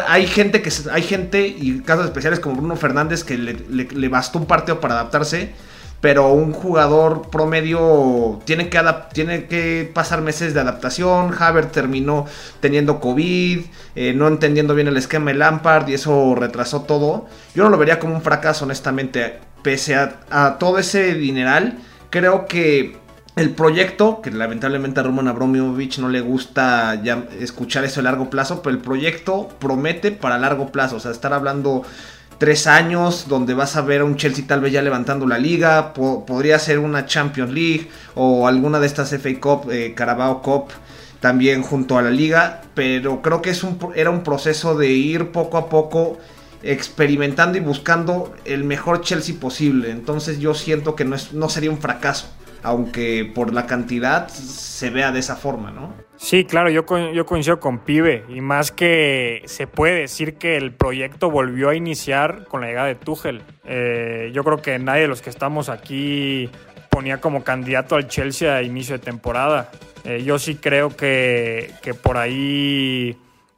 hay 0.07 0.25
gente 0.25 0.61
que 0.61 0.71
hay 0.91 1.03
gente 1.03 1.47
y 1.47 1.81
casos 1.81 2.05
especiales 2.05 2.39
como 2.39 2.55
Bruno 2.55 2.75
Fernández 2.75 3.23
que 3.23 3.37
le, 3.37 4.09
bastó 4.09 4.39
un 4.39 4.45
partido 4.45 4.79
para 4.79 4.95
adaptarse. 4.95 5.53
Pero 6.01 6.33
un 6.33 6.51
jugador 6.51 7.29
promedio 7.31 8.39
tiene 8.45 8.69
que, 8.69 8.79
tiene 9.13 9.45
que 9.45 9.89
pasar 9.91 10.21
meses 10.21 10.53
de 10.53 10.59
adaptación. 10.59 11.33
Haver 11.39 11.67
terminó 11.67 12.27
teniendo 12.59 12.99
COVID, 12.99 13.61
eh, 13.95 14.13
no 14.13 14.27
entendiendo 14.27 14.75
bien 14.75 14.87
el 14.87 14.97
esquema 14.97 15.31
de 15.31 15.37
Lampard 15.37 15.87
y 15.87 15.95
eso 15.95 16.35
retrasó 16.35 16.81
todo. 16.81 17.25
Yo 17.55 17.63
no 17.63 17.69
lo 17.69 17.77
vería 17.77 17.97
como 17.97 18.13
un 18.13 18.21
fracaso, 18.21 18.65
honestamente 18.65 19.39
pese 19.65 19.95
a, 19.95 20.57
todo 20.59 20.77
ese 20.77 21.15
dineral, 21.15 21.79
creo 22.11 22.45
que 22.45 22.97
el 23.35 23.49
proyecto, 23.49 24.21
que 24.21 24.29
lamentablemente 24.29 24.99
a 24.99 25.03
Roman 25.03 25.27
Abramovich 25.27 25.97
no 25.97 26.07
le 26.07 26.21
gusta 26.21 27.01
ya 27.03 27.25
escuchar 27.39 27.83
eso 27.83 27.99
a 27.99 28.03
largo 28.03 28.29
plazo, 28.29 28.61
pero 28.61 28.75
el 28.75 28.81
proyecto 28.83 29.49
promete 29.57 30.11
para 30.11 30.37
largo 30.37 30.71
plazo. 30.71 30.97
O 30.97 30.99
sea, 30.99 31.09
estar 31.09 31.33
hablando 31.33 31.81
tres 32.37 32.67
años 32.67 33.25
donde 33.27 33.55
vas 33.55 33.75
a 33.75 33.81
ver 33.81 34.01
a 34.01 34.05
un 34.05 34.17
Chelsea 34.17 34.45
tal 34.47 34.61
vez 34.61 34.71
ya 34.71 34.83
levantando 34.83 35.25
la 35.25 35.39
liga, 35.39 35.93
podría 35.93 36.59
ser 36.59 36.77
una 36.77 37.07
Champions 37.07 37.51
League 37.51 37.89
o 38.13 38.47
alguna 38.47 38.79
de 38.79 38.85
estas 38.85 39.09
FA 39.09 39.39
Cup, 39.41 39.71
eh, 39.71 39.95
Carabao 39.95 40.43
Cup 40.43 40.67
también 41.21 41.63
junto 41.63 41.97
a 41.97 42.03
la 42.03 42.11
liga, 42.11 42.61
pero 42.75 43.23
creo 43.23 43.41
que 43.41 43.49
es 43.49 43.63
un, 43.63 43.79
era 43.95 44.11
un 44.11 44.21
proceso 44.21 44.77
de 44.77 44.91
ir 44.91 45.31
poco 45.31 45.57
a 45.57 45.69
poco 45.69 46.19
experimentando 46.65 47.57
y 47.57 47.61
buscando 47.61 48.33
el 48.43 48.63
mejor 48.63 49.01
Chelsea 49.01 49.35
posible. 49.39 49.91
Entonces 49.91 50.39
yo 50.39 50.53
siento 50.53 50.95
que 50.95 51.05
no, 51.05 51.15
es, 51.15 51.31
no 51.31 51.47
sería 51.47 51.69
un 51.69 51.77
fracaso, 51.77 52.27
aunque 52.63 53.31
por 53.33 53.53
la 53.53 53.67
cantidad 53.67 54.27
se 54.27 54.89
vea 54.89 55.11
de 55.11 55.19
esa 55.19 55.35
forma, 55.35 55.71
¿no? 55.71 55.93
Sí, 56.17 56.45
claro, 56.45 56.69
yo, 56.69 56.85
yo 57.13 57.25
coincido 57.25 57.59
con 57.59 57.79
Pibe 57.79 58.23
y 58.29 58.41
más 58.41 58.71
que 58.71 59.43
se 59.45 59.67
puede 59.67 59.99
decir 60.01 60.35
que 60.35 60.57
el 60.57 60.73
proyecto 60.73 61.29
volvió 61.29 61.69
a 61.69 61.75
iniciar 61.75 62.45
con 62.47 62.61
la 62.61 62.67
llegada 62.67 62.87
de 62.87 62.95
Tuchel. 62.95 63.43
Eh, 63.65 64.31
yo 64.33 64.43
creo 64.43 64.61
que 64.61 64.79
nadie 64.79 65.03
de 65.03 65.07
los 65.07 65.21
que 65.21 65.29
estamos 65.29 65.69
aquí 65.69 66.49
ponía 66.89 67.19
como 67.19 67.43
candidato 67.43 67.95
al 67.95 68.07
Chelsea 68.07 68.55
a 68.55 68.63
inicio 68.63 68.97
de 68.97 69.03
temporada. 69.03 69.69
Eh, 70.03 70.23
yo 70.23 70.39
sí 70.39 70.55
creo 70.55 70.95
que, 70.95 71.71
que 71.83 71.93
por 71.93 72.17
ahí 72.17 73.17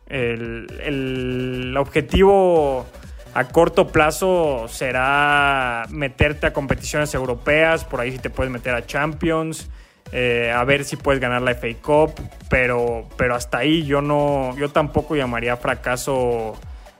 el, 0.10 0.68
el 0.84 1.78
objetivo 1.78 2.86
a 3.34 3.44
corto 3.50 3.88
plazo 3.90 4.68
será 4.68 5.86
meterte 5.90 6.48
a 6.48 6.54
competiciones 6.54 7.14
europeas, 7.14 7.86
por 7.86 8.02
ahí 8.02 8.12
si 8.12 8.18
te 8.18 8.32
puedes 8.32 8.52
meter 8.52 8.74
a 8.74 8.86
Champions, 8.86 9.70
eh, 10.12 10.52
a 10.52 10.64
ver 10.64 10.86
si 10.86 10.96
puedes 10.96 11.22
ganar 11.22 11.44
la 11.44 11.52
FA 11.52 11.68
Cup, 11.80 12.14
pero, 12.50 13.08
pero 13.16 13.36
hasta 13.36 13.60
ahí 13.60 13.86
yo 13.86 14.02
no, 14.02 14.58
yo 14.58 14.70
tampoco 14.70 15.16
llamaría 15.16 15.56
fracaso 15.58 16.56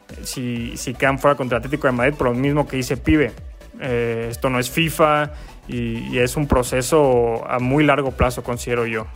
eh, 0.10 0.26
si, 0.26 0.78
si 0.78 0.94
quedan 0.94 1.18
fuera 1.18 1.36
contra 1.36 1.58
Atlético 1.58 1.88
de 1.88 1.94
Madrid, 1.94 2.14
por 2.16 2.28
lo 2.28 2.36
mismo 2.36 2.68
que 2.68 2.78
dice 2.78 2.98
Pibe. 2.98 3.32
Eh, 3.80 4.28
esto 4.30 4.52
no 4.52 4.60
es 4.60 4.70
FIFA 4.70 5.32
y 5.68 6.18
es 6.20 6.38
un 6.38 6.48
proceso 6.48 7.46
a 7.50 7.60
muy 7.60 7.84
largo 7.84 8.12
plazo, 8.12 8.44
considero 8.44 8.86
yo. 8.86 9.08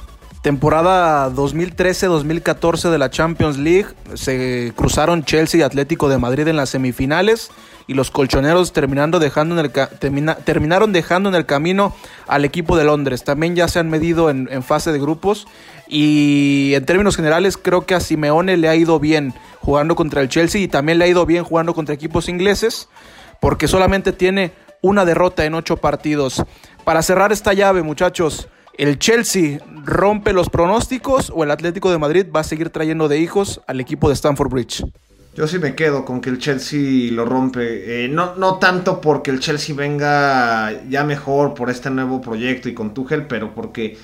Temporada 0.41 1.29
2013-2014 1.29 2.89
de 2.89 2.97
la 2.97 3.11
Champions 3.11 3.59
League. 3.59 3.89
Se 4.15 4.73
cruzaron 4.75 5.23
Chelsea 5.23 5.59
y 5.59 5.63
Atlético 5.63 6.09
de 6.09 6.17
Madrid 6.17 6.47
en 6.47 6.55
las 6.55 6.71
semifinales. 6.71 7.51
Y 7.85 7.93
los 7.93 8.09
colchoneros 8.09 8.73
terminando 8.73 9.19
dejando 9.19 9.59
en 9.59 9.65
el 9.65 9.71
terminaron 10.43 10.93
dejando 10.93 11.29
en 11.29 11.35
el 11.35 11.45
camino 11.45 11.95
al 12.25 12.43
equipo 12.43 12.75
de 12.75 12.85
Londres. 12.85 13.23
También 13.23 13.55
ya 13.55 13.67
se 13.67 13.77
han 13.77 13.91
medido 13.91 14.31
en, 14.31 14.49
en 14.51 14.63
fase 14.63 14.91
de 14.91 14.99
grupos. 14.99 15.45
Y 15.87 16.71
en 16.73 16.87
términos 16.87 17.17
generales, 17.17 17.57
creo 17.57 17.85
que 17.85 17.93
a 17.93 17.99
Simeone 17.99 18.57
le 18.57 18.67
ha 18.67 18.75
ido 18.75 18.99
bien 18.99 19.35
jugando 19.59 19.95
contra 19.95 20.21
el 20.21 20.29
Chelsea. 20.29 20.61
Y 20.61 20.67
también 20.67 20.97
le 20.97 21.05
ha 21.05 21.07
ido 21.07 21.27
bien 21.27 21.43
jugando 21.43 21.75
contra 21.75 21.93
equipos 21.93 22.27
ingleses. 22.27 22.89
Porque 23.39 23.67
solamente 23.67 24.11
tiene 24.11 24.53
una 24.81 25.05
derrota 25.05 25.45
en 25.45 25.53
ocho 25.53 25.77
partidos. 25.77 26.43
Para 26.83 27.03
cerrar 27.03 27.31
esta 27.31 27.53
llave, 27.53 27.83
muchachos. 27.83 28.47
¿El 28.81 28.97
Chelsea 28.97 29.59
rompe 29.85 30.33
los 30.33 30.49
pronósticos 30.49 31.31
o 31.35 31.43
el 31.43 31.51
Atlético 31.51 31.91
de 31.91 31.99
Madrid 31.99 32.25
va 32.35 32.39
a 32.39 32.43
seguir 32.43 32.71
trayendo 32.71 33.07
de 33.07 33.19
hijos 33.19 33.61
al 33.67 33.79
equipo 33.79 34.07
de 34.07 34.15
Stamford 34.15 34.49
Bridge? 34.49 34.83
Yo 35.35 35.45
sí 35.45 35.59
me 35.59 35.75
quedo 35.75 36.03
con 36.03 36.19
que 36.19 36.31
el 36.31 36.39
Chelsea 36.39 37.11
lo 37.11 37.25
rompe. 37.25 38.05
Eh, 38.05 38.07
no, 38.07 38.33
no 38.37 38.57
tanto 38.57 38.99
porque 38.99 39.29
el 39.29 39.39
Chelsea 39.39 39.75
venga 39.75 40.81
ya 40.89 41.03
mejor 41.03 41.53
por 41.53 41.69
este 41.69 41.91
nuevo 41.91 42.21
proyecto 42.21 42.69
y 42.69 42.73
con 42.73 42.91
Tuchel, 42.91 43.27
pero 43.27 43.53
porque, 43.53 43.99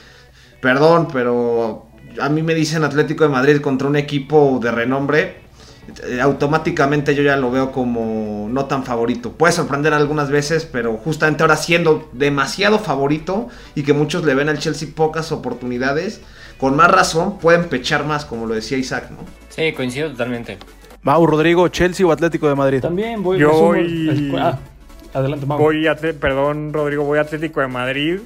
perdón, 0.62 1.08
pero 1.12 1.88
a 2.22 2.30
mí 2.30 2.44
me 2.44 2.54
dicen 2.54 2.84
Atlético 2.84 3.24
de 3.24 3.32
Madrid 3.32 3.62
contra 3.62 3.88
un 3.88 3.96
equipo 3.96 4.60
de 4.62 4.70
renombre 4.70 5.46
automáticamente 6.21 7.15
yo 7.15 7.23
ya 7.23 7.36
lo 7.36 7.51
veo 7.51 7.71
como 7.71 8.47
no 8.49 8.65
tan 8.65 8.83
favorito. 8.83 9.31
Puede 9.31 9.53
sorprender 9.53 9.93
algunas 9.93 10.29
veces, 10.29 10.65
pero 10.65 10.97
justamente 10.97 11.43
ahora 11.43 11.55
siendo 11.55 12.10
demasiado 12.13 12.79
favorito 12.79 13.47
y 13.75 13.83
que 13.83 13.93
muchos 13.93 14.23
le 14.23 14.36
ven 14.36 14.49
al 14.49 14.60
Chelsea 14.60 14.89
pocas 14.93 15.31
oportunidades, 15.31 16.21
con 16.57 16.75
más 16.75 16.91
razón 16.91 17.39
pueden 17.39 17.65
pechar 17.65 18.05
más, 18.05 18.25
como 18.25 18.45
lo 18.45 18.53
decía 18.53 18.77
Isaac, 18.77 19.12
¿no? 19.12 19.17
Sí, 19.49 19.73
coincido 19.73 20.12
totalmente. 20.12 20.57
Mau, 21.01 21.25
Rodrigo, 21.25 21.67
Chelsea 21.69 22.05
o 22.05 22.12
Atlético 22.12 22.47
de 22.47 22.55
Madrid. 22.55 22.81
También 22.81 23.23
voy. 23.23 23.39
Yo 23.39 23.51
voy. 23.51 24.33
Ah, 24.38 24.60
adelante, 25.13 25.45
Mau. 25.45 25.57
Voy 25.57 25.86
perdón, 26.19 26.73
Rodrigo, 26.73 27.03
voy 27.03 27.19
a 27.19 27.21
Atlético 27.21 27.62
de 27.62 27.67
Madrid 27.67 28.19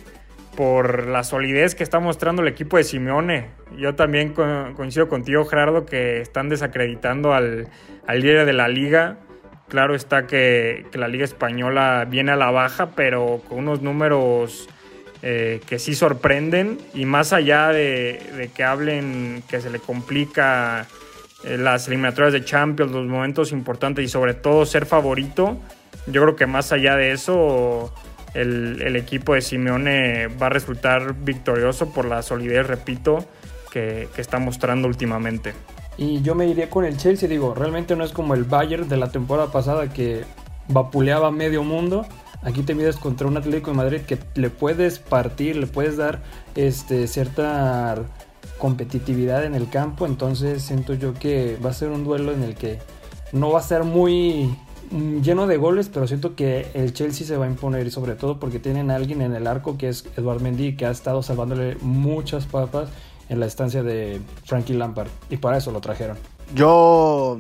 por 0.62 1.08
la 1.08 1.24
solidez 1.24 1.74
que 1.74 1.82
está 1.82 2.00
mostrando 2.00 2.44
el 2.44 2.48
equipo 2.48 2.78
de 2.78 2.84
Simeone. 2.84 3.48
Yo 3.80 3.96
también 3.96 4.32
coincido 4.76 5.10
contigo, 5.10 5.44
Gerardo, 5.46 5.88
que 5.88 6.22
están 6.22 6.50
desacreditando 6.50 7.34
al, 7.34 7.68
líder 8.08 8.46
de 8.46 8.54
la 8.54 8.68
liga. 8.68 9.18
Claro 9.70 9.96
está 9.96 10.28
que, 10.28 10.86
la 10.94 11.08
liga 11.08 11.26
española 11.26 12.06
viene 12.08 12.32
a 12.32 12.36
la 12.36 12.52
baja, 12.52 12.92
pero 12.92 13.42
con 13.50 13.58
unos 13.58 13.82
números 13.82 14.70
eh, 15.24 15.62
que 15.66 15.80
sí 15.80 15.96
sorprenden. 15.96 16.78
Y 16.94 17.06
más 17.06 17.34
allá 17.34 17.70
de, 17.70 18.52
que 18.56 18.64
hablen 18.64 19.42
que 19.50 19.62
se 19.62 19.72
le 19.72 19.80
complica 19.80 20.86
eh, 21.44 21.58
las 21.58 21.88
eliminatorias 21.88 22.34
de 22.34 22.46
Champions, 22.46 22.92
los 22.92 23.08
momentos 23.08 23.52
importantes 23.52 24.06
y 24.06 24.10
sobre 24.10 24.36
todo 24.36 24.68
ser 24.68 24.86
favorito, 24.86 25.60
yo 26.06 26.22
creo 26.22 26.36
que 26.36 26.46
más 26.46 26.72
allá 26.72 26.96
de 26.96 27.14
eso 27.14 27.92
el, 28.34 28.96
equipo 28.96 29.34
de 29.34 29.42
Simeone 29.42 30.28
va 30.28 30.48
a 30.48 30.50
resultar 30.50 31.14
victorioso 31.14 31.90
por 31.90 32.06
la 32.06 32.22
solidez, 32.22 32.68
repito, 32.68 33.26
que, 33.72 34.10
está 34.18 34.40
mostrando 34.40 34.88
últimamente. 34.88 35.54
Y 35.98 36.22
yo 36.22 36.36
me 36.36 36.48
iría 36.48 36.70
con 36.70 36.86
el 36.86 36.98
Chelsea, 36.98 37.28
digo, 37.28 37.54
realmente 37.54 37.96
no 37.96 38.04
es 38.04 38.12
como 38.12 38.34
el 38.34 38.44
Bayern 38.44 38.88
de 38.88 38.98
la 38.98 39.12
temporada 39.12 39.52
pasada 39.52 39.92
que 39.92 40.24
vapuleaba 40.68 41.32
medio 41.32 41.64
mundo. 41.64 42.06
Aquí 42.44 42.64
te 42.64 42.74
mides 42.74 42.96
contra 42.96 43.28
un 43.28 43.38
Atlético 43.38 43.72
de 43.72 43.78
Madrid 43.78 44.02
que 44.02 44.18
le 44.36 44.50
puedes 44.50 45.00
partir, 45.00 45.58
le 45.58 45.68
puedes 45.68 45.98
dar 45.98 46.24
este, 46.56 47.08
cierta 47.08 48.04
competitividad 48.58 49.44
en 49.46 49.54
el 49.54 49.70
campo. 49.70 50.06
Entonces 50.06 50.64
siento 50.64 50.94
yo 50.94 51.14
que 51.14 51.58
va 51.64 51.70
a 51.70 51.74
ser 51.74 51.90
un 51.90 52.04
duelo 52.04 52.32
en 52.32 52.44
el 52.44 52.56
que 52.56 52.80
no 53.32 53.52
va 53.52 53.60
a 53.60 53.64
ser 53.64 53.84
muy 53.84 54.56
lleno 54.92 55.48
de 55.48 55.58
goles, 55.58 55.90
pero 55.94 56.08
siento 56.08 56.36
que 56.36 56.68
el 56.74 56.94
Chelsea 56.94 57.26
se 57.26 57.38
va 57.38 57.46
a 57.46 57.50
imponer, 57.50 57.90
sobre 57.92 58.16
todo 58.16 58.40
porque 58.40 58.60
tienen 58.60 58.92
a 58.92 58.96
alguien 58.96 59.22
en 59.22 59.36
el 59.36 59.48
arco 59.48 59.78
que 59.78 59.90
es 59.90 60.06
Eduard 60.18 60.42
Mendy, 60.42 60.76
que 60.76 60.86
ha 60.86 60.92
estado 60.92 61.24
salvándole 61.24 61.78
muchas 61.82 62.46
papas 62.46 62.90
en 63.30 63.40
la 63.40 63.46
estancia 63.46 63.82
de 63.82 64.20
Frankie 64.46 64.74
Lampard, 64.74 65.08
y 65.30 65.38
para 65.38 65.58
eso 65.58 65.72
lo 65.72 65.80
trajeron. 65.80 66.18
Yo 66.54 67.40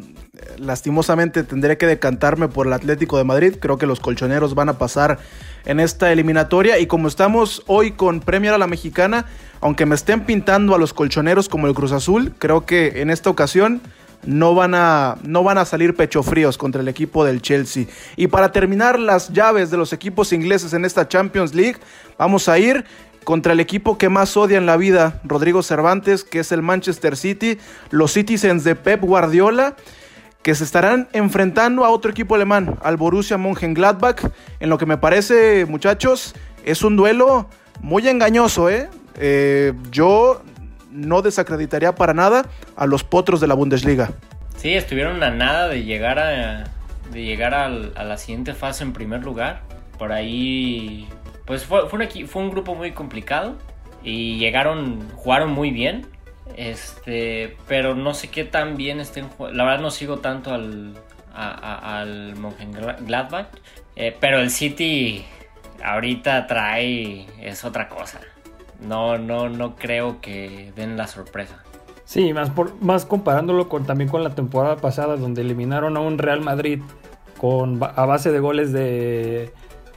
lastimosamente 0.57 1.43
tendré 1.43 1.77
que 1.77 1.85
decantarme 1.85 2.47
por 2.47 2.67
el 2.67 2.73
Atlético 2.73 3.17
de 3.17 3.25
Madrid. 3.25 3.55
Creo 3.59 3.77
que 3.77 3.85
los 3.85 3.99
colchoneros 3.99 4.55
van 4.55 4.69
a 4.69 4.77
pasar 4.77 5.19
en 5.65 5.81
esta 5.81 6.13
eliminatoria. 6.13 6.79
Y 6.79 6.87
como 6.87 7.09
estamos 7.09 7.63
hoy 7.67 7.91
con 7.91 8.21
Premier 8.21 8.53
a 8.53 8.57
la 8.57 8.67
Mexicana, 8.67 9.25
aunque 9.59 9.85
me 9.85 9.95
estén 9.95 10.21
pintando 10.21 10.75
a 10.75 10.77
los 10.77 10.93
colchoneros 10.93 11.49
como 11.49 11.67
el 11.67 11.73
Cruz 11.73 11.91
Azul, 11.91 12.33
creo 12.37 12.65
que 12.65 13.01
en 13.01 13.09
esta 13.09 13.29
ocasión 13.29 13.81
no 14.25 14.53
van 14.55 14.75
a, 14.75 15.17
no 15.23 15.43
van 15.43 15.57
a 15.57 15.65
salir 15.65 15.95
pecho 15.95 16.23
fríos 16.23 16.57
contra 16.57 16.81
el 16.81 16.87
equipo 16.87 17.25
del 17.25 17.41
Chelsea. 17.41 17.85
Y 18.15 18.27
para 18.27 18.51
terminar 18.51 18.99
las 18.99 19.31
llaves 19.33 19.71
de 19.71 19.77
los 19.77 19.93
equipos 19.93 20.33
ingleses 20.33 20.73
en 20.73 20.85
esta 20.85 21.07
Champions 21.07 21.53
League, 21.53 21.77
vamos 22.17 22.47
a 22.47 22.59
ir 22.59 22.85
contra 23.23 23.53
el 23.53 23.59
equipo 23.59 23.97
que 23.97 24.09
más 24.09 24.35
odia 24.35 24.57
en 24.57 24.65
la 24.65 24.77
vida, 24.77 25.21
Rodrigo 25.23 25.63
Cervantes, 25.63 26.23
que 26.23 26.39
es 26.39 26.51
el 26.51 26.61
Manchester 26.61 27.15
City, 27.15 27.57
los 27.89 28.13
Citizens 28.13 28.63
de 28.63 28.75
Pep 28.75 29.01
Guardiola, 29.01 29.75
que 30.41 30.55
se 30.55 30.63
estarán 30.63 31.07
enfrentando 31.13 31.85
a 31.85 31.89
otro 31.89 32.09
equipo 32.09 32.33
alemán, 32.33 32.77
al 32.81 32.97
Borussia 32.97 33.37
Mönchengladbach, 33.37 34.23
en 34.59 34.69
lo 34.69 34.77
que 34.77 34.87
me 34.87 34.97
parece, 34.97 35.65
muchachos, 35.65 36.33
es 36.65 36.83
un 36.83 36.95
duelo 36.95 37.47
muy 37.79 38.07
engañoso, 38.07 38.69
¿eh? 38.69 38.89
eh 39.15 39.73
yo 39.91 40.41
no 40.91 41.21
desacreditaría 41.21 41.95
para 41.95 42.13
nada 42.13 42.45
a 42.75 42.85
los 42.85 43.03
potros 43.03 43.41
de 43.41 43.47
la 43.47 43.53
Bundesliga. 43.53 44.11
Sí, 44.57 44.73
estuvieron 44.75 45.23
a 45.23 45.31
nada 45.31 45.67
de 45.67 45.83
llegar 45.83 46.19
a, 46.19 46.65
de 47.11 47.23
llegar 47.23 47.53
a 47.53 47.69
la 47.69 48.17
siguiente 48.17 48.53
fase 48.53 48.83
en 48.83 48.93
primer 48.93 49.23
lugar. 49.23 49.61
Por 49.97 50.11
ahí, 50.11 51.07
pues 51.45 51.65
fue, 51.65 51.83
un, 51.83 52.27
fue 52.27 52.41
un 52.41 52.51
grupo 52.51 52.75
muy 52.75 52.91
complicado 52.91 53.55
y 54.03 54.37
llegaron, 54.37 55.09
jugaron 55.15 55.51
muy 55.51 55.71
bien. 55.71 56.05
Este, 56.57 57.57
pero 57.67 57.95
no 57.95 58.13
sé 58.13 58.27
qué 58.27 58.43
tan 58.43 58.75
bien 58.75 58.99
estén 58.99 59.29
La 59.53 59.63
verdad 59.63 59.79
no 59.79 59.89
sigo 59.89 60.19
tanto 60.19 60.53
al, 60.53 60.95
al 61.33 62.35
Mönchengladbach. 62.35 63.47
Eh, 63.95 64.15
pero 64.19 64.39
el 64.39 64.49
City 64.49 65.25
ahorita 65.83 66.47
trae 66.47 67.25
es 67.39 67.63
otra 67.63 67.89
cosa. 67.89 68.19
No, 68.81 69.17
no, 69.17 69.49
no 69.49 69.75
creo 69.75 70.21
que 70.21 70.73
den 70.75 70.97
la 70.97 71.07
sorpresa. 71.07 71.63
Sí, 72.05 72.33
más, 72.33 72.49
por, 72.49 72.81
más 72.81 73.05
comparándolo 73.05 73.69
con, 73.69 73.85
también 73.85 74.09
con 74.09 74.23
la 74.23 74.35
temporada 74.35 74.77
pasada, 74.77 75.15
donde 75.15 75.41
eliminaron 75.41 75.95
a 75.97 76.01
un 76.01 76.17
Real 76.17 76.41
Madrid 76.41 76.81
con, 77.39 77.79
a 77.81 78.05
base 78.05 78.31
de 78.31 78.39
goles 78.39 78.73
de, 78.73 79.53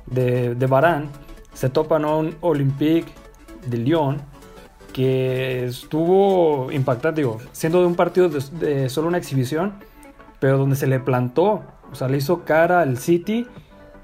de, 0.07 0.55
de 0.55 0.67
Barán, 0.67 1.09
se 1.55 1.71
topan 1.71 2.05
a 2.05 2.15
un 2.15 2.37
Olympique 2.41 3.13
de 3.67 3.79
Lyon 3.79 4.23
que 4.93 5.65
estuvo 5.65 6.71
impactante, 6.71 7.23
digo, 7.23 7.39
siendo 7.51 7.81
de 7.81 7.87
un 7.87 7.97
partido 7.97 8.29
de, 8.29 8.89
solo 8.89 9.09
una 9.09 9.19
exhibición, 9.19 9.75
pero 10.39 10.57
donde 10.57 10.77
se 10.77 10.87
le 10.87 11.01
plantó, 11.01 11.65
o 11.91 11.95
sea, 11.95 12.09
le 12.09 12.19
hizo 12.19 12.45
cara 12.45 12.81
al 12.81 12.97
City, 12.99 13.47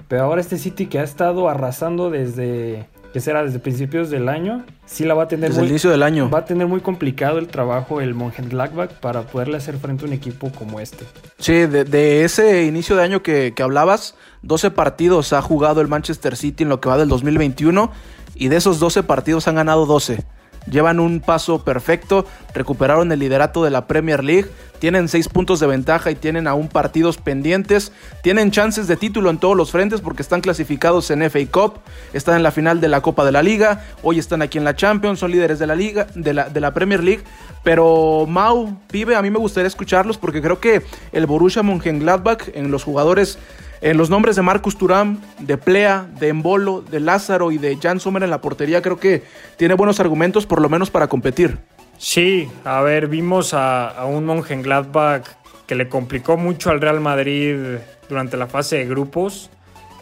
pero 0.08 0.24
ahora 0.24 0.40
este 0.40 0.58
City 0.58 0.86
que 0.86 0.98
ha 0.98 1.04
estado 1.04 1.48
arrasando 1.48 2.10
desde, 2.10 2.88
que 3.12 3.20
será 3.20 3.42
desde 3.42 3.58
principios 3.58 4.10
del 4.10 4.28
año, 4.28 4.64
sí 4.86 5.04
la 5.04 5.14
va 5.14 5.24
a 5.24 5.28
tener 5.28 5.50
desde 5.50 5.62
el 5.62 5.68
inicio 5.68 5.90
del 5.90 6.02
año. 6.02 6.30
Va 6.30 6.40
a 6.40 6.44
tener 6.44 6.66
muy 6.66 6.80
complicado 6.80 7.38
el 7.38 7.48
trabajo 7.48 8.00
el 8.00 8.14
Mönchengladbach 8.14 8.92
para 9.00 9.22
poderle 9.22 9.56
hacer 9.56 9.76
frente 9.78 10.04
a 10.04 10.08
un 10.08 10.12
equipo 10.12 10.50
como 10.52 10.80
este. 10.80 11.04
Sí, 11.38 11.66
de, 11.66 12.24
ese 12.24 12.64
inicio 12.64 12.96
de 12.96 13.02
año 13.02 13.22
que, 13.22 13.52
que 13.54 13.62
hablabas, 13.62 14.14
12 14.42 14.70
partidos 14.70 15.32
ha 15.32 15.42
jugado 15.42 15.80
el 15.80 15.88
Manchester 15.88 16.36
City 16.36 16.62
en 16.62 16.68
lo 16.68 16.80
que 16.80 16.88
va 16.88 16.98
del 16.98 17.08
2021 17.08 17.90
y 18.34 18.48
de 18.48 18.56
esos 18.56 18.78
12 18.78 19.02
partidos 19.02 19.48
han 19.48 19.56
ganado 19.56 19.86
12. 19.86 20.24
Llevan 20.70 21.00
un 21.00 21.20
paso 21.20 21.64
perfecto, 21.64 22.26
recuperaron 22.54 23.10
el 23.12 23.18
liderato 23.18 23.64
de 23.64 23.70
la 23.70 23.86
Premier 23.86 24.22
League, 24.22 24.48
tienen 24.78 25.08
seis 25.08 25.28
puntos 25.28 25.60
de 25.60 25.66
ventaja 25.66 26.10
y 26.10 26.14
tienen 26.14 26.46
aún 26.46 26.68
partidos 26.68 27.18
pendientes, 27.18 27.92
tienen 28.22 28.50
chances 28.50 28.88
de 28.88 28.96
título 28.96 29.30
en 29.30 29.38
todos 29.38 29.56
los 29.56 29.70
frentes 29.70 30.00
porque 30.00 30.22
están 30.22 30.40
clasificados 30.40 31.10
en 31.10 31.28
FA 31.28 31.40
Cup, 31.50 31.80
están 32.12 32.36
en 32.36 32.42
la 32.42 32.50
final 32.50 32.80
de 32.80 32.88
la 32.88 33.02
Copa 33.02 33.24
de 33.24 33.32
la 33.32 33.42
Liga, 33.42 33.84
hoy 34.02 34.18
están 34.18 34.42
aquí 34.42 34.58
en 34.58 34.64
la 34.64 34.74
Champions, 34.76 35.18
son 35.18 35.32
líderes 35.32 35.58
de 35.58 35.66
la 35.66 35.74
Liga, 35.74 36.06
de 36.14 36.32
la, 36.32 36.48
de 36.48 36.60
la 36.60 36.72
Premier 36.72 37.02
League, 37.02 37.24
pero 37.62 38.26
Mau, 38.26 38.78
Pibe, 38.90 39.16
a 39.16 39.22
mí 39.22 39.30
me 39.30 39.38
gustaría 39.38 39.68
escucharlos 39.68 40.18
porque 40.18 40.40
creo 40.40 40.60
que 40.60 40.82
el 41.12 41.26
Borussia 41.26 41.62
Mönchengladbach 41.62 42.48
en 42.54 42.70
los 42.70 42.84
jugadores 42.84 43.38
en 43.80 43.96
los 43.96 44.10
nombres 44.10 44.36
de 44.36 44.42
Marcus 44.42 44.76
Turam, 44.76 45.20
de 45.38 45.56
Plea, 45.56 46.06
de 46.18 46.28
Embolo, 46.28 46.82
de 46.82 47.00
Lázaro 47.00 47.50
y 47.50 47.58
de 47.58 47.76
Jan 47.76 48.00
Sommer 48.00 48.22
en 48.22 48.30
la 48.30 48.40
portería, 48.40 48.82
creo 48.82 48.98
que 48.98 49.22
tiene 49.56 49.74
buenos 49.74 50.00
argumentos 50.00 50.46
por 50.46 50.60
lo 50.60 50.68
menos 50.68 50.90
para 50.90 51.08
competir. 51.08 51.58
Sí, 51.98 52.48
a 52.64 52.80
ver, 52.82 53.08
vimos 53.08 53.54
a, 53.54 53.88
a 53.88 54.06
un 54.06 54.24
Mönchengladbach 54.24 55.26
que 55.66 55.74
le 55.74 55.88
complicó 55.88 56.36
mucho 56.36 56.70
al 56.70 56.80
Real 56.80 57.00
Madrid 57.00 57.78
durante 58.08 58.36
la 58.36 58.46
fase 58.46 58.78
de 58.78 58.86
grupos, 58.86 59.50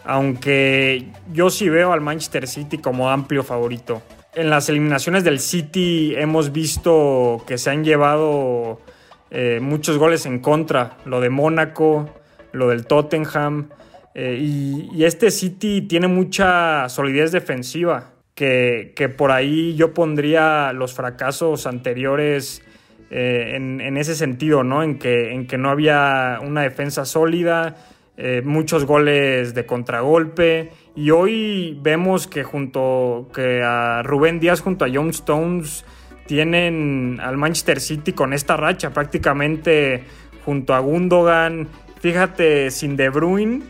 aunque 0.04 1.08
yo 1.32 1.50
sí 1.50 1.68
veo 1.68 1.92
al 1.92 2.00
Manchester 2.00 2.48
City 2.48 2.78
como 2.78 3.10
amplio 3.10 3.44
favorito. 3.44 4.02
En 4.34 4.50
las 4.50 4.68
eliminaciones 4.68 5.24
del 5.24 5.40
City 5.40 6.14
hemos 6.16 6.52
visto 6.52 7.42
que 7.46 7.58
se 7.58 7.70
han 7.70 7.84
llevado 7.84 8.80
eh, 9.30 9.58
muchos 9.60 9.98
goles 9.98 10.24
en 10.26 10.38
contra, 10.38 10.96
lo 11.04 11.20
de 11.20 11.28
Mónaco, 11.28 12.08
lo 12.52 12.68
del 12.68 12.86
Tottenham. 12.86 13.68
Eh, 14.14 14.38
y, 14.40 15.04
este 15.04 15.30
City 15.30 15.82
tiene 15.82 16.08
mucha 16.08 16.88
solidez 16.88 17.32
defensiva, 17.32 18.12
que, 18.34 18.92
por 19.16 19.30
ahí 19.32 19.74
yo 19.74 19.94
pondría 19.94 20.72
los 20.72 20.94
fracasos 20.94 21.66
anteriores 21.66 22.62
eh, 23.10 23.52
en, 23.54 23.96
ese 23.96 24.14
sentido, 24.14 24.64
¿no? 24.64 24.82
En 24.82 24.98
que, 24.98 25.32
en 25.32 25.46
que 25.46 25.58
no 25.58 25.70
había 25.70 26.38
una 26.42 26.62
defensa 26.62 27.04
sólida, 27.04 27.76
eh, 28.16 28.42
muchos 28.44 28.84
goles 28.84 29.54
de 29.54 29.64
contragolpe. 29.66 30.72
Y 30.96 31.10
hoy 31.10 31.78
vemos 31.80 32.26
que 32.26 32.42
junto 32.42 33.28
que 33.32 33.62
a 33.62 34.02
Rubén 34.02 34.40
Díaz 34.40 34.60
junto 34.60 34.84
a 34.84 34.88
John 34.92 35.10
Stones 35.10 35.84
tienen 36.26 37.20
al 37.22 37.36
Manchester 37.36 37.80
City 37.80 38.12
con 38.12 38.32
esta 38.32 38.56
racha 38.56 38.90
prácticamente 38.90 40.02
junto 40.44 40.74
a 40.74 40.80
Gundogan 40.80 41.68
Fíjate, 42.00 42.70
sin 42.70 42.96
De 42.96 43.08
Bruyne, 43.08 43.62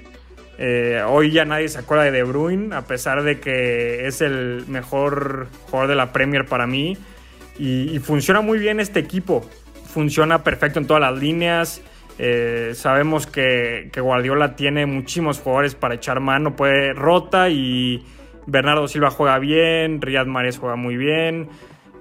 eh, 0.59 1.03
hoy 1.07 1.31
ya 1.31 1.45
nadie 1.45 1.69
se 1.69 1.79
acuerda 1.79 2.05
de 2.05 2.11
De 2.11 2.25
Bruyne, 2.25 2.75
a 2.75 2.83
pesar 2.83 3.23
de 3.23 3.39
que 3.39 4.07
es 4.07 4.21
el 4.21 4.65
mejor 4.67 5.47
jugador 5.63 5.89
de 5.89 5.95
la 5.95 6.13
Premier 6.13 6.45
para 6.45 6.67
mí. 6.67 6.97
Y, 7.59 7.99
funciona 8.01 8.41
muy 8.41 8.59
bien 8.59 8.81
este 8.81 9.01
equipo. 9.01 9.49
Funciona 9.93 10.45
perfecto 10.45 10.79
en 10.79 10.87
todas 10.87 11.01
las 11.01 11.19
líneas. 11.19 11.83
Eh, 12.19 12.73
sabemos 12.75 13.27
que, 13.27 13.91
Guardiola 13.97 14.55
tiene 14.57 14.87
muchísimos 14.87 15.41
jugadores 15.41 15.75
para 15.75 15.95
echar 15.95 16.21
mano. 16.21 16.55
Puede 16.55 16.93
rota 16.93 17.49
y 17.49 18.05
Bernardo 18.47 18.87
Silva 18.87 19.11
juega 19.11 19.39
bien. 19.39 20.01
Riyad 20.01 20.27
Mahrez 20.27 20.59
juega 20.59 20.77
muy 20.77 20.97
bien. 20.97 21.49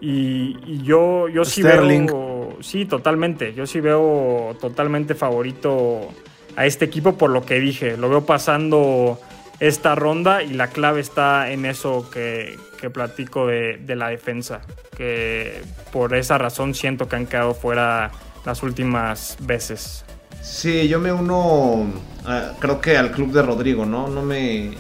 Y, 0.02 0.84
yo, 0.84 1.28
yo 1.28 1.46
sí 1.46 1.64
veo. 1.64 2.58
Sí, 2.62 2.86
totalmente. 2.86 3.54
Yo 3.54 3.66
sí 3.66 3.80
veo 3.80 4.56
totalmente 4.60 5.16
favorito 5.16 6.10
a 6.56 6.66
este 6.66 6.86
equipo 6.86 7.18
por 7.18 7.30
lo 7.30 7.46
que 7.46 7.60
dije. 7.60 7.98
Lo 7.98 8.10
veo 8.10 8.26
pasando 8.26 9.20
esta 9.60 9.96
ronda 9.96 10.44
y 10.44 10.54
la 10.54 10.68
clave 10.68 11.02
está 11.02 11.52
en 11.52 11.66
eso 11.66 12.10
que, 12.12 12.58
platico 12.92 13.48
de, 13.48 13.96
la 13.96 14.10
defensa. 14.10 14.62
Que 14.96 15.62
por 15.92 16.16
esa 16.16 16.38
razón 16.38 16.74
siento 16.74 17.08
que 17.08 17.16
han 17.16 17.26
quedado 17.26 17.54
fuera 17.54 18.12
las 18.46 18.64
últimas 18.64 19.38
veces. 19.42 20.06
Sí, 20.42 20.88
yo 20.88 21.00
me 21.00 21.12
uno, 21.12 21.86
creo 22.60 22.80
que 22.80 22.98
al 22.98 23.12
club 23.12 23.32
de 23.34 23.42
Rodrigo, 23.42 23.86
¿no? 23.86 24.08
No 24.08 24.22
me 24.22 24.72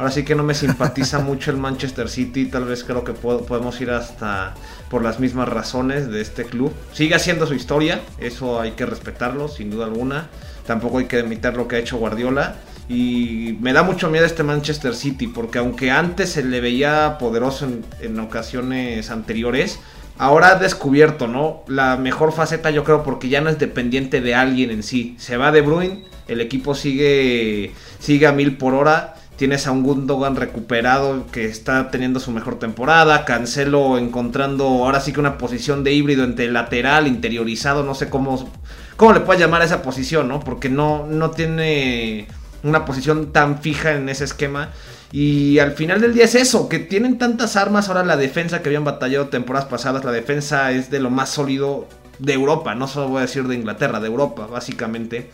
Ahora 0.00 0.12
sí 0.12 0.24
que 0.24 0.34
no 0.34 0.42
me 0.42 0.54
simpatiza 0.54 1.18
mucho 1.18 1.50
el 1.50 1.58
Manchester 1.58 2.08
City, 2.08 2.46
tal 2.46 2.64
vez 2.64 2.84
creo 2.84 3.04
que 3.04 3.12
podemos 3.12 3.78
ir 3.82 3.90
hasta 3.90 4.54
por 4.88 5.04
las 5.04 5.20
mismas 5.20 5.46
razones 5.46 6.10
de 6.10 6.22
este 6.22 6.46
club. 6.46 6.72
Sigue 6.94 7.14
haciendo 7.14 7.46
su 7.46 7.52
historia, 7.52 8.00
eso 8.18 8.58
hay 8.58 8.70
que 8.70 8.86
respetarlo, 8.86 9.46
sin 9.48 9.70
duda 9.70 9.84
alguna. 9.84 10.30
Tampoco 10.66 11.00
hay 11.00 11.04
que 11.04 11.18
imitar 11.18 11.54
lo 11.54 11.68
que 11.68 11.76
ha 11.76 11.78
hecho 11.80 11.98
Guardiola. 11.98 12.56
Y 12.88 13.58
me 13.60 13.74
da 13.74 13.82
mucho 13.82 14.08
miedo 14.08 14.24
este 14.24 14.42
Manchester 14.42 14.94
City, 14.94 15.26
porque 15.26 15.58
aunque 15.58 15.90
antes 15.90 16.30
se 16.30 16.44
le 16.44 16.62
veía 16.62 17.18
poderoso 17.18 17.68
en, 18.00 18.20
ocasiones 18.20 19.10
anteriores, 19.10 19.80
ahora 20.16 20.52
ha 20.52 20.54
descubierto, 20.54 21.28
¿no? 21.28 21.62
La 21.68 21.98
mejor 21.98 22.32
faceta 22.32 22.70
yo 22.70 22.84
creo 22.84 23.02
porque 23.02 23.28
ya 23.28 23.42
no 23.42 23.50
es 23.50 23.58
dependiente 23.58 24.22
de 24.22 24.34
alguien 24.34 24.70
en 24.70 24.82
sí. 24.82 25.14
Se 25.18 25.36
va 25.36 25.52
De 25.52 25.60
Bruyne, 25.60 26.06
el 26.26 26.40
equipo 26.40 26.74
sigue, 26.74 27.74
sigue 27.98 28.26
a 28.26 28.32
mil 28.32 28.56
por 28.56 28.72
hora 28.72 29.16
Tienes 29.40 29.66
a 29.66 29.70
un 29.70 29.82
Gundogan 29.82 30.36
recuperado 30.36 31.26
que 31.32 31.46
está 31.46 31.90
teniendo 31.90 32.20
su 32.20 32.30
mejor 32.30 32.58
temporada. 32.58 33.24
Cancelo 33.24 33.96
encontrando 33.96 34.66
ahora 34.66 35.00
sí 35.00 35.14
que 35.14 35.20
una 35.20 35.38
posición 35.38 35.82
de 35.82 35.94
híbrido 35.94 36.24
entre 36.24 36.52
lateral, 36.52 37.06
interiorizado. 37.06 37.82
No 37.82 37.94
sé 37.94 38.10
cómo, 38.10 38.52
cómo 38.98 39.14
le 39.14 39.20
puedes 39.20 39.40
llamar 39.40 39.62
a 39.62 39.64
esa 39.64 39.80
posición, 39.80 40.28
¿no? 40.28 40.40
Porque 40.40 40.68
no, 40.68 41.06
no 41.06 41.30
tiene 41.30 42.28
una 42.62 42.84
posición 42.84 43.32
tan 43.32 43.62
fija 43.62 43.92
en 43.92 44.10
ese 44.10 44.24
esquema. 44.24 44.72
Y 45.10 45.58
al 45.58 45.72
final 45.72 46.02
del 46.02 46.12
día 46.12 46.24
es 46.24 46.34
eso, 46.34 46.68
que 46.68 46.78
tienen 46.78 47.16
tantas 47.16 47.56
armas. 47.56 47.88
Ahora 47.88 48.04
la 48.04 48.18
defensa 48.18 48.60
que 48.60 48.68
habían 48.68 48.84
batallado 48.84 49.28
temporadas 49.28 49.70
pasadas, 49.70 50.04
la 50.04 50.12
defensa 50.12 50.70
es 50.72 50.90
de 50.90 51.00
lo 51.00 51.08
más 51.08 51.30
sólido 51.30 51.88
de 52.18 52.34
Europa. 52.34 52.74
No 52.74 52.86
solo 52.86 53.08
voy 53.08 53.18
a 53.20 53.22
decir 53.22 53.44
de 53.44 53.54
Inglaterra, 53.54 54.00
de 54.00 54.06
Europa, 54.06 54.46
básicamente. 54.48 55.30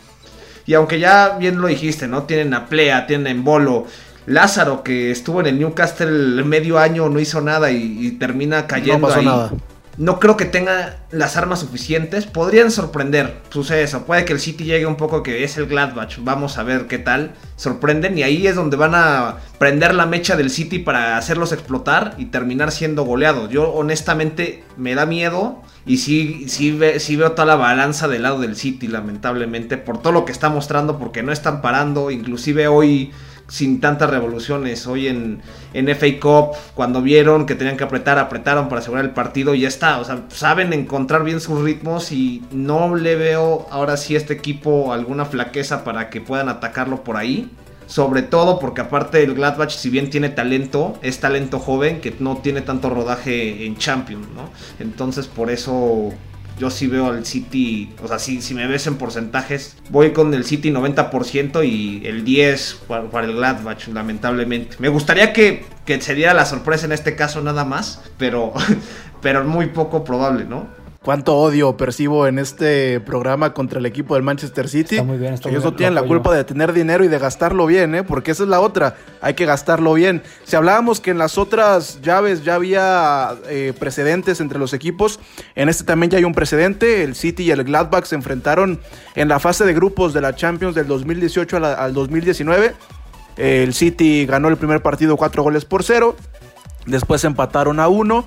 Y 0.67 0.73
aunque 0.73 0.99
ya 0.99 1.37
bien 1.39 1.59
lo 1.59 1.67
dijiste, 1.67 2.07
¿no? 2.07 2.23
Tienen 2.23 2.53
a 2.53 2.67
Plea, 2.67 3.07
tienen 3.07 3.43
Bolo. 3.43 3.87
Lázaro, 4.27 4.83
que 4.83 5.09
estuvo 5.09 5.39
en 5.39 5.47
el 5.47 5.57
Newcastle 5.57 6.43
medio 6.43 6.77
año, 6.77 7.07
no 7.07 7.19
hizo 7.21 7.39
nada 7.39 7.71
y, 7.71 8.11
termina 8.19 8.67
cayendo 8.67 9.07
no 9.07 9.07
pasó 9.07 9.21
Nada. 9.21 9.51
no 9.97 10.19
creo 10.19 10.35
que 10.35 10.43
tenga 10.43 10.97
las 11.11 11.37
armas 11.37 11.61
suficientes. 11.61 12.25
Podrían 12.25 12.69
sorprender, 12.69 13.37
sucede 13.49 13.83
eso. 13.83 14.05
Puede 14.05 14.25
que 14.25 14.33
el 14.33 14.41
City 14.41 14.65
llegue 14.65 14.85
un 14.85 14.97
poco 14.97 15.23
que 15.23 15.45
es 15.45 15.55
el 15.55 15.67
Gladbach. 15.67 16.17
Vamos 16.19 16.57
a 16.57 16.63
ver 16.63 16.87
qué 16.87 16.97
tal. 16.97 17.31
Sorprenden 17.55 18.17
y 18.17 18.23
ahí 18.23 18.45
es 18.45 18.55
donde 18.55 18.75
van 18.75 18.95
a 18.95 19.37
prender 19.59 19.95
la 19.95 20.05
mecha 20.05 20.35
del 20.35 20.49
City 20.49 20.79
para 20.79 21.15
hacerlos 21.15 21.53
explotar 21.53 22.13
y 22.17 22.25
terminar 22.25 22.73
siendo 22.73 23.03
goleados. 23.03 23.49
Yo 23.49 23.71
honestamente 23.71 24.65
me 24.75 24.93
da 24.93 25.05
miedo 25.05 25.61
y 25.87 25.97
sí, 25.97 26.45
sí, 26.47 26.77
sí 26.99 27.15
veo 27.15 27.31
toda 27.31 27.45
la 27.45 27.55
balanza 27.55 28.07
del 28.07 28.23
lado 28.23 28.39
del 28.39 28.55
City, 28.55 28.87
lamentablemente, 28.87 29.77
por 29.77 30.01
todo 30.01 30.11
lo 30.11 30.25
que 30.25 30.33
está 30.33 30.49
mostrando, 30.49 30.99
porque 30.99 31.23
no 31.23 31.31
están 31.31 31.61
parando. 31.61 32.11
Inclusive 32.11 32.67
hoy 32.67 33.11
sin 33.47 33.79
tantas 33.79 34.09
revoluciones. 34.09 34.85
Hoy 34.87 35.07
en, 35.07 35.41
en 35.73 35.87
FA 35.95 36.19
Cup, 36.19 36.57
cuando 36.75 37.01
vieron 37.01 37.45
que 37.45 37.55
tenían 37.55 37.77
que 37.77 37.85
apretar, 37.85 38.19
apretaron 38.19 38.67
para 38.67 38.81
asegurar 38.81 39.05
el 39.05 39.11
partido 39.11 39.55
y 39.55 39.61
ya 39.61 39.67
está. 39.67 39.99
O 39.99 40.03
sea, 40.03 40.25
saben 40.29 40.73
encontrar 40.73 41.23
bien 41.23 41.39
sus 41.39 41.61
ritmos 41.61 42.11
y 42.11 42.43
no 42.51 42.95
le 42.95 43.15
veo 43.15 43.67
ahora 43.71 43.97
sí 43.97 44.15
a 44.15 44.17
este 44.17 44.33
equipo 44.33 44.91
alguna 44.93 45.25
flaqueza 45.25 45.83
para 45.83 46.09
que 46.09 46.21
puedan 46.21 46.49
atacarlo 46.49 47.03
por 47.03 47.17
ahí. 47.17 47.49
Sobre 47.87 48.21
todo 48.21 48.59
porque 48.59 48.81
aparte 48.81 49.23
el 49.23 49.33
Gladbach, 49.33 49.71
si 49.71 49.89
bien 49.89 50.09
tiene 50.09 50.29
talento, 50.29 50.99
es 51.01 51.19
talento 51.19 51.57
joven 51.59 52.01
que 52.01 52.13
no 52.19 52.37
tiene 52.37 52.61
tanto 52.61 52.89
rodaje 52.89 53.65
en 53.65 53.77
Champions, 53.77 54.27
¿no? 54.35 54.49
Entonces 54.79 55.27
por 55.27 55.49
eso 55.49 56.13
yo 56.59 56.69
sí 56.69 56.87
veo 56.87 57.07
al 57.07 57.25
City, 57.25 57.93
o 58.03 58.07
sea, 58.07 58.19
si, 58.19 58.41
si 58.41 58.53
me 58.53 58.67
ves 58.67 58.87
en 58.87 58.95
porcentajes, 58.95 59.77
voy 59.89 60.11
con 60.11 60.33
el 60.33 60.43
City 60.43 60.71
90% 60.71 61.67
y 61.67 62.05
el 62.05 62.25
10% 62.25 63.09
para, 63.09 63.25
el 63.27 63.35
Gladbach, 63.35 63.87
lamentablemente. 63.87 64.75
Me 64.79 64.89
gustaría 64.89 65.33
que, 65.33 65.65
que 65.85 66.01
se 66.01 66.15
diera 66.15 66.33
la 66.33 66.45
sorpresa 66.45 66.85
en 66.85 66.91
este 66.91 67.15
caso 67.15 67.41
nada 67.41 67.63
más, 67.63 68.01
pero, 68.17 68.53
pero 69.21 69.43
muy 69.43 69.67
poco 69.67 70.03
probable, 70.03 70.45
¿no? 70.45 70.67
Cuánto 71.07 71.37
odio 71.37 71.77
percibo 71.77 72.27
en 72.27 72.37
este 72.37 72.99
programa 72.99 73.53
contra 73.53 73.79
el 73.79 73.85
equipo 73.85 74.15
del 74.15 74.23
Manchester 74.23 74.67
City. 74.67 74.95
Está 74.95 75.05
muy 75.05 75.17
bien, 75.17 75.35
está 75.35 75.47
Ellos 75.47 75.63
no 75.63 75.73
tienen 75.73 75.95
la 75.95 76.03
culpa 76.03 76.35
de 76.35 76.43
tener 76.43 76.73
dinero 76.73 77.05
y 77.05 77.07
de 77.07 77.17
gastarlo 77.17 77.65
bien, 77.65 77.95
¿eh? 77.95 78.03
porque 78.03 78.31
esa 78.31 78.43
es 78.43 78.49
la 78.49 78.59
otra. 78.59 78.97
Hay 79.21 79.33
que 79.33 79.45
gastarlo 79.45 79.93
bien. 79.93 80.21
Si 80.43 80.57
hablábamos 80.57 80.99
que 80.99 81.11
en 81.11 81.17
las 81.17 81.37
otras 81.37 82.01
llaves 82.01 82.43
ya 82.43 82.55
había 82.55 83.35
eh, 83.47 83.71
precedentes 83.79 84.41
entre 84.41 84.59
los 84.59 84.73
equipos, 84.73 85.21
en 85.55 85.69
este 85.69 85.85
también 85.85 86.09
ya 86.09 86.17
hay 86.17 86.25
un 86.25 86.33
precedente. 86.33 87.05
El 87.05 87.15
City 87.15 87.43
y 87.43 87.51
el 87.51 87.63
Gladbach 87.63 88.03
se 88.03 88.15
enfrentaron 88.15 88.81
en 89.15 89.29
la 89.29 89.39
fase 89.39 89.63
de 89.63 89.73
grupos 89.73 90.13
de 90.13 90.19
la 90.19 90.35
Champions 90.35 90.75
del 90.75 90.87
2018 90.87 91.55
al 91.55 91.93
2019. 91.93 92.73
El 93.37 93.73
City 93.73 94.25
ganó 94.25 94.49
el 94.49 94.57
primer 94.57 94.81
partido 94.81 95.15
cuatro 95.15 95.41
goles 95.41 95.63
por 95.63 95.85
cero. 95.85 96.17
Después 96.85 97.23
empataron 97.23 97.79
a 97.79 97.87
uno. 97.87 98.25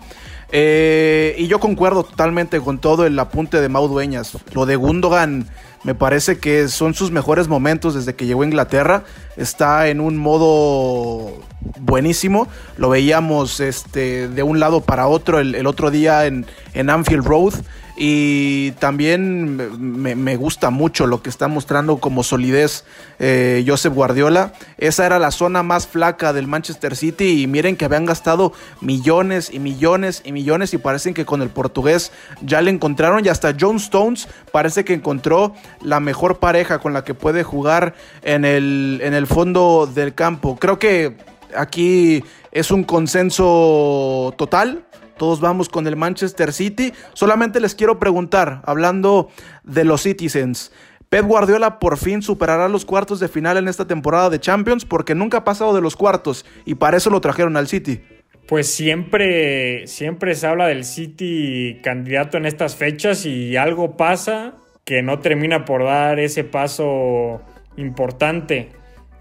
Eh, 0.53 1.34
y 1.38 1.46
yo 1.46 1.61
concuerdo 1.61 2.03
totalmente 2.05 2.61
con 2.61 2.78
todo 2.78 3.07
el 3.07 3.18
apunte 3.18 3.61
de 3.61 3.68
Mau 3.68 3.88
Dueñas. 3.88 4.36
Lo 4.53 4.66
de 4.66 4.76
Gundogan 4.76 5.46
me 5.82 5.94
parece 5.94 6.38
que 6.38 6.68
son 6.68 6.94
sus 6.94 7.11
mejores 7.11 7.48
momentos 7.48 7.94
desde 7.94 8.14
que 8.14 8.26
llegó 8.26 8.42
a 8.42 8.46
Inglaterra. 8.46 9.05
Está 9.36 9.88
en 9.88 10.01
un 10.01 10.16
modo 10.16 11.40
buenísimo. 11.78 12.48
Lo 12.76 12.90
veíamos 12.90 13.61
este, 13.61 14.28
de 14.28 14.42
un 14.42 14.61
lado 14.61 14.82
para 14.82 15.07
otro 15.07 15.38
el, 15.38 15.66
otro 15.66 15.90
día 15.90 16.26
en, 16.26 16.46
en 16.74 16.90
Anfield 16.90 17.24
Road. 17.24 17.55
Y 18.03 18.70
también 18.78 19.59
me, 19.78 20.36
gusta 20.36 20.70
mucho 20.70 21.07
lo 21.07 21.22
que 21.22 21.28
está 21.28 21.48
mostrando 21.48 21.98
como 21.98 22.22
solidez 22.22 22.86
eh, 23.18 23.62
Guardiola. 23.92 24.55
Esa 24.78 25.05
era 25.05 25.18
la 25.18 25.30
zona 25.30 25.62
más 25.62 25.86
flaca 25.86 26.32
del 26.32 26.46
Manchester 26.46 26.96
City 26.96 27.42
y 27.42 27.46
miren 27.46 27.76
que 27.76 27.84
habían 27.84 28.07
gastado 28.07 28.55
millones 28.80 29.51
y 29.53 29.59
millones 29.59 30.22
y 30.24 30.32
millones 30.32 30.72
y 30.72 30.78
parecen 30.78 31.12
que 31.12 31.26
con 31.26 31.42
el 31.42 31.51
portugués 31.51 32.11
ya 32.40 32.62
le 32.62 32.70
encontraron 32.70 33.22
y 33.22 33.28
hasta 33.28 33.55
John 33.61 33.76
Stones 33.76 34.28
parece 34.51 34.82
que 34.82 34.94
encontró 34.94 35.55
la 35.82 36.01
mejor 36.01 36.38
pareja 36.38 36.78
con 36.78 36.94
la 36.94 37.05
que 37.05 37.12
puede 37.12 37.42
jugar 37.42 37.94
en 38.22 38.46
el, 38.46 39.01
en 39.03 39.12
el 39.12 39.26
fondo 39.26 39.86
del 39.86 40.14
campo. 40.14 40.57
Creo 40.59 40.78
que 40.78 41.18
aquí 41.55 42.24
es 42.51 42.70
un 42.70 42.84
consenso 42.84 44.32
total 44.38 44.86
todos 45.20 45.38
vamos 45.42 45.68
con 45.68 45.86
el 45.86 45.96
Manchester 45.96 46.50
City. 46.50 46.94
Solamente 47.12 47.60
les 47.60 47.74
quiero 47.74 47.98
preguntar, 47.98 48.62
hablando 48.64 49.28
de 49.64 49.84
los 49.84 50.04
Citizens. 50.04 50.72
Pep 51.10 51.26
Guardiola 51.26 51.78
por 51.78 51.98
fin 51.98 52.22
superará 52.22 52.70
los 52.70 52.86
cuartos 52.86 53.20
de 53.20 53.28
final 53.28 53.58
en 53.58 53.68
esta 53.68 53.86
temporada 53.86 54.30
de 54.30 54.40
Champions 54.40 54.86
porque 54.86 55.14
nunca 55.14 55.36
ha 55.36 55.44
pasado 55.44 55.74
de 55.74 55.82
los 55.82 55.94
cuartos 55.94 56.46
y 56.64 56.76
para 56.76 56.96
eso 56.96 57.10
lo 57.10 57.20
trajeron 57.20 57.58
al 57.58 57.68
City. 57.68 58.00
Pues 58.48 58.72
siempre, 58.72 59.86
siempre 59.86 60.34
se 60.34 60.46
habla 60.46 60.68
del 60.68 60.84
City 60.84 61.80
candidato 61.82 62.38
en 62.38 62.46
estas 62.46 62.76
fechas 62.76 63.26
y 63.26 63.58
algo 63.58 63.98
pasa 63.98 64.54
que 64.86 65.02
no 65.02 65.18
termina 65.18 65.66
por 65.66 65.84
dar 65.84 66.18
ese 66.18 66.44
paso 66.44 67.42
importante. 67.76 68.70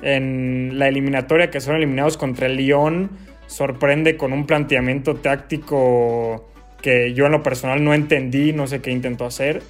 En 0.02 0.80
la 0.80 0.88
eliminatoria 0.88 1.50
que 1.50 1.60
son 1.60 1.76
eliminados 1.76 2.16
contra 2.16 2.48
el 2.48 2.56
Lyon, 2.56 3.10
sorprende 3.50 4.16
con 4.16 4.32
un 4.32 4.46
planteamiento 4.46 5.16
táctico 5.16 6.48
que 6.82 7.14
yo 7.14 7.26
en 7.26 7.32
lo 7.32 7.42
personal 7.42 7.84
no 7.84 7.96
entendí, 7.96 8.54
no 8.54 8.68
sé 8.68 8.80
qué 8.80 8.92
intentó 8.92 9.26
hacer, 9.26 9.64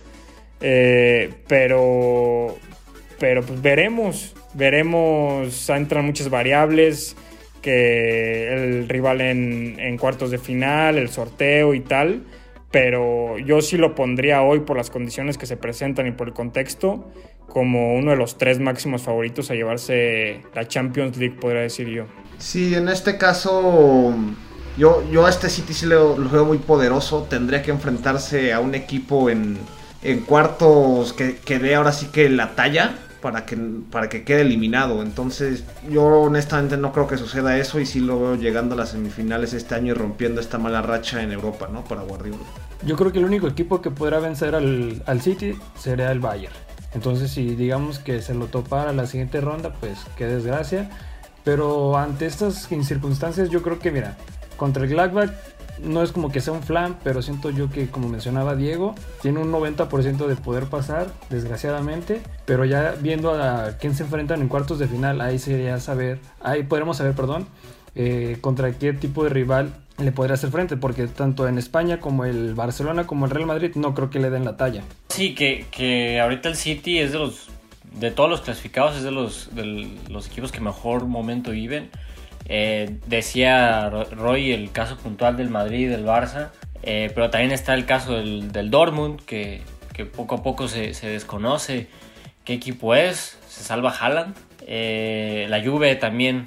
eh, 0.59 1.29
pero, 1.47 2.57
pero 3.19 3.41
pues 3.41 3.61
veremos, 3.61 4.35
veremos, 4.53 5.69
entran 5.69 6.05
muchas 6.05 6.29
variables, 6.29 7.15
que 7.61 8.53
el 8.53 8.89
rival 8.89 9.21
en, 9.21 9.79
en 9.79 9.97
cuartos 9.97 10.29
de 10.29 10.37
final, 10.37 10.97
el 10.97 11.07
sorteo 11.07 11.73
y 11.73 11.79
tal, 11.79 12.23
pero 12.71 13.39
yo 13.39 13.61
sí 13.61 13.77
lo 13.77 13.95
pondría 13.95 14.41
hoy 14.41 14.59
por 14.59 14.75
las 14.75 14.89
condiciones 14.89 15.37
que 15.37 15.45
se 15.45 15.55
presentan 15.55 16.05
y 16.05 16.11
por 16.11 16.27
el 16.27 16.33
contexto 16.33 17.11
como 17.47 17.95
uno 17.95 18.11
de 18.11 18.17
los 18.17 18.37
tres 18.37 18.59
máximos 18.59 19.03
favoritos 19.03 19.49
a 19.49 19.55
llevarse 19.55 20.41
la 20.53 20.67
Champions 20.67 21.17
League, 21.17 21.35
podría 21.39 21.61
decir 21.61 21.87
yo. 21.87 22.05
Sí, 22.39 22.73
en 22.73 22.89
este 22.89 23.17
caso 23.17 24.15
yo, 24.77 25.03
yo 25.11 25.25
a 25.25 25.29
este 25.29 25.49
City 25.49 25.73
sí 25.73 25.85
lo, 25.85 26.15
veo 26.15 26.45
muy 26.45 26.57
poderoso. 26.57 27.27
Tendría 27.29 27.61
que 27.61 27.71
enfrentarse 27.71 28.53
a 28.53 28.61
un 28.61 28.75
equipo 28.75 29.29
en, 29.29 29.57
en 30.01 30.21
cuartos 30.21 31.13
que, 31.13 31.35
que 31.35 31.59
dé 31.59 31.75
ahora 31.75 31.91
sí 31.91 32.07
que 32.07 32.29
la 32.29 32.55
talla 32.55 32.95
para 33.21 33.45
que, 33.45 33.57
para 33.91 34.07
que 34.07 34.23
quede 34.23 34.41
eliminado. 34.41 35.01
Entonces 35.01 35.65
yo 35.89 36.05
honestamente 36.05 36.77
no 36.77 36.93
creo 36.93 37.07
que 37.07 37.17
suceda 37.17 37.57
eso 37.57 37.79
y 37.79 37.85
sí 37.85 37.99
lo 37.99 38.19
veo 38.19 38.35
llegando 38.35 38.75
a 38.75 38.77
las 38.77 38.91
semifinales 38.91 39.53
este 39.53 39.75
año 39.75 39.93
y 39.93 39.97
rompiendo 39.97 40.39
esta 40.39 40.57
mala 40.57 40.81
racha 40.81 41.21
en 41.21 41.33
Europa, 41.33 41.69
¿no? 41.71 41.83
Para 41.83 42.03
Guardiola. 42.03 42.39
Yo 42.85 42.95
creo 42.95 43.11
que 43.11 43.19
el 43.19 43.25
único 43.25 43.47
equipo 43.47 43.81
que 43.81 43.91
podrá 43.91 44.19
vencer 44.19 44.55
al, 44.55 45.03
al 45.05 45.21
City 45.21 45.57
sería 45.77 46.11
el 46.11 46.19
Bayern. 46.19 46.53
Entonces 46.93 47.31
si 47.31 47.55
digamos 47.55 47.99
que 47.99 48.21
se 48.21 48.33
lo 48.33 48.47
topara 48.47 48.93
la 48.93 49.05
siguiente 49.05 49.41
ronda, 49.41 49.73
pues 49.79 49.99
qué 50.17 50.25
desgracia. 50.25 50.89
Pero 51.49 51.97
ante 51.97 52.27
estas 52.27 52.67
circunstancias 52.83 53.49
yo 53.49 53.63
creo 53.63 53.79
que, 53.79 53.89
mira, 53.89 54.15
contra 54.55 54.83
el 54.83 54.89
Gladbach 54.91 55.31
no 55.81 56.03
es 56.03 56.11
como 56.11 56.31
que 56.31 56.41
sea 56.41 56.53
un 56.53 56.61
flan, 56.61 56.95
pero 57.03 57.23
siento 57.23 57.49
yo 57.49 57.71
que, 57.71 57.87
como 57.87 58.07
mencionaba 58.07 58.55
Diego, 58.55 58.93
tiene 59.23 59.39
un 59.39 59.51
90% 59.51 60.27
de 60.27 60.35
poder 60.35 60.65
pasar, 60.65 61.07
desgraciadamente. 61.31 62.21
Pero 62.45 62.65
ya 62.65 62.93
viendo 63.01 63.33
a 63.33 63.77
quién 63.79 63.95
se 63.95 64.03
enfrentan 64.03 64.41
en 64.41 64.47
cuartos 64.47 64.77
de 64.77 64.87
final, 64.87 65.21
ahí 65.21 65.39
sería 65.39 65.79
saber, 65.79 66.19
ahí 66.39 66.61
podremos 66.61 66.97
saber, 66.97 67.15
perdón, 67.15 67.47
eh, 67.95 68.37
contra 68.41 68.71
qué 68.73 68.93
tipo 68.93 69.23
de 69.23 69.31
rival 69.31 69.73
le 69.97 70.11
podría 70.11 70.35
hacer 70.35 70.51
frente, 70.51 70.77
porque 70.77 71.07
tanto 71.07 71.47
en 71.47 71.57
España 71.57 71.99
como 71.99 72.25
el 72.25 72.53
Barcelona 72.53 73.07
como 73.07 73.25
el 73.25 73.31
Real 73.31 73.47
Madrid 73.47 73.71
no 73.73 73.95
creo 73.95 74.11
que 74.11 74.19
le 74.19 74.29
den 74.29 74.45
la 74.45 74.55
talla. 74.55 74.83
Sí, 75.07 75.33
que, 75.33 75.65
que 75.71 76.19
ahorita 76.19 76.49
el 76.49 76.55
City 76.55 76.99
es 76.99 77.11
de 77.11 77.17
los 77.17 77.49
de 77.93 78.11
todos 78.11 78.29
los 78.29 78.41
clasificados 78.41 78.97
es 78.97 79.03
de 79.03 79.11
los, 79.11 79.49
los 80.09 80.27
equipos 80.27 80.51
que 80.51 80.61
mejor 80.61 81.05
momento 81.05 81.51
viven. 81.51 81.89
Eh, 82.45 82.97
decía 83.05 83.89
Roy 83.89 84.51
el 84.51 84.71
caso 84.71 84.97
puntual 84.97 85.37
del 85.37 85.49
Madrid 85.49 85.81
y 85.81 85.85
del 85.85 86.05
Barça, 86.05 86.49
eh, 86.81 87.11
pero 87.13 87.29
también 87.29 87.51
está 87.51 87.73
el 87.73 87.85
caso 87.85 88.13
del, 88.13 88.51
del 88.51 88.71
Dortmund, 88.71 89.21
que, 89.21 89.61
que, 89.93 90.05
poco 90.05 90.35
a 90.35 90.43
poco 90.43 90.67
se, 90.67 90.93
se, 90.93 91.07
desconoce 91.07 91.87
qué 92.45 92.53
equipo 92.53 92.95
es, 92.95 93.37
se 93.47 93.63
salva 93.63 93.91
Haaland. 93.91 94.35
Eh, 94.65 95.45
la 95.49 95.63
Juve 95.63 95.95
también 95.95 96.45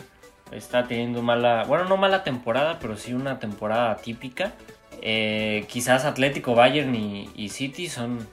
está 0.51 0.89
teniendo 0.89 1.23
mala, 1.23 1.65
bueno, 1.69 1.85
no 1.85 1.97
mala 1.97 2.25
temporada, 2.25 2.79
pero 2.81 2.97
sí 2.97 3.15
una 3.15 3.39
temporada 3.39 3.97
típica. 3.97 4.55
quizás 5.01 6.05
Atlético, 6.05 6.55
Bayern 6.55 6.95
y, 6.95 7.31
y 7.37 7.51
City 7.51 7.89
son, 7.89 8.27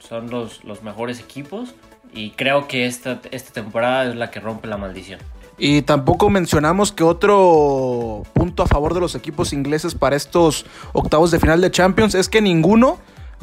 son 0.00 0.28
los, 0.30 0.64
los 0.64 0.82
mejores 0.82 1.20
equipos. 1.20 1.74
Y 2.16 2.30
creo 2.30 2.66
que 2.66 2.86
esta, 2.86 3.20
esta 3.30 3.52
temporada 3.52 4.06
es 4.06 4.16
la 4.16 4.30
que 4.30 4.40
rompe 4.40 4.66
la 4.66 4.78
maldición. 4.78 5.20
Y 5.58 5.82
tampoco 5.82 6.28
mencionamos 6.30 6.92
que 6.92 7.04
otro 7.04 8.22
punto 8.32 8.62
a 8.62 8.66
favor 8.66 8.94
de 8.94 9.00
los 9.00 9.14
equipos 9.14 9.52
ingleses 9.52 9.94
para 9.94 10.16
estos 10.16 10.66
octavos 10.92 11.30
de 11.30 11.38
final 11.38 11.60
de 11.60 11.70
Champions 11.70 12.14
es 12.14 12.28
que 12.28 12.42
ninguno 12.42 12.98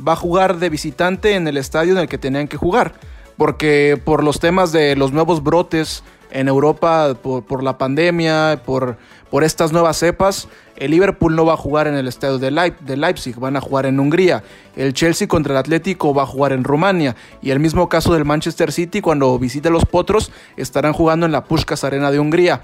va 0.05 0.13
a 0.13 0.15
jugar 0.15 0.57
de 0.57 0.69
visitante 0.69 1.35
en 1.35 1.47
el 1.47 1.57
estadio 1.57 1.93
en 1.93 1.99
el 1.99 2.07
que 2.07 2.17
tenían 2.17 2.47
que 2.47 2.57
jugar. 2.57 2.93
Porque 3.37 3.99
por 4.03 4.23
los 4.23 4.39
temas 4.39 4.71
de 4.71 4.95
los 4.95 5.11
nuevos 5.11 5.43
brotes 5.43 6.03
en 6.33 6.47
Europa 6.47 7.15
por, 7.21 7.63
la 7.63 7.77
pandemia, 7.77 8.61
por, 8.65 8.97
estas 9.43 9.71
nuevas 9.71 9.97
cepas. 9.97 10.47
El 10.75 10.91
Liverpool 10.91 11.35
no 11.35 11.45
va 11.45 11.53
a 11.53 11.57
jugar 11.57 11.87
en 11.87 11.93
el 11.93 12.07
estadio 12.07 12.39
de, 12.39 12.51
Leipzig, 12.51 13.35
van 13.39 13.55
a 13.55 13.61
jugar 13.61 13.85
en 13.85 13.99
Hungría. 13.99 14.43
El 14.75 14.93
Chelsea 14.93 15.27
contra 15.27 15.53
el 15.53 15.57
Atlético 15.57 16.13
va 16.13 16.23
a 16.23 16.25
jugar 16.25 16.51
en 16.51 16.63
Rumania. 16.63 17.15
Y 17.41 17.51
el 17.51 17.59
mismo 17.59 17.87
caso 17.87 18.13
del 18.13 18.25
Manchester 18.25 18.71
City, 18.71 18.99
cuando 18.99 19.37
visite 19.37 19.69
los 19.69 19.85
Potros, 19.85 20.31
estarán 20.57 20.93
jugando 20.93 21.25
en 21.25 21.31
la 21.31 21.45
Pushkas 21.45 21.83
Arena 21.83 22.11
de 22.11 22.19
Hungría. 22.19 22.61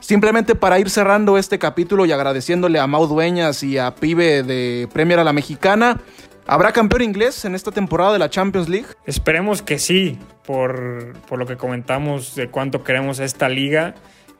Simplemente 0.00 0.54
para 0.54 0.78
ir 0.78 0.90
cerrando 0.90 1.38
este 1.38 1.58
capítulo 1.58 2.04
y 2.04 2.12
agradeciéndole 2.12 2.78
a 2.78 2.86
Mau 2.86 3.06
Dueñas 3.06 3.62
y 3.62 3.78
a 3.78 3.94
Pibe 3.94 4.42
de 4.42 4.88
Premier 4.92 5.20
a 5.20 5.24
la 5.24 5.32
Mexicana. 5.32 6.00
¿Habrá 6.46 6.72
campeón 6.72 7.02
inglés 7.02 7.44
en 7.44 7.54
esta 7.54 7.70
temporada 7.70 8.12
de 8.12 8.18
la 8.18 8.30
Champions 8.30 8.68
League? 8.68 8.86
Esperemos 9.06 9.62
que 9.62 9.78
sí, 9.78 10.18
por, 10.46 11.14
por 11.28 11.38
lo 11.38 11.46
que 11.46 11.56
comentamos 11.56 12.34
de 12.34 12.48
cuánto 12.48 12.84
queremos 12.84 13.18
esta 13.18 13.48
liga 13.48 13.94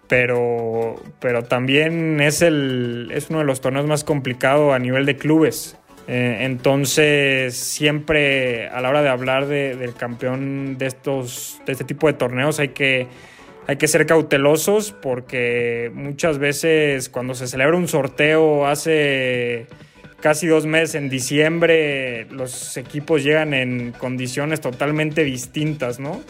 pero, 0.09 0.97
pero 1.21 1.45
también 1.45 2.21
es, 2.21 2.43
el, 2.43 3.11
es 3.13 3.31
uno 3.31 3.41
de 3.41 3.45
los 3.45 3.61
torneos 3.61 3.87
más 3.87 4.05
complicados 4.05 4.75
a 4.75 4.79
nivel 4.79 5.07
de 5.07 5.17
clubes. 5.17 5.77
Eh, 6.07 6.39
entonces, 6.41 7.57
siempre 7.57 8.69
a 8.69 8.81
la 8.81 8.91
hora 8.91 9.03
de 9.03 9.09
hablar 9.09 9.47
del 9.47 9.95
campeón 9.95 10.77
de, 10.77 10.87
estos, 10.87 11.61
de 11.65 11.73
este 11.73 11.85
tipo 11.85 12.07
de 12.07 12.13
torneos 12.13 12.61
hay 12.61 12.69
que, 12.69 13.07
hay 13.67 13.77
que 13.77 13.89
ser 13.89 14.05
cautelosos 14.05 14.93
porque 14.93 15.91
muchas 15.95 16.39
veces 16.39 17.09
cuando 17.09 17.35
se 17.35 17.47
celebra 17.47 17.77
un 17.77 17.89
sorteo 17.89 18.67
hace 18.67 19.67
casi 20.25 20.47
dos 20.47 20.65
meses 20.65 20.95
en 20.95 21.11
diciembre, 21.11 22.25
los 22.31 22.79
equipos 22.79 23.23
llegan 23.23 23.53
en 23.53 23.93
condiciones 23.93 24.63
totalmente 24.63 25.23
distintas, 25.23 26.01
¿no? 26.01 26.23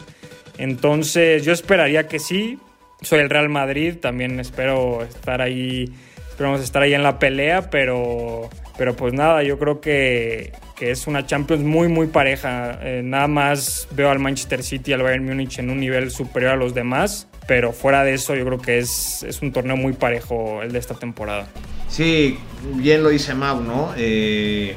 Entonces 0.57 1.45
yo 1.45 1.53
esperaría 1.53 2.05
que 2.05 2.19
sí, 2.19 2.59
soy 3.01 3.19
el 3.19 3.29
Real 3.29 3.47
Madrid, 3.47 3.95
también 4.01 4.37
espero 4.41 5.01
estar 5.01 5.41
ahí, 5.41 5.93
esperamos 6.29 6.59
estar 6.59 6.81
ahí 6.81 6.93
en 6.93 7.03
la 7.03 7.19
pelea, 7.19 7.69
pero, 7.69 8.49
pero 8.77 8.97
pues 8.97 9.13
nada, 9.13 9.43
yo 9.43 9.57
creo 9.57 9.79
que, 9.79 10.51
es 10.81 11.07
una 11.07 11.25
Champions 11.25 11.63
muy, 11.63 11.87
muy 11.87 12.07
pareja. 12.07 12.77
Eh, 12.81 13.01
nada 13.01 13.29
más 13.29 13.87
veo 13.91 14.09
al 14.09 14.19
Manchester 14.19 14.61
City 14.61 14.91
y 14.91 14.93
al 14.93 15.03
Bayern 15.03 15.23
Múnich 15.23 15.59
en 15.59 15.69
un 15.69 15.79
nivel 15.79 16.11
superior 16.11 16.51
a 16.51 16.55
los 16.57 16.73
demás, 16.73 17.29
pero 17.47 17.71
fuera 17.71 18.03
de 18.03 18.15
eso 18.15 18.35
yo 18.35 18.43
creo 18.43 18.59
que 18.59 18.77
es, 18.79 19.23
es 19.23 19.41
un 19.41 19.53
torneo 19.53 19.77
muy 19.77 19.93
parejo 19.93 20.61
el 20.63 20.73
de 20.73 20.79
esta 20.79 20.95
temporada. 20.95 21.47
Sí, 21.89 22.37
bien 22.73 23.03
lo 23.03 23.09
dice 23.09 23.33
Mau, 23.33 23.61
¿no? 23.61 23.93
Eh, 23.95 24.75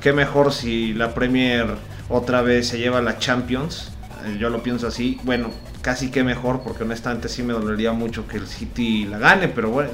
qué 0.00 0.12
mejor 0.12 0.52
si 0.52 0.92
la 0.94 1.14
Premier 1.14 1.66
otra 2.08 2.42
vez 2.42 2.68
se 2.68 2.78
lleva 2.78 3.00
la 3.00 3.18
Champions. 3.18 3.92
Eh, 4.26 4.36
yo 4.38 4.50
lo 4.50 4.62
pienso 4.62 4.86
así. 4.86 5.18
Bueno, 5.22 5.50
casi 5.82 6.10
que 6.10 6.24
mejor, 6.24 6.60
porque 6.62 6.84
honestamente 6.84 7.28
sí 7.28 7.42
me 7.42 7.52
dolería 7.52 7.92
mucho 7.92 8.26
que 8.26 8.36
el 8.36 8.46
City 8.46 9.04
la 9.04 9.18
gane, 9.18 9.48
pero 9.48 9.70
bueno, 9.70 9.90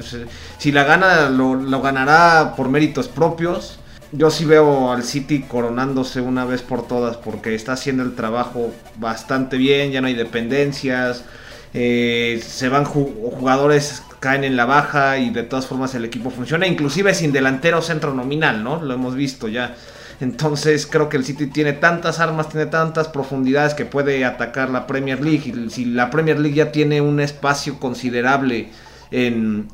si 0.57 0.71
la 0.71 0.83
gana, 0.83 1.29
lo, 1.29 1.81
ganará 1.81 2.53
por 2.55 2.69
méritos 2.69 3.07
propios. 3.07 3.79
Yo 4.11 4.29
sí 4.29 4.45
veo 4.45 4.91
al 4.91 5.03
City 5.03 5.43
coronándose 5.47 6.21
una 6.21 6.45
vez 6.45 6.61
por 6.61 6.87
todas, 6.87 7.17
porque 7.17 7.53
está 7.55 7.73
haciendo 7.73 8.03
el 8.03 8.15
trabajo 8.15 8.71
bastante 8.97 9.57
bien, 9.57 9.91
ya 9.91 9.99
no 9.99 10.07
hay 10.07 10.13
dependencias, 10.13 11.25
eh, 11.73 12.41
se 12.45 12.69
van 12.69 12.85
jugadores 12.85 14.03
caen 14.25 14.43
en 14.43 14.55
la 14.55 14.65
baja 14.65 15.19
y 15.19 15.29
de 15.29 15.43
todas 15.43 15.67
formas 15.67 15.93
el 15.93 16.03
equipo 16.03 16.31
funciona, 16.31 16.65
inclusive 16.65 17.13
sin 17.13 17.31
delantero 17.31 17.79
centro 17.83 18.11
nominal, 18.11 18.63
¿no? 18.63 18.81
Lo 18.81 18.95
hemos 18.95 19.13
visto 19.13 19.47
ya. 19.47 19.75
Entonces 20.19 20.87
creo 20.87 21.09
que 21.09 21.17
el 21.17 21.23
City 21.23 21.45
tiene 21.45 21.73
tantas 21.73 22.19
armas, 22.19 22.49
tiene 22.49 22.65
tantas 22.65 23.07
profundidades 23.07 23.75
que 23.75 23.85
puede 23.85 24.25
atacar 24.25 24.71
la 24.71 24.87
Premier 24.87 25.23
League. 25.23 25.43
Y 25.47 25.69
si 25.69 25.85
la 25.85 26.09
Premier 26.09 26.39
League 26.39 26.55
ya 26.55 26.71
tiene 26.71 27.01
un 27.01 27.19
espacio 27.19 27.79
considerable 27.79 28.69
en, 29.11 29.67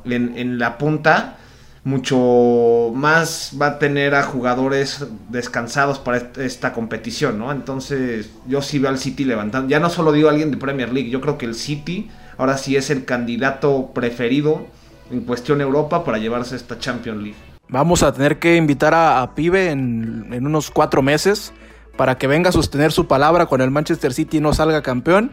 la 0.59 0.77
punta, 0.77 1.37
mucho 1.85 2.91
más 2.93 3.53
va 3.59 3.67
a 3.67 3.79
tener 3.79 4.15
a 4.15 4.23
jugadores 4.23 5.05
descansados 5.29 5.97
para 5.97 6.29
esta 6.39 6.73
competición, 6.73 7.39
¿no? 7.39 7.53
Entonces 7.53 8.31
yo 8.47 8.61
sí 8.61 8.79
veo 8.79 8.89
al 8.89 8.97
City 8.97 9.23
levantando. 9.23 9.69
Ya 9.69 9.79
no 9.79 9.89
solo 9.89 10.11
digo 10.11 10.27
alguien 10.27 10.51
de 10.51 10.57
Premier 10.57 10.91
League, 10.91 11.09
yo 11.09 11.21
creo 11.21 11.37
que 11.37 11.45
el 11.45 11.55
City 11.55 12.09
ahora 12.41 12.57
sí 12.57 12.75
es 12.75 12.89
el 12.89 13.05
candidato 13.05 13.91
preferido 13.93 14.65
en 15.11 15.21
cuestión 15.21 15.61
Europa 15.61 16.03
para 16.03 16.17
llevarse 16.17 16.55
esta 16.55 16.79
Champions 16.79 17.21
League. 17.21 17.37
Vamos 17.69 18.01
a 18.01 18.11
tener 18.11 18.39
que 18.39 18.55
invitar 18.55 18.95
a, 18.95 19.35
Pibe 19.35 19.69
en, 19.69 20.25
unos 20.43 20.71
cuatro 20.71 21.03
meses 21.03 21.53
para 21.97 22.17
que 22.17 22.25
venga 22.25 22.49
a 22.49 22.51
sostener 22.51 22.91
su 22.91 23.05
palabra 23.05 23.45
con 23.45 23.61
el 23.61 23.69
Manchester 23.69 24.11
City 24.11 24.37
y 24.37 24.41
no 24.41 24.55
salga 24.55 24.81
campeón. 24.81 25.31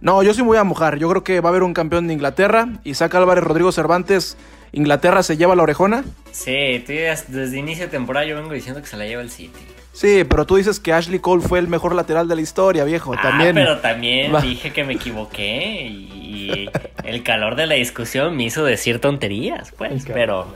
No, 0.00 0.24
yo 0.24 0.34
sí 0.34 0.40
me 0.42 0.48
voy 0.48 0.58
a 0.58 0.64
mojar. 0.64 0.98
Yo 0.98 1.08
creo 1.10 1.22
que 1.22 1.40
va 1.40 1.50
a 1.50 1.52
haber 1.52 1.62
un 1.62 1.74
campeón 1.74 2.08
de 2.08 2.14
Inglaterra. 2.14 2.80
Isaac 2.82 3.14
Álvarez, 3.14 3.44
Rodrigo 3.44 3.70
Cervantes, 3.70 4.36
¿Inglaterra 4.72 5.22
se 5.22 5.36
lleva 5.36 5.54
la 5.54 5.62
orejona? 5.62 6.04
Sí, 6.32 6.84
desde 6.88 7.56
inicio 7.56 7.84
de 7.84 7.90
temporada 7.92 8.26
yo 8.26 8.34
vengo 8.34 8.52
diciendo 8.52 8.80
que 8.80 8.88
se 8.88 8.96
la 8.96 9.06
lleva 9.06 9.22
el 9.22 9.30
City. 9.30 9.60
Sí, 9.92 10.24
pero 10.24 10.46
tú 10.46 10.56
dices 10.56 10.80
que 10.80 10.92
Ashley 10.92 11.18
Cole 11.18 11.42
fue 11.42 11.58
el 11.58 11.68
mejor 11.68 11.94
lateral 11.94 12.26
de 12.26 12.34
la 12.34 12.40
historia, 12.40 12.84
viejo. 12.84 13.12
Ah, 13.14 13.20
también. 13.22 13.54
Pero 13.54 13.78
también 13.80 14.32
dije 14.40 14.72
que 14.72 14.84
me 14.84 14.94
equivoqué 14.94 15.86
y 15.86 16.70
el 17.04 17.22
calor 17.22 17.56
de 17.56 17.66
la 17.66 17.74
discusión 17.74 18.36
me 18.36 18.44
hizo 18.44 18.64
decir 18.64 19.00
tonterías, 19.00 19.72
pues. 19.72 20.04
Pero. 20.06 20.46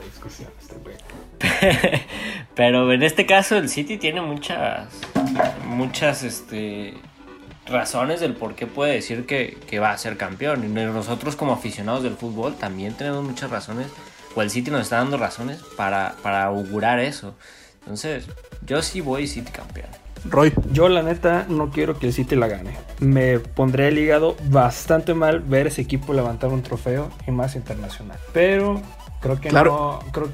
Pero 2.55 2.91
en 2.91 3.03
este 3.03 3.27
caso 3.27 3.57
el 3.57 3.69
City 3.69 3.97
tiene 3.97 4.21
muchas, 4.21 4.89
muchas 5.65 6.23
este, 6.23 6.95
razones 7.67 8.19
del 8.19 8.33
por 8.33 8.55
qué 8.55 8.65
puede 8.65 8.93
decir 8.93 9.27
que, 9.27 9.79
va 9.79 9.91
a 9.91 9.97
ser 9.99 10.17
campeón. 10.17 10.63
Y 10.65 10.67
nosotros 10.67 11.35
como 11.35 11.53
aficionados 11.53 12.01
del 12.01 12.15
fútbol 12.15 12.55
también 12.55 12.95
tenemos 12.95 13.23
muchas 13.23 13.51
razones, 13.51 13.87
o 14.35 14.41
el 14.41 14.49
City 14.49 14.71
nos 14.71 14.81
está 14.81 14.97
dando 14.97 15.17
razones 15.17 15.61
para, 15.75 16.15
para 16.23 16.45
augurar 16.45 16.99
eso. 16.99 17.35
Entonces, 17.87 18.25
yo 18.65 18.81
sí 18.81 18.99
voy 18.99 19.27
City 19.27 19.49
campeón. 19.49 19.87
Roy. 20.25 20.51
Yo 20.73 20.89
la 20.89 21.03
neta 21.03 21.45
no 21.47 21.69
quiero 21.69 21.97
que 21.97 22.07
el 22.07 22.13
City 22.13 22.35
la 22.35 22.47
gane. 22.47 22.75
Me 22.99 23.39
pondré 23.39 23.87
el 23.87 23.97
hígado 23.97 24.35
bastante 24.49 25.13
mal 25.13 25.39
ver 25.39 25.67
ese 25.67 25.83
equipo 25.83 26.11
levantar 26.13 26.49
un 26.49 26.63
trofeo 26.63 27.09
y 27.25 27.31
más 27.31 27.55
internacional. 27.55 28.19
Pero 28.33 28.81
creo 29.21 29.39
que 29.39 29.51
no. 29.51 29.99
Creo, 30.11 30.29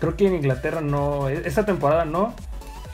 Creo 0.00 0.16
que 0.16 0.26
en 0.26 0.36
Inglaterra 0.36 0.80
no, 0.80 1.28
esta 1.28 1.66
temporada 1.66 2.06
no. 2.06 2.34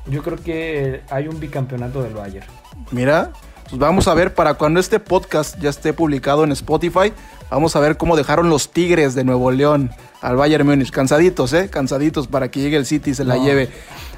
Yo 0.06 0.24
creo 0.24 0.36
que 0.36 1.02
hay 1.10 1.28
un 1.28 1.38
bicampeonato 1.38 2.02
del 2.02 2.14
Bayern. 2.14 2.46
Mira, 2.90 3.30
pues 3.72 3.80
vamos 3.80 4.06
a 4.06 4.12
ver 4.12 4.34
para 4.34 4.52
cuando 4.52 4.80
este 4.80 5.00
podcast 5.00 5.58
ya 5.58 5.70
esté 5.70 5.94
publicado 5.94 6.44
en 6.44 6.52
Spotify, 6.52 7.10
vamos 7.50 7.74
a 7.74 7.80
ver 7.80 7.96
cómo 7.96 8.18
dejaron 8.18 8.50
los 8.50 8.70
Tigres 8.70 9.14
de 9.14 9.24
Nuevo 9.24 9.50
León 9.50 9.90
al 10.20 10.36
Bayern 10.36 10.66
Múnich. 10.66 10.90
Cansaditos, 10.90 11.54
¿eh? 11.54 11.70
Cansaditos 11.70 12.28
para 12.28 12.50
que 12.50 12.60
llegue 12.60 12.76
el 12.76 12.84
City 12.84 13.12
y 13.12 13.14
se 13.14 13.24
la 13.24 13.38
lleve. 13.38 13.70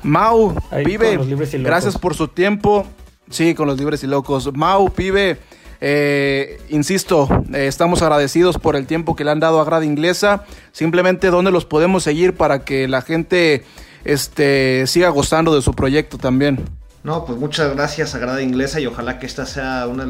Mau, 0.03 0.57
pibe, 0.85 1.21
gracias 1.61 1.97
por 1.99 2.17
su 2.17 2.27
tiempo. 2.27 2.85
Sí, 3.31 3.55
con 3.55 3.69
los 3.69 3.79
libres 3.79 4.03
y 4.03 4.09
locos. 4.09 4.53
Mau, 4.55 4.91
pibe. 4.91 5.39
Eh, 5.81 6.61
insisto, 6.71 7.29
eh, 7.53 7.69
estamos 7.69 8.03
agradecidos 8.03 8.59
por 8.59 8.75
el 8.75 8.89
tiempo 8.89 9.15
que 9.15 9.23
le 9.23 9.31
han 9.31 9.39
dado 9.39 9.61
a 9.61 9.65
Grada 9.65 9.85
Inglesa. 9.85 10.47
Simplemente, 10.73 11.31
¿dónde 11.31 11.53
los 11.53 11.65
podemos 11.65 12.03
seguir 12.03 12.35
para 12.35 12.65
que 12.65 12.89
la 12.89 13.03
gente 13.03 13.63
este, 14.05 14.89
siga 14.89 15.11
gozando 15.11 15.55
de 15.55 15.63
su 15.63 15.75
proyecto 15.75 16.19
también? 16.19 16.59
No, 17.05 17.27
pues 17.27 17.39
muchas 17.39 17.75
gracias 17.75 18.15
a 18.15 18.19
Grada 18.19 18.41
Inglesa 18.41 18.81
y 18.81 18.87
ojalá 18.87 19.19
que 19.19 19.27
esta 19.27 19.45
sea 19.45 19.87
una, 19.87 20.07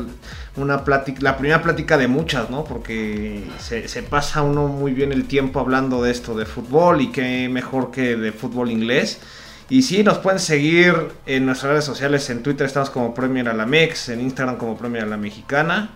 una 0.57 0.85
plática, 0.85 1.19
la 1.23 1.37
primera 1.37 1.61
plática 1.61 1.99
de 1.99 2.07
muchas, 2.07 2.51
¿no? 2.51 2.63
Porque 2.63 3.43
se, 3.59 3.89
se, 3.89 4.05
pasa 4.05 4.43
uno 4.43 4.69
muy 4.69 4.93
bien 4.93 5.11
el 5.11 5.27
tiempo 5.27 5.59
hablando 5.59 6.05
de 6.05 6.13
esto 6.13 6.37
de 6.37 6.47
fútbol 6.47 7.01
y 7.01 7.11
qué 7.11 7.49
mejor 7.49 7.91
que 7.91 8.15
de 8.15 8.31
fútbol 8.31 8.71
inglés. 8.71 9.21
Y 9.69 9.83
sí, 9.83 10.05
nos 10.05 10.19
pueden 10.19 10.39
seguir 10.39 10.95
en 11.27 11.47
nuestras 11.47 11.73
redes 11.73 11.85
sociales. 11.85 12.31
En 12.31 12.45
Twitter 12.45 12.65
estamos 12.65 12.91
como 12.91 13.13
Premier 13.13 13.49
a 13.49 13.55
la 13.55 13.67
Mex, 13.67 14.11
en 14.11 14.21
Instagram 14.21 14.57
como 14.57 14.79
Premier 14.79 15.03
a 15.03 15.07
la 15.07 15.17
Mexicana, 15.17 15.91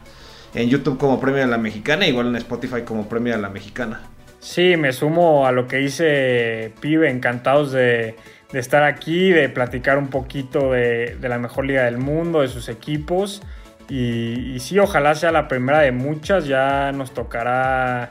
en 0.52 0.68
YouTube 0.68 0.98
como 0.98 1.20
Premier 1.20 1.44
a 1.44 1.48
la 1.48 1.58
Mexicana, 1.58 2.08
igual 2.08 2.26
en 2.26 2.36
Spotify 2.36 2.82
como 2.82 3.08
Premier 3.08 3.36
a 3.36 3.38
la 3.38 3.50
Mexicana. 3.50 4.00
Sí, 4.40 4.76
me 4.76 4.92
sumo 4.92 5.46
a 5.46 5.52
lo 5.52 5.68
que 5.68 5.76
dice 5.76 6.72
Pibe, 6.80 7.08
encantados 7.08 7.70
de, 7.70 8.16
estar 8.52 8.82
aquí, 8.82 9.30
de 9.30 9.48
platicar 9.48 9.98
un 9.98 10.08
poquito 10.08 10.72
de, 10.72 11.16
la 11.20 11.38
mejor 11.38 11.66
liga 11.66 11.84
del 11.84 11.98
mundo, 11.98 12.40
de 12.40 12.48
sus 12.48 12.68
equipos. 12.68 13.42
Y, 13.88 14.54
y 14.54 14.60
sí, 14.60 14.78
ojalá 14.78 15.14
sea 15.14 15.32
la 15.32 15.48
primera 15.48 15.80
de 15.80 15.92
muchas, 15.92 16.46
ya 16.46 16.92
nos 16.92 17.12
tocará 17.12 18.08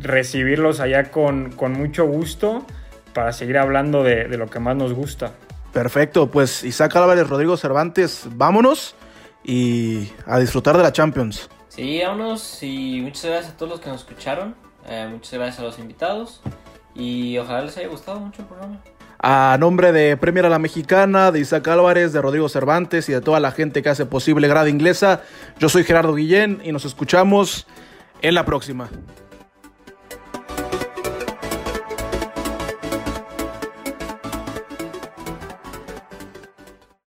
recibirlos 0.00 0.80
allá 0.80 1.10
con, 1.10 1.50
con 1.52 1.72
mucho 1.72 2.06
gusto 2.06 2.64
para 3.14 3.32
seguir 3.32 3.58
hablando 3.58 4.02
de, 4.02 4.28
lo 4.36 4.46
que 4.46 4.60
más 4.60 4.76
nos 4.76 4.92
gusta. 4.92 5.32
Perfecto, 5.72 6.30
pues 6.30 6.64
Isaac 6.64 6.94
Álvarez, 6.96 7.28
Rodrigo 7.28 7.56
Cervantes, 7.56 8.28
vámonos 8.30 8.94
y 9.44 10.10
a 10.26 10.38
disfrutar 10.38 10.76
de 10.76 10.82
la 10.82 10.92
Champions. 10.92 11.48
Sí, 11.68 12.00
vámonos 12.02 12.62
y 12.62 13.00
muchas 13.02 13.24
gracias 13.24 13.52
a 13.52 13.56
todos 13.56 13.72
los 13.72 13.80
que 13.80 13.88
nos 13.88 14.00
escucharon, 14.00 14.54
eh, 14.88 15.08
muchas 15.10 15.32
gracias 15.32 15.60
a 15.60 15.62
los 15.62 15.78
invitados 15.78 16.42
y 16.94 17.38
ojalá 17.38 17.62
les 17.62 17.76
haya 17.76 17.88
gustado 17.88 18.20
mucho 18.20 18.42
el 18.42 18.48
programa. 18.48 18.80
A 19.20 19.56
nombre 19.58 19.90
de 19.90 20.16
Premier 20.16 20.46
a 20.46 20.48
la 20.48 20.60
Mexicana, 20.60 21.32
de 21.32 21.40
Isaac 21.40 21.66
Álvarez, 21.66 22.12
de 22.12 22.22
Rodrigo 22.22 22.48
Cervantes 22.48 23.08
y 23.08 23.12
de 23.12 23.20
toda 23.20 23.40
la 23.40 23.50
gente 23.50 23.82
que 23.82 23.88
hace 23.88 24.06
posible 24.06 24.46
Grada 24.46 24.68
Inglesa, 24.68 25.22
yo 25.58 25.68
soy 25.68 25.82
Gerardo 25.82 26.14
Guillén 26.14 26.60
y 26.62 26.70
nos 26.70 26.84
escuchamos 26.84 27.66
en 28.22 28.34
la 28.34 28.44
próxima. 28.44 28.88